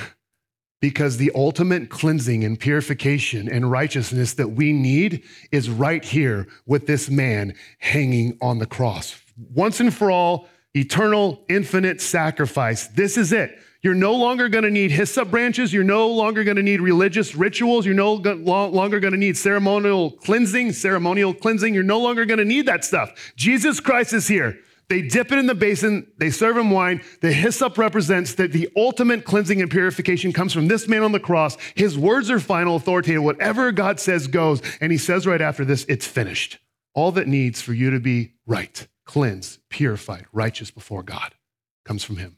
Because 0.80 1.18
the 1.18 1.32
ultimate 1.34 1.90
cleansing 1.90 2.44
and 2.44 2.60
purification 2.60 3.50
and 3.50 3.72
righteousness 3.72 4.34
that 4.36 4.50
we 4.50 4.74
need 4.74 5.24
is 5.52 5.70
right 5.70 6.04
here 6.04 6.48
with 6.66 6.86
this 6.86 7.10
man 7.10 7.56
hanging 7.80 8.38
on 8.42 8.60
the 8.60 8.68
cross. 8.68 9.20
Once 9.54 9.80
and 9.80 9.94
for 9.94 10.12
all, 10.12 10.48
eternal, 10.76 11.44
infinite 11.50 12.02
sacrifice. 12.02 12.88
This 12.88 13.18
is 13.18 13.32
it. 13.32 13.58
You're 13.82 13.94
no 13.94 14.16
longer 14.16 14.50
going 14.50 14.64
to 14.64 14.72
need 14.72 14.92
hyssop 14.92 15.30
branches. 15.30 15.72
You're 15.72 15.84
no 15.84 16.08
longer 16.10 16.44
going 16.44 16.58
to 16.58 16.64
need 16.64 16.82
religious 16.82 17.36
rituals. 17.36 17.86
You're 17.86 17.96
no 17.96 18.14
longer 18.14 19.00
going 19.00 19.14
to 19.14 19.20
need 19.20 19.38
ceremonial 19.38 20.12
cleansing, 20.12 20.74
ceremonial 20.74 21.34
cleansing. 21.34 21.74
You're 21.74 21.84
no 21.84 22.00
longer 22.00 22.26
going 22.26 22.40
to 22.40 22.46
need 22.46 22.66
that 22.66 22.84
stuff. 22.84 23.34
Jesus 23.36 23.80
Christ 23.80 24.14
is 24.14 24.28
here. 24.28 24.60
They 24.90 25.02
dip 25.02 25.34
it 25.34 25.38
in 25.38 25.48
the 25.48 25.56
basin, 25.56 26.08
they 26.18 26.30
serve 26.30 26.56
him 26.56 26.72
wine. 26.72 27.02
The 27.20 27.34
hyssop 27.34 27.78
represents 27.78 28.36
that 28.36 28.54
the 28.54 28.70
ultimate 28.78 29.26
cleansing 29.26 29.62
and 29.62 29.70
purification 29.70 30.32
comes 30.32 30.54
from 30.54 30.70
this 30.70 30.88
man 30.88 31.04
on 31.04 31.12
the 31.12 31.20
cross. 31.20 31.58
His 31.76 31.98
words 31.98 32.32
are 32.32 32.40
final, 32.40 32.78
authoritative. 32.78 33.22
Whatever 33.22 33.74
God 33.74 34.00
says 34.00 34.28
goes. 34.28 34.62
And 34.80 34.92
he 34.92 34.98
says 34.98 35.28
right 35.28 35.42
after 35.42 35.66
this, 35.66 35.86
it's 35.90 36.08
finished. 36.08 36.60
All 36.94 37.12
that 37.12 37.28
needs 37.28 37.62
for 37.62 37.74
you 37.74 37.92
to 37.92 38.00
be 38.00 38.36
right, 38.46 38.88
cleansed, 39.06 39.60
purified, 39.70 40.26
righteous 40.32 40.72
before 40.72 41.04
God 41.04 41.36
comes 41.84 42.06
from 42.06 42.16
him. 42.16 42.38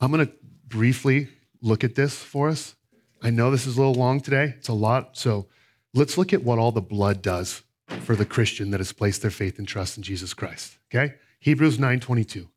I'm 0.00 0.12
going 0.12 0.26
to 0.26 0.32
briefly 0.66 1.28
look 1.60 1.82
at 1.82 1.94
this 1.94 2.14
for 2.14 2.48
us. 2.48 2.76
I 3.20 3.30
know 3.30 3.50
this 3.50 3.66
is 3.66 3.76
a 3.76 3.80
little 3.80 3.94
long 3.94 4.20
today, 4.20 4.54
it's 4.56 4.68
a 4.68 4.72
lot. 4.72 5.16
So 5.16 5.46
let's 5.92 6.16
look 6.16 6.32
at 6.32 6.44
what 6.44 6.58
all 6.58 6.70
the 6.70 6.80
blood 6.80 7.20
does 7.20 7.62
for 8.02 8.14
the 8.14 8.24
Christian 8.24 8.70
that 8.70 8.78
has 8.78 8.92
placed 8.92 9.22
their 9.22 9.30
faith 9.30 9.58
and 9.58 9.66
trust 9.66 9.96
in 9.96 10.02
Jesus 10.02 10.34
Christ. 10.34 10.78
Okay? 10.90 11.14
Hebrews 11.40 11.78
9:22. 11.78 12.48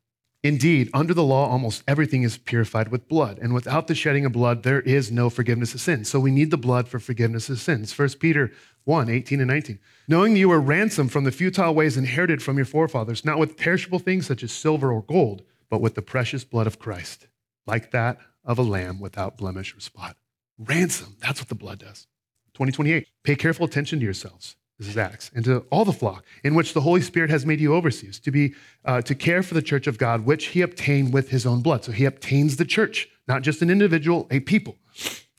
Indeed, 0.44 0.90
under 0.92 1.14
the 1.14 1.22
law, 1.22 1.48
almost 1.48 1.84
everything 1.86 2.24
is 2.24 2.36
purified 2.36 2.88
with 2.88 3.06
blood, 3.06 3.38
and 3.40 3.54
without 3.54 3.86
the 3.86 3.94
shedding 3.94 4.24
of 4.24 4.32
blood, 4.32 4.64
there 4.64 4.80
is 4.80 5.12
no 5.12 5.30
forgiveness 5.30 5.72
of 5.72 5.80
sins. 5.80 6.08
So 6.08 6.18
we 6.18 6.32
need 6.32 6.50
the 6.50 6.56
blood 6.56 6.88
for 6.88 6.98
forgiveness 6.98 7.48
of 7.48 7.60
sins. 7.60 7.96
1 7.96 8.18
Peter 8.18 8.50
1, 8.82 9.08
18 9.08 9.40
and 9.40 9.48
19. 9.48 9.78
Knowing 10.08 10.34
that 10.34 10.40
you 10.40 10.48
were 10.48 10.60
ransomed 10.60 11.12
from 11.12 11.22
the 11.22 11.30
futile 11.30 11.74
ways 11.74 11.96
inherited 11.96 12.42
from 12.42 12.56
your 12.56 12.66
forefathers, 12.66 13.24
not 13.24 13.38
with 13.38 13.56
perishable 13.56 14.00
things 14.00 14.26
such 14.26 14.42
as 14.42 14.50
silver 14.50 14.92
or 14.92 15.02
gold, 15.02 15.42
but 15.70 15.80
with 15.80 15.94
the 15.94 16.02
precious 16.02 16.42
blood 16.42 16.66
of 16.66 16.80
Christ, 16.80 17.28
like 17.66 17.90
that 17.92 18.18
of 18.44 18.58
a 18.58 18.62
lamb 18.62 19.00
without 19.00 19.36
blemish 19.36 19.76
or 19.76 19.80
spot. 19.80 20.16
Ransom, 20.58 21.16
that's 21.20 21.40
what 21.40 21.48
the 21.48 21.54
blood 21.54 21.78
does. 21.78 22.06
2028. 22.54 23.06
Pay 23.24 23.36
careful 23.36 23.64
attention 23.64 23.98
to 23.98 24.04
yourselves 24.04 24.56
this 24.82 24.88
is 24.88 24.98
Acts, 24.98 25.30
and 25.34 25.44
to 25.44 25.58
all 25.70 25.84
the 25.84 25.92
flock 25.92 26.24
in 26.42 26.54
which 26.54 26.72
the 26.72 26.80
Holy 26.80 27.00
Spirit 27.00 27.30
has 27.30 27.46
made 27.46 27.60
you 27.60 27.74
overseers 27.74 28.18
to 28.20 28.30
be 28.30 28.54
uh, 28.84 29.00
to 29.02 29.14
care 29.14 29.42
for 29.42 29.54
the 29.54 29.62
church 29.62 29.86
of 29.86 29.96
God, 29.96 30.24
which 30.24 30.46
He 30.46 30.60
obtained 30.60 31.12
with 31.12 31.30
His 31.30 31.46
own 31.46 31.62
blood. 31.62 31.84
So 31.84 31.92
He 31.92 32.04
obtains 32.04 32.56
the 32.56 32.64
church, 32.64 33.08
not 33.28 33.42
just 33.42 33.62
an 33.62 33.70
individual, 33.70 34.26
a 34.30 34.40
people. 34.40 34.76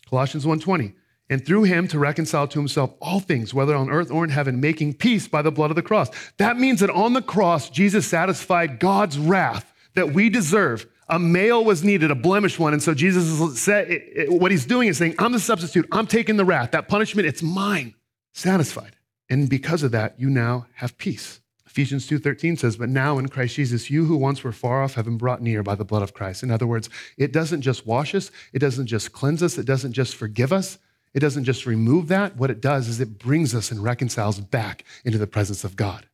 Colossians 0.09 0.45
1:20, 0.45 0.93
and 1.30 1.45
through 1.45 1.63
Him 1.63 1.88
to 1.89 1.99
reconcile 1.99 2.47
to 2.47 2.59
Himself 2.59 2.93
all 3.01 3.19
things, 3.19 3.53
whether 3.53 3.76
on 3.76 3.89
earth 3.89 4.11
or 4.11 4.24
in 4.24 4.30
heaven, 4.30 4.61
making 4.61 4.93
peace 4.93 5.28
by 5.28 5.41
the 5.41 5.51
blood 5.51 5.71
of 5.71 5.76
the 5.76 5.82
cross. 5.82 6.09
That 6.38 6.57
means 6.57 6.80
that 6.80 6.89
on 6.89 7.13
the 7.13 7.21
cross, 7.21 7.69
Jesus 7.69 8.07
satisfied 8.07 8.80
God's 8.80 9.17
wrath 9.17 9.74
that 9.95 10.13
we 10.13 10.30
deserve. 10.30 10.88
A 11.10 11.20
male 11.20 11.64
was 11.64 11.84
needed, 11.84 12.12
a 12.12 12.16
blemished 12.16 12.60
one, 12.60 12.74
and 12.74 12.82
so 12.82 12.93
Jesus 12.93 13.26
is 13.26 13.62
said, 13.62 14.01
what 14.30 14.51
He's 14.51 14.66
doing 14.66 14.88
is 14.88 14.97
saying, 14.97 15.16
"I'm 15.20 15.32
the 15.32 15.39
substitute. 15.39 15.88
I'm 15.91 16.08
taking 16.08 16.38
the 16.38 16.45
wrath. 16.45 16.72
That 16.72 16.88
punishment, 16.88 17.28
it's 17.28 17.43
mine." 17.43 17.93
Satisfied. 18.34 18.95
And 19.30 19.49
because 19.49 19.84
of 19.84 19.91
that, 19.91 20.20
you 20.20 20.30
now 20.30 20.68
have 20.76 20.97
peace. 20.97 21.41
Ephesians 21.66 22.06
2:13 22.08 22.56
says, 22.56 22.78
"But 22.78 22.89
now 22.89 23.18
in 23.18 23.30
Christ 23.30 23.56
Jesus, 23.56 23.89
you 23.89 24.06
who 24.06 24.16
once 24.16 24.43
were 24.43 24.51
far 24.51 24.84
off 24.84 24.93
have 24.93 25.06
been 25.06 25.18
brought 25.18 25.41
near 25.41 25.64
by 25.64 25.76
the 25.76 25.84
blood 25.84 26.04
of 26.04 26.14
Christ." 26.14 26.43
In 26.43 26.51
other 26.51 26.68
words, 26.68 26.88
it 27.18 27.34
doesn't 27.34 27.62
just 27.62 27.88
wash 27.88 28.14
us, 28.14 28.30
it 28.54 28.60
doesn't 28.60 28.86
just 28.86 29.12
cleanse 29.12 29.41
us, 29.41 29.58
it 29.58 29.66
doesn't 29.66 29.93
just 29.93 30.16
forgive 30.16 30.54
us, 30.54 30.78
it 31.14 31.20
doesn't 31.20 31.45
just 31.45 31.66
remove 31.66 32.10
that. 32.10 32.38
What 32.38 32.51
it 32.51 32.62
does 32.62 32.88
is 32.88 32.99
it 32.99 33.18
brings 33.18 33.56
us 33.56 33.72
and 33.72 33.84
reconciles 33.84 34.39
back 34.39 34.84
into 35.04 35.18
the 35.18 35.28
presence 35.28 35.64
of 35.64 35.76
God. 35.76 36.08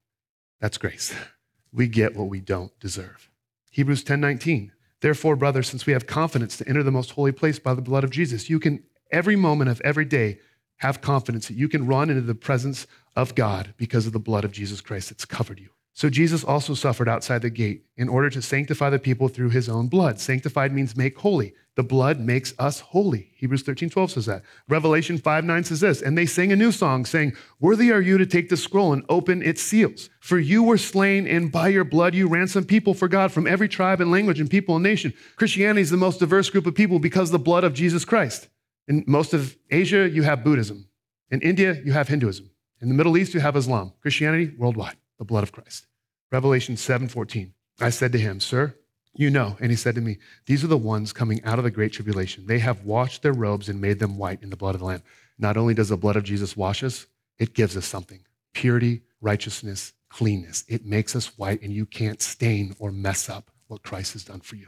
That's 0.60 0.78
grace. 0.78 1.14
We 1.72 1.88
get 1.88 2.16
what 2.16 2.30
we 2.30 2.40
don't 2.40 2.72
deserve. 2.80 3.30
Hebrews 3.70 4.04
10:19. 4.04 4.72
Therefore, 5.02 5.36
brothers, 5.36 5.70
since 5.70 5.86
we 5.86 5.94
have 5.94 6.08
confidence 6.08 6.58
to 6.58 6.68
enter 6.68 6.84
the 6.84 6.92
most 6.92 7.12
holy 7.12 7.32
place 7.32 7.60
by 7.60 7.74
the 7.74 7.82
blood 7.82 8.04
of 8.04 8.10
Jesus, 8.10 8.50
you 8.50 8.60
can 8.60 8.84
every 9.12 9.36
moment 9.36 9.70
of 9.70 9.82
every 9.82 10.06
day 10.06 10.40
have 10.78 11.02
confidence 11.02 11.48
that 11.48 11.58
you 11.58 11.68
can 11.68 11.88
run 11.88 12.10
into 12.10 12.22
the 12.22 12.36
presence 12.36 12.88
of 13.16 13.36
God 13.36 13.74
because 13.78 14.06
of 14.06 14.14
the 14.14 14.20
blood 14.20 14.46
of 14.46 14.52
Jesus 14.52 14.82
Christ 14.82 15.10
that's 15.10 15.26
covered 15.26 15.60
you. 15.60 15.70
So 16.00 16.10
Jesus 16.10 16.46
also 16.46 16.76
suffered 16.76 17.10
outside 17.10 17.42
the 17.42 17.50
gate 17.50 17.84
in 17.98 18.08
order 18.08 18.30
to 18.30 18.42
sanctify 18.42 18.90
the 18.90 19.00
people 19.00 19.28
through 19.28 19.50
his 19.50 19.68
own 19.68 19.90
blood. 19.90 20.18
Sanctified 20.18 20.72
means 20.72 20.96
make 20.96 21.18
holy. 21.20 21.54
The 21.76 21.84
blood 21.84 22.22
makes 22.22 22.54
us 22.58 22.80
holy. 22.80 23.32
Hebrews 23.36 23.64
13, 23.64 23.90
12 23.90 24.12
says 24.12 24.26
that. 24.28 24.44
Revelation 24.70 25.18
5, 25.18 25.44
9 25.44 25.64
says 25.66 25.82
this, 25.82 26.02
and 26.02 26.18
they 26.18 26.26
sang 26.26 26.54
a 26.54 26.56
new 26.56 26.72
song 26.72 27.04
saying, 27.04 27.34
Worthy 27.60 27.92
are 27.92 28.00
you 28.00 28.18
to 28.18 28.26
take 28.26 28.48
the 28.48 28.56
scroll 28.56 28.94
and 28.94 29.04
open 29.10 29.44
its 29.44 29.62
seals. 29.62 30.10
For 30.22 30.40
you 30.40 30.64
were 30.64 30.78
slain, 30.78 31.28
and 31.28 31.52
by 31.52 31.68
your 31.68 31.84
blood 31.84 32.16
you 32.16 32.30
ransomed 32.30 32.70
people 32.70 32.94
for 32.94 33.10
God 33.10 33.34
from 33.34 33.46
every 33.46 33.68
tribe 33.68 34.00
and 34.00 34.10
language 34.10 34.40
and 34.40 34.50
people 34.50 34.76
and 34.76 34.84
nation. 34.84 35.14
Christianity 35.36 35.82
is 35.82 35.90
the 35.90 35.98
most 35.98 36.22
diverse 36.22 36.50
group 36.50 36.66
of 36.66 36.76
people 36.76 37.00
because 37.00 37.28
of 37.28 37.34
the 37.34 37.40
blood 37.40 37.66
of 37.66 37.74
Jesus 37.74 38.06
Christ. 38.06 38.48
In 38.88 39.04
most 39.06 39.34
of 39.34 39.58
Asia, 39.70 40.10
you 40.10 40.24
have 40.24 40.46
Buddhism. 40.46 40.88
In 41.30 41.42
India, 41.42 41.74
you 41.84 41.92
have 41.92 42.08
Hinduism. 42.08 42.50
In 42.80 42.88
the 42.88 42.96
Middle 42.96 43.18
East, 43.18 43.34
you 43.34 43.42
have 43.42 43.58
Islam. 43.58 43.92
Christianity, 44.02 44.54
worldwide, 44.58 44.96
the 45.18 45.26
blood 45.26 45.44
of 45.44 45.52
Christ. 45.52 45.88
Revelation 46.32 46.76
7:14. 46.76 47.54
I 47.82 47.90
said 47.90 48.12
to 48.12 48.20
him, 48.20 48.40
Sir, 48.40 48.76
you 49.14 49.30
know. 49.30 49.58
And 49.60 49.72
he 49.72 49.78
said 49.78 49.96
to 49.96 50.02
me, 50.02 50.18
These 50.46 50.64
are 50.64 50.68
the 50.68 50.78
ones 50.78 51.14
coming 51.14 51.44
out 51.44 51.58
of 51.58 51.64
the 51.64 51.72
great 51.72 51.94
tribulation. 51.94 52.46
They 52.46 52.60
have 52.60 52.84
washed 52.84 53.22
their 53.22 53.34
robes 53.34 53.70
and 53.70 53.82
made 53.82 54.00
them 54.00 54.18
white 54.18 54.44
in 54.44 54.50
the 54.50 54.58
blood 54.58 54.76
of 54.76 54.80
the 54.80 54.86
Lamb. 54.88 55.04
Not 55.38 55.58
only 55.58 55.74
does 55.74 55.90
the 55.90 55.98
blood 55.98 56.16
of 56.16 56.24
Jesus 56.24 56.58
wash 56.58 56.84
us, 56.84 57.08
it 57.38 57.54
gives 57.54 57.78
us 57.78 57.86
something 57.86 58.20
purity, 58.54 59.02
righteousness, 59.22 59.94
cleanness. 60.10 60.66
It 60.68 60.86
makes 60.86 61.16
us 61.16 61.38
white, 61.38 61.62
and 61.62 61.72
you 61.72 61.86
can't 61.86 62.22
stain 62.22 62.76
or 62.80 62.92
mess 62.92 63.30
up 63.30 63.52
what 63.68 63.84
Christ 63.84 64.14
has 64.14 64.24
done 64.24 64.42
for 64.42 64.56
you. 64.56 64.68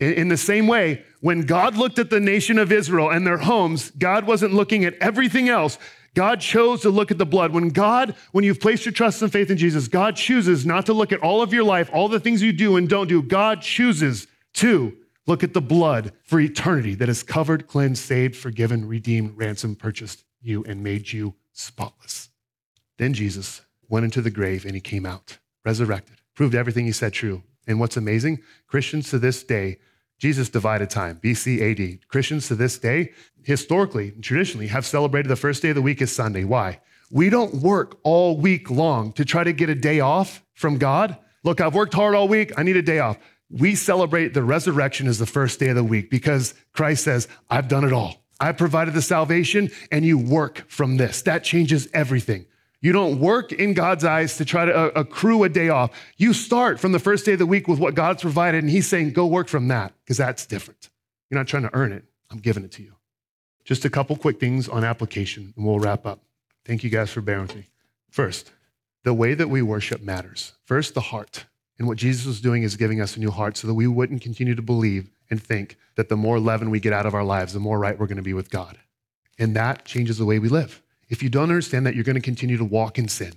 In 0.00 0.28
the 0.28 0.36
same 0.36 0.66
way, 0.66 1.04
when 1.20 1.42
God 1.42 1.76
looked 1.76 1.98
at 1.98 2.10
the 2.10 2.18
nation 2.20 2.58
of 2.58 2.72
Israel 2.72 3.10
and 3.10 3.26
their 3.26 3.38
homes, 3.38 3.90
God 3.92 4.26
wasn't 4.26 4.52
looking 4.52 4.84
at 4.84 4.94
everything 4.94 5.48
else. 5.48 5.78
God 6.14 6.40
chose 6.40 6.82
to 6.82 6.90
look 6.90 7.10
at 7.10 7.18
the 7.18 7.26
blood. 7.26 7.52
When 7.52 7.70
God, 7.70 8.14
when 8.32 8.44
you've 8.44 8.60
placed 8.60 8.84
your 8.84 8.92
trust 8.92 9.22
and 9.22 9.32
faith 9.32 9.50
in 9.50 9.56
Jesus, 9.56 9.88
God 9.88 10.14
chooses 10.16 10.66
not 10.66 10.86
to 10.86 10.92
look 10.92 11.12
at 11.12 11.20
all 11.20 11.40
of 11.40 11.52
your 11.52 11.64
life, 11.64 11.90
all 11.92 12.08
the 12.08 12.20
things 12.20 12.42
you 12.42 12.52
do 12.52 12.76
and 12.76 12.88
don't 12.88 13.08
do. 13.08 13.22
God 13.22 13.62
chooses 13.62 14.26
to 14.54 14.96
look 15.26 15.42
at 15.42 15.54
the 15.54 15.60
blood 15.60 16.12
for 16.24 16.38
eternity 16.40 16.94
that 16.96 17.08
has 17.08 17.22
covered, 17.22 17.66
cleansed, 17.66 18.02
saved, 18.02 18.36
forgiven, 18.36 18.86
redeemed, 18.86 19.36
ransomed, 19.36 19.78
purchased 19.78 20.24
you, 20.40 20.64
and 20.64 20.82
made 20.82 21.12
you 21.12 21.34
spotless. 21.52 22.28
Then 22.98 23.14
Jesus 23.14 23.62
went 23.88 24.04
into 24.04 24.20
the 24.20 24.30
grave 24.30 24.64
and 24.64 24.74
he 24.74 24.80
came 24.80 25.06
out, 25.06 25.38
resurrected, 25.64 26.16
proved 26.34 26.54
everything 26.54 26.84
he 26.84 26.92
said 26.92 27.12
true. 27.12 27.42
And 27.66 27.78
what's 27.80 27.96
amazing, 27.96 28.40
Christians 28.66 29.08
to 29.10 29.18
this 29.18 29.42
day 29.44 29.78
Jesus 30.22 30.48
divided 30.48 30.88
time, 30.88 31.18
BC 31.20 31.72
AD. 31.72 32.06
Christians 32.06 32.46
to 32.46 32.54
this 32.54 32.78
day, 32.78 33.10
historically 33.42 34.10
and 34.10 34.22
traditionally, 34.22 34.68
have 34.68 34.86
celebrated 34.86 35.28
the 35.28 35.34
first 35.34 35.62
day 35.62 35.70
of 35.70 35.74
the 35.74 35.82
week 35.82 36.00
as 36.00 36.12
Sunday. 36.12 36.44
Why? 36.44 36.80
We 37.10 37.28
don't 37.28 37.56
work 37.56 37.98
all 38.04 38.36
week 38.36 38.70
long 38.70 39.12
to 39.14 39.24
try 39.24 39.42
to 39.42 39.52
get 39.52 39.68
a 39.68 39.74
day 39.74 39.98
off 39.98 40.40
from 40.54 40.78
God. 40.78 41.16
Look, 41.42 41.60
I've 41.60 41.74
worked 41.74 41.92
hard 41.92 42.14
all 42.14 42.28
week. 42.28 42.52
I 42.56 42.62
need 42.62 42.76
a 42.76 42.82
day 42.82 43.00
off. 43.00 43.18
We 43.50 43.74
celebrate 43.74 44.32
the 44.32 44.44
resurrection 44.44 45.08
as 45.08 45.18
the 45.18 45.26
first 45.26 45.58
day 45.58 45.70
of 45.70 45.74
the 45.74 45.82
week 45.82 46.08
because 46.08 46.54
Christ 46.72 47.02
says, 47.02 47.26
I've 47.50 47.66
done 47.66 47.82
it 47.82 47.92
all. 47.92 48.22
I 48.38 48.52
provided 48.52 48.94
the 48.94 49.02
salvation 49.02 49.72
and 49.90 50.04
you 50.04 50.18
work 50.18 50.62
from 50.68 50.98
this. 50.98 51.22
That 51.22 51.42
changes 51.42 51.88
everything. 51.92 52.46
You 52.82 52.92
don't 52.92 53.20
work 53.20 53.52
in 53.52 53.74
God's 53.74 54.04
eyes 54.04 54.36
to 54.36 54.44
try 54.44 54.64
to 54.64 54.74
uh, 54.74 54.90
accrue 54.96 55.44
a 55.44 55.48
day 55.48 55.68
off. 55.68 55.92
You 56.16 56.32
start 56.34 56.80
from 56.80 56.90
the 56.90 56.98
first 56.98 57.24
day 57.24 57.34
of 57.34 57.38
the 57.38 57.46
week 57.46 57.68
with 57.68 57.78
what 57.78 57.94
God's 57.94 58.22
provided, 58.22 58.62
and 58.62 58.70
He's 58.70 58.88
saying, 58.88 59.12
go 59.12 59.26
work 59.26 59.48
from 59.48 59.68
that, 59.68 59.94
because 60.04 60.16
that's 60.16 60.44
different. 60.44 60.90
You're 61.30 61.38
not 61.38 61.46
trying 61.46 61.62
to 61.62 61.70
earn 61.72 61.92
it, 61.92 62.04
I'm 62.30 62.38
giving 62.38 62.64
it 62.64 62.72
to 62.72 62.82
you. 62.82 62.96
Just 63.64 63.84
a 63.84 63.90
couple 63.90 64.16
quick 64.16 64.40
things 64.40 64.68
on 64.68 64.82
application, 64.82 65.54
and 65.56 65.64
we'll 65.64 65.78
wrap 65.78 66.04
up. 66.04 66.20
Thank 66.64 66.82
you 66.82 66.90
guys 66.90 67.10
for 67.10 67.20
bearing 67.20 67.42
with 67.42 67.54
me. 67.54 67.68
First, 68.10 68.50
the 69.04 69.14
way 69.14 69.34
that 69.34 69.48
we 69.48 69.62
worship 69.62 70.02
matters. 70.02 70.52
First, 70.64 70.94
the 70.94 71.00
heart. 71.00 71.46
And 71.78 71.86
what 71.86 71.98
Jesus 71.98 72.26
was 72.26 72.40
doing 72.40 72.64
is 72.64 72.76
giving 72.76 73.00
us 73.00 73.16
a 73.16 73.20
new 73.20 73.30
heart 73.30 73.56
so 73.56 73.66
that 73.68 73.74
we 73.74 73.86
wouldn't 73.86 74.22
continue 74.22 74.54
to 74.54 74.62
believe 74.62 75.10
and 75.30 75.42
think 75.42 75.76
that 75.96 76.08
the 76.08 76.16
more 76.16 76.38
leaven 76.38 76.70
we 76.70 76.80
get 76.80 76.92
out 76.92 77.06
of 77.06 77.14
our 77.14 77.24
lives, 77.24 77.52
the 77.52 77.60
more 77.60 77.78
right 77.78 77.98
we're 77.98 78.06
going 78.06 78.16
to 78.16 78.22
be 78.22 78.34
with 78.34 78.50
God. 78.50 78.78
And 79.38 79.56
that 79.56 79.84
changes 79.84 80.18
the 80.18 80.24
way 80.24 80.38
we 80.38 80.48
live. 80.48 80.82
If 81.12 81.22
you 81.22 81.28
don't 81.28 81.50
understand 81.50 81.84
that, 81.84 81.94
you're 81.94 82.04
going 82.04 82.16
to 82.16 82.22
continue 82.22 82.56
to 82.56 82.64
walk 82.64 82.98
in 82.98 83.06
sin. 83.06 83.34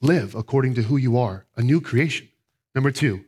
Live 0.00 0.34
according 0.34 0.72
to 0.76 0.82
who 0.84 0.96
you 0.96 1.18
are, 1.18 1.44
a 1.54 1.60
new 1.60 1.78
creation. 1.78 2.30
Number 2.74 2.90
two, 2.90 3.22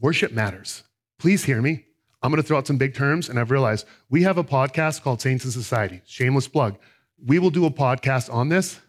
worship 0.00 0.32
matters. 0.32 0.82
Please 1.20 1.44
hear 1.44 1.62
me. 1.62 1.84
I'm 2.20 2.32
going 2.32 2.42
to 2.42 2.46
throw 2.46 2.58
out 2.58 2.66
some 2.66 2.76
big 2.76 2.92
terms, 2.92 3.28
and 3.28 3.38
I've 3.38 3.52
realized 3.52 3.86
we 4.10 4.24
have 4.24 4.36
a 4.36 4.42
podcast 4.42 5.02
called 5.02 5.20
Saints 5.20 5.44
in 5.44 5.52
Society. 5.52 6.00
Shameless 6.04 6.48
plug. 6.48 6.76
We 7.24 7.38
will 7.38 7.50
do 7.50 7.66
a 7.66 7.70
podcast 7.70 8.34
on 8.34 8.48
this, 8.48 8.80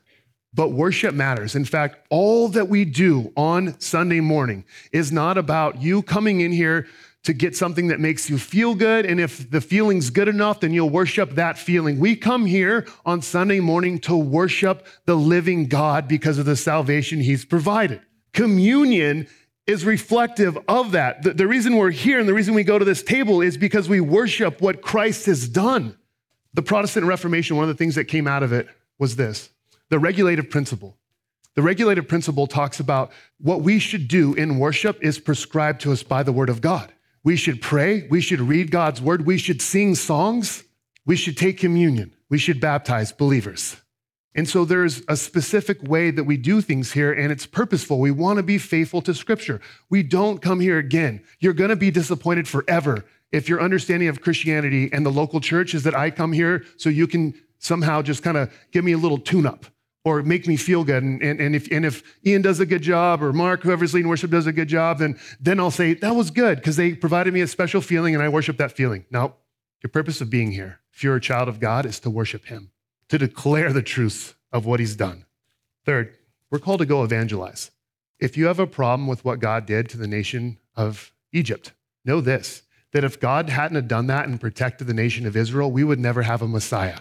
but 0.55 0.71
worship 0.71 1.13
matters. 1.13 1.53
In 1.53 1.63
fact, 1.63 2.07
all 2.09 2.47
that 2.47 2.67
we 2.67 2.83
do 2.83 3.31
on 3.37 3.79
Sunday 3.79 4.21
morning 4.21 4.65
is 4.91 5.11
not 5.11 5.37
about 5.37 5.83
you 5.83 6.01
coming 6.01 6.41
in 6.41 6.51
here 6.51 6.87
to 7.25 7.33
get 7.33 7.55
something 7.55 7.87
that 7.87 7.99
makes 7.99 8.29
you 8.29 8.37
feel 8.37 8.75
good. 8.75 9.05
And 9.05 9.19
if 9.19 9.49
the 9.49 9.61
feeling's 9.61 10.09
good 10.09 10.27
enough, 10.27 10.59
then 10.59 10.73
you'll 10.73 10.89
worship 10.89 11.31
that 11.31 11.57
feeling. 11.57 11.99
We 11.99 12.15
come 12.15 12.45
here 12.45 12.87
on 13.05 13.21
Sunday 13.21 13.59
morning 13.59 13.99
to 13.99 14.15
worship 14.15 14.85
the 15.05 15.15
living 15.15 15.67
God 15.67 16.07
because 16.07 16.37
of 16.37 16.45
the 16.45 16.55
salvation 16.55 17.19
he's 17.19 17.43
provided. 17.43 18.01
Communion 18.33 19.27
is 19.65 19.85
reflective 19.85 20.57
of 20.67 20.91
that. 20.91 21.23
The, 21.23 21.33
the, 21.33 21.47
reason 21.47 21.77
we're 21.77 21.89
here 21.89 22.19
and 22.19 22.29
the 22.29 22.33
reason 22.33 22.53
we 22.53 22.63
go 22.63 22.77
to 22.77 22.85
this 22.85 23.01
table 23.01 23.41
is 23.41 23.57
because 23.57 23.89
we 23.89 23.99
worship 23.99 24.61
what 24.61 24.81
Christ 24.81 25.25
has 25.25 25.49
done. 25.49 25.97
The 26.53 26.61
Protestant 26.61 27.07
Reformation, 27.07 27.57
one 27.57 27.63
of 27.63 27.69
the 27.69 27.77
things 27.77 27.95
that 27.95 28.05
came 28.05 28.27
out 28.27 28.43
of 28.43 28.53
it 28.53 28.67
was 28.99 29.15
this 29.15 29.49
the 29.89 29.99
regulative 29.99 30.49
principle. 30.49 30.97
The 31.55 31.61
regulative 31.61 32.07
principle 32.07 32.47
talks 32.47 32.79
about 32.79 33.11
what 33.39 33.61
we 33.61 33.79
should 33.79 34.07
do 34.07 34.33
in 34.33 34.59
worship 34.59 34.99
is 35.01 35.19
prescribed 35.19 35.81
to 35.81 35.93
us 35.93 36.03
by 36.03 36.21
the 36.21 36.33
word 36.33 36.49
of 36.49 36.61
God. 36.61 36.91
We 37.25 37.35
should 37.35 37.59
pray, 37.59 38.07
we 38.07 38.21
should 38.21 38.39
read 38.39 38.69
God's 38.69 39.01
word, 39.01 39.25
we 39.25 39.39
should 39.39 39.59
sing 39.59 39.95
songs, 39.95 40.63
we 41.07 41.15
should 41.15 41.35
take 41.35 41.57
communion, 41.57 42.13
we 42.29 42.37
should 42.37 42.61
baptize 42.61 43.11
believers. 43.11 43.77
And 44.35 44.47
so 44.47 44.63
there's 44.63 45.01
a 45.07 45.17
specific 45.17 45.81
way 45.81 46.11
that 46.11 46.25
we 46.25 46.37
do 46.37 46.61
things 46.61 46.91
here, 46.91 47.11
and 47.11 47.31
it's 47.31 47.47
purposeful. 47.47 47.99
We 47.99 48.11
want 48.11 48.37
to 48.37 48.43
be 48.43 48.59
faithful 48.59 49.01
to 49.01 49.13
Scripture. 49.15 49.59
We 49.89 50.03
don't 50.03 50.39
come 50.41 50.59
here 50.59 50.77
again. 50.77 51.23
You're 51.39 51.53
going 51.53 51.71
to 51.71 51.75
be 51.75 51.89
disappointed 51.89 52.47
forever 52.47 53.05
if 53.31 53.49
your 53.49 53.59
understanding 53.59 54.07
of 54.07 54.21
Christianity 54.21 54.89
and 54.93 55.03
the 55.03 55.11
local 55.11 55.39
church 55.39 55.73
is 55.73 55.83
that 55.83 55.95
I 55.95 56.11
come 56.11 56.31
here 56.31 56.63
so 56.77 56.89
you 56.89 57.07
can 57.07 57.33
somehow 57.57 58.03
just 58.03 58.21
kind 58.21 58.37
of 58.37 58.53
give 58.71 58.85
me 58.85 58.91
a 58.91 58.97
little 58.97 59.17
tune 59.17 59.47
up 59.47 59.65
or 60.05 60.23
make 60.23 60.47
me 60.47 60.55
feel 60.55 60.85
good. 60.85 61.03
And, 61.03 61.21
and, 61.21 61.41
and, 61.41 61.55
if, 61.55 61.69
and 61.71 61.85
if 61.85 62.03
Ian 62.25 62.41
does 62.41 62.61
a 62.61 62.65
good 62.65 62.81
job 62.81 63.21
or 63.21 63.33
Mark, 63.33 63.63
whoever's 63.63 63.93
leading 63.93 64.07
worship, 64.07 64.31
does 64.31 64.47
a 64.47 64.53
good 64.53 64.69
job, 64.69 64.99
then, 64.99 65.19
then 65.41 65.59
I'll 65.59 65.71
say, 65.71 65.95
that 65.95 66.15
was 66.15 66.31
good 66.31 66.59
because 66.59 66.77
they 66.77 66.93
provided 66.93 67.33
me 67.33 67.41
a 67.41 67.47
special 67.47 67.81
feeling 67.81 68.13
and 68.15 68.23
I 68.23 68.29
worship 68.29 68.57
that 68.57 68.71
feeling. 68.71 69.05
No, 69.11 69.35
your 69.83 69.89
purpose 69.89 70.21
of 70.21 70.29
being 70.29 70.51
here, 70.51 70.79
if 70.93 71.03
you're 71.03 71.17
a 71.17 71.21
child 71.21 71.49
of 71.49 71.59
God, 71.59 71.85
is 71.85 71.99
to 72.01 72.09
worship 72.09 72.45
Him 72.45 72.71
to 73.09 73.17
declare 73.17 73.71
the 73.71 73.81
truth 73.81 74.35
of 74.51 74.65
what 74.65 74.79
he's 74.79 74.95
done. 74.95 75.25
Third, 75.85 76.15
we're 76.49 76.59
called 76.59 76.79
to 76.79 76.85
go 76.85 77.03
evangelize. 77.03 77.71
If 78.19 78.37
you 78.37 78.47
have 78.47 78.59
a 78.59 78.67
problem 78.67 79.07
with 79.07 79.25
what 79.25 79.39
God 79.39 79.65
did 79.65 79.89
to 79.89 79.97
the 79.97 80.07
nation 80.07 80.57
of 80.75 81.13
Egypt, 81.31 81.73
know 82.03 82.21
this 82.21 82.63
that 82.93 83.03
if 83.03 83.19
God 83.19 83.49
hadn't 83.49 83.75
have 83.75 83.89
done 83.89 84.07
that 84.07 84.25
and 84.25 84.39
protected 84.39 84.87
the 84.87 84.93
nation 84.93 85.25
of 85.25 85.35
Israel, 85.35 85.69
we 85.69 85.83
would 85.83 85.99
never 85.99 86.21
have 86.21 86.41
a 86.41 86.47
Messiah. 86.47 86.99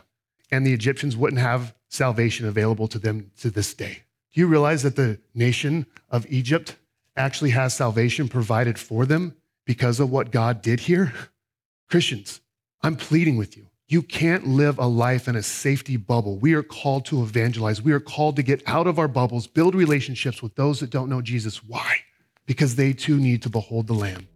And 0.51 0.67
the 0.67 0.73
Egyptians 0.73 1.17
wouldn't 1.17 1.41
have 1.41 1.73
salvation 1.95 2.47
available 2.47 2.89
to 2.89 2.99
them 2.99 3.31
to 3.41 3.51
this 3.51 3.73
day. 3.73 4.03
Do 4.33 4.41
you 4.41 4.47
realize 4.47 4.83
that 4.83 4.97
the 4.97 5.19
nation 5.35 5.87
of 6.11 6.27
Egypt 6.29 6.77
actually 7.17 7.51
has 7.51 7.75
salvation 7.75 8.29
provided 8.29 8.79
for 8.79 9.07
them 9.07 9.37
because 9.65 10.01
of 10.01 10.11
what 10.11 10.33
God 10.33 10.61
did 10.61 10.81
here? 10.81 11.13
Christians, 11.89 12.41
I'm 12.83 12.97
pleading 12.97 13.37
with 13.37 13.57
you. 13.57 13.67
You 13.87 14.03
can't 14.03 14.47
live 14.47 14.79
a 14.79 14.87
life 14.87 15.29
in 15.29 15.37
a 15.37 15.43
safety 15.43 15.97
bubble. 15.97 16.37
We 16.39 16.55
are 16.55 16.63
called 16.63 17.05
to 17.07 17.23
evangelize. 17.23 17.81
We 17.81 17.93
are 17.93 18.01
called 18.01 18.37
to 18.37 18.43
get 18.43 18.63
out 18.67 18.87
of 18.87 18.99
our 18.99 19.09
bubbles, 19.09 19.47
build 19.47 19.75
relationships 19.75 20.43
with 20.43 20.57
those 20.57 20.81
that 20.81 20.91
don't 20.91 21.09
know 21.09 21.23
Jesus. 21.23 21.63
Why? 21.63 21.99
Because 22.47 22.75
they 22.75 22.93
too 22.93 23.19
need 23.19 23.43
to 23.43 23.51
behold 23.51 23.87
the 23.87 23.95
Lamb. 23.95 24.27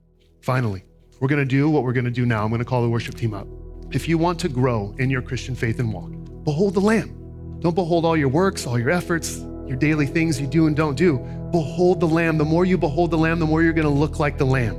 Finally, 0.42 0.84
we're 1.18 1.28
going 1.28 1.40
to 1.40 1.46
do 1.46 1.68
what 1.68 1.82
we're 1.82 1.92
going 1.92 2.04
to 2.04 2.11
do 2.11 2.24
now. 2.24 2.44
I'm 2.44 2.50
going 2.50 2.61
to 2.61 2.64
call 2.64 2.82
the 2.82 2.88
worship 2.88 3.16
team 3.16 3.34
up. 3.34 3.48
If 3.90 4.09
you 4.09 4.16
want 4.16 4.38
to 4.40 4.48
grow 4.48 4.94
in 4.98 5.11
your 5.11 5.22
Christian 5.22 5.56
faith 5.56 5.80
and 5.80 5.92
walk, 5.92 6.12
behold 6.44 6.74
the 6.74 6.80
Lamb. 6.80 7.27
Don't 7.61 7.74
behold 7.74 8.04
all 8.04 8.16
your 8.16 8.28
works, 8.28 8.66
all 8.66 8.78
your 8.78 8.90
efforts, 8.90 9.38
your 9.66 9.76
daily 9.76 10.06
things 10.06 10.40
you 10.40 10.46
do 10.46 10.66
and 10.66 10.76
don't 10.76 10.94
do. 10.94 11.18
Behold 11.50 12.00
the 12.00 12.06
Lamb. 12.06 12.38
The 12.38 12.44
more 12.44 12.64
you 12.64 12.78
behold 12.78 13.11
the 13.11 13.18
Lamb, 13.18 13.38
the 13.38 13.46
more 13.46 13.62
you're 13.62 13.72
going 13.72 13.86
to 13.86 13.92
look 13.92 14.18
like 14.18 14.38
the 14.38 14.46
Lamb. 14.46 14.76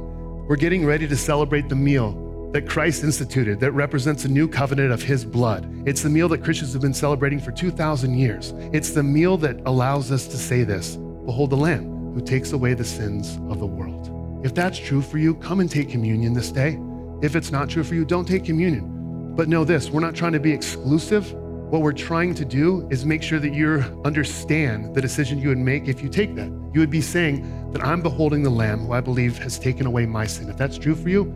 We're 0.48 0.56
getting 0.56 0.86
ready 0.86 1.08
to 1.08 1.16
celebrate 1.16 1.70
the 1.70 1.76
meal 1.76 2.52
that 2.54 2.68
Christ 2.68 3.04
instituted 3.04 3.60
that 3.60 3.74
represents 3.74 4.26
a 4.26 4.28
new 4.28 4.48
covenant 4.48 4.92
of 4.92 5.04
his 5.04 5.24
blood. 5.24 5.68
It's 5.86 6.02
the 6.02 6.10
meal 6.10 6.28
that 6.30 6.44
Christians 6.44 6.74
have 6.74 6.82
been 6.82 6.94
celebrating 6.94 7.40
for 7.40 7.52
2,000 7.52 8.18
years. 8.18 8.54
It's 8.74 8.92
the 8.92 9.04
meal 9.04 9.38
that 9.38 9.62
allows 9.66 10.12
us 10.12 10.28
to 10.28 10.38
say 10.38 10.64
this 10.64 10.96
Behold 10.96 11.52
the 11.52 11.58
Lamb 11.58 12.14
who 12.14 12.22
takes 12.22 12.54
away 12.54 12.74
the 12.74 12.86
sins 12.86 13.38
of 13.52 13.60
the 13.60 13.68
world. 13.68 14.10
If 14.44 14.56
that's 14.56 14.80
true 14.80 15.02
for 15.02 15.18
you, 15.18 15.36
come 15.36 15.60
and 15.60 15.70
take 15.70 15.90
communion 15.90 16.34
this 16.34 16.52
day. 16.52 16.80
If 17.22 17.36
it's 17.36 17.52
not 17.52 17.70
true 17.70 17.84
for 17.84 17.94
you, 17.94 18.06
don't 18.06 18.28
take 18.28 18.46
communion. 18.46 19.36
But 19.36 19.50
know 19.50 19.64
this 19.64 19.90
we're 19.90 20.00
not 20.00 20.16
trying 20.16 20.34
to 20.34 20.40
be 20.40 20.52
exclusive. 20.52 21.36
What 21.70 21.84
we're 21.84 21.94
trying 21.94 22.34
to 22.34 22.46
do 22.46 22.88
is 22.90 23.06
make 23.06 23.22
sure 23.22 23.38
that 23.38 23.54
you 23.54 23.84
understand 24.04 24.96
the 24.96 25.02
decision 25.02 25.38
you 25.38 25.50
would 25.50 25.60
make 25.60 25.88
if 25.88 26.02
you 26.02 26.10
take 26.10 26.34
that. 26.34 26.48
You 26.74 26.80
would 26.80 26.90
be 26.90 27.00
saying 27.00 27.72
that 27.74 27.86
I'm 27.86 28.02
beholding 28.02 28.42
the 28.42 28.50
Lamb 28.50 28.88
who 28.88 28.94
I 28.94 29.02
believe 29.02 29.38
has 29.38 29.60
taken 29.60 29.86
away 29.86 30.08
my 30.08 30.26
sin. 30.26 30.50
If 30.50 30.58
that's 30.58 30.80
true 30.80 30.96
for 30.96 31.10
you, 31.10 31.32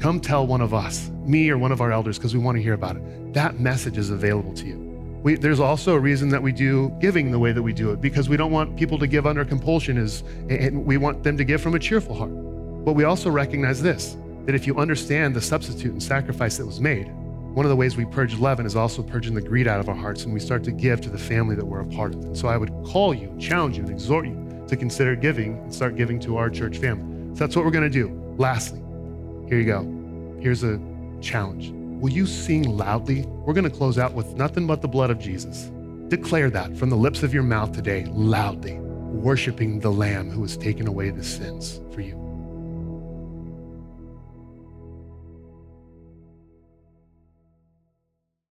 come 0.00 0.18
tell 0.18 0.44
one 0.44 0.60
of 0.60 0.74
us, 0.74 1.08
me 1.24 1.50
or 1.50 1.56
one 1.56 1.70
of 1.70 1.80
our 1.80 1.92
elders, 1.92 2.18
because 2.18 2.34
we 2.34 2.40
want 2.40 2.56
to 2.56 2.62
hear 2.62 2.74
about 2.74 2.96
it. 2.96 3.32
That 3.32 3.60
message 3.60 3.96
is 3.96 4.10
available 4.10 4.52
to 4.54 4.66
you. 4.66 4.76
We, 5.22 5.36
there's 5.36 5.60
also 5.60 5.94
a 5.94 6.00
reason 6.00 6.30
that 6.30 6.42
we 6.42 6.50
do 6.50 6.92
giving 7.00 7.30
the 7.30 7.38
way 7.38 7.52
that 7.52 7.62
we 7.62 7.72
do 7.72 7.92
it, 7.92 8.00
because 8.00 8.28
we 8.28 8.36
don't 8.36 8.50
want 8.50 8.76
people 8.76 8.98
to 8.98 9.06
give 9.06 9.24
under 9.24 9.44
compulsion, 9.44 9.98
is, 9.98 10.24
and 10.50 10.84
we 10.84 10.96
want 10.96 11.22
them 11.22 11.36
to 11.36 11.44
give 11.44 11.62
from 11.62 11.76
a 11.76 11.78
cheerful 11.78 12.16
heart. 12.16 12.32
But 12.84 12.94
we 12.94 13.04
also 13.04 13.30
recognize 13.30 13.80
this 13.80 14.16
that 14.46 14.54
if 14.56 14.66
you 14.66 14.76
understand 14.78 15.36
the 15.36 15.40
substitute 15.40 15.92
and 15.92 16.02
sacrifice 16.02 16.56
that 16.56 16.66
was 16.66 16.80
made, 16.80 17.12
one 17.56 17.64
of 17.64 17.70
the 17.70 17.76
ways 17.76 17.96
we 17.96 18.04
purge 18.04 18.38
leaven 18.38 18.66
is 18.66 18.76
also 18.76 19.02
purging 19.02 19.32
the 19.32 19.40
greed 19.40 19.66
out 19.66 19.80
of 19.80 19.88
our 19.88 19.94
hearts, 19.94 20.24
and 20.24 20.34
we 20.34 20.38
start 20.38 20.62
to 20.62 20.70
give 20.70 21.00
to 21.00 21.08
the 21.08 21.16
family 21.16 21.56
that 21.56 21.64
we're 21.64 21.80
a 21.80 21.86
part 21.86 22.14
of. 22.14 22.22
And 22.22 22.36
so 22.36 22.48
I 22.48 22.58
would 22.58 22.70
call 22.84 23.14
you, 23.14 23.34
challenge 23.40 23.78
you, 23.78 23.82
and 23.82 23.90
exhort 23.90 24.26
you 24.26 24.62
to 24.68 24.76
consider 24.76 25.16
giving 25.16 25.56
and 25.60 25.74
start 25.74 25.96
giving 25.96 26.20
to 26.20 26.36
our 26.36 26.50
church 26.50 26.76
family. 26.76 27.34
So 27.34 27.38
that's 27.38 27.56
what 27.56 27.64
we're 27.64 27.70
going 27.70 27.90
to 27.90 27.98
do. 28.04 28.08
Lastly, 28.36 28.80
here 29.48 29.58
you 29.58 29.64
go. 29.64 30.38
Here's 30.38 30.64
a 30.64 30.78
challenge. 31.22 31.70
Will 31.98 32.12
you 32.12 32.26
sing 32.26 32.76
loudly? 32.76 33.22
We're 33.22 33.54
going 33.54 33.64
to 33.64 33.74
close 33.74 33.96
out 33.96 34.12
with 34.12 34.34
nothing 34.34 34.66
but 34.66 34.82
the 34.82 34.88
blood 34.88 35.08
of 35.08 35.18
Jesus. 35.18 35.70
Declare 36.08 36.50
that 36.50 36.76
from 36.76 36.90
the 36.90 36.96
lips 36.96 37.22
of 37.22 37.32
your 37.32 37.42
mouth 37.42 37.72
today, 37.72 38.04
loudly, 38.10 38.74
worshiping 38.74 39.80
the 39.80 39.90
Lamb 39.90 40.30
who 40.30 40.42
has 40.42 40.58
taken 40.58 40.86
away 40.86 41.08
the 41.08 41.24
sins 41.24 41.80
for 41.90 42.02
you. 42.02 42.25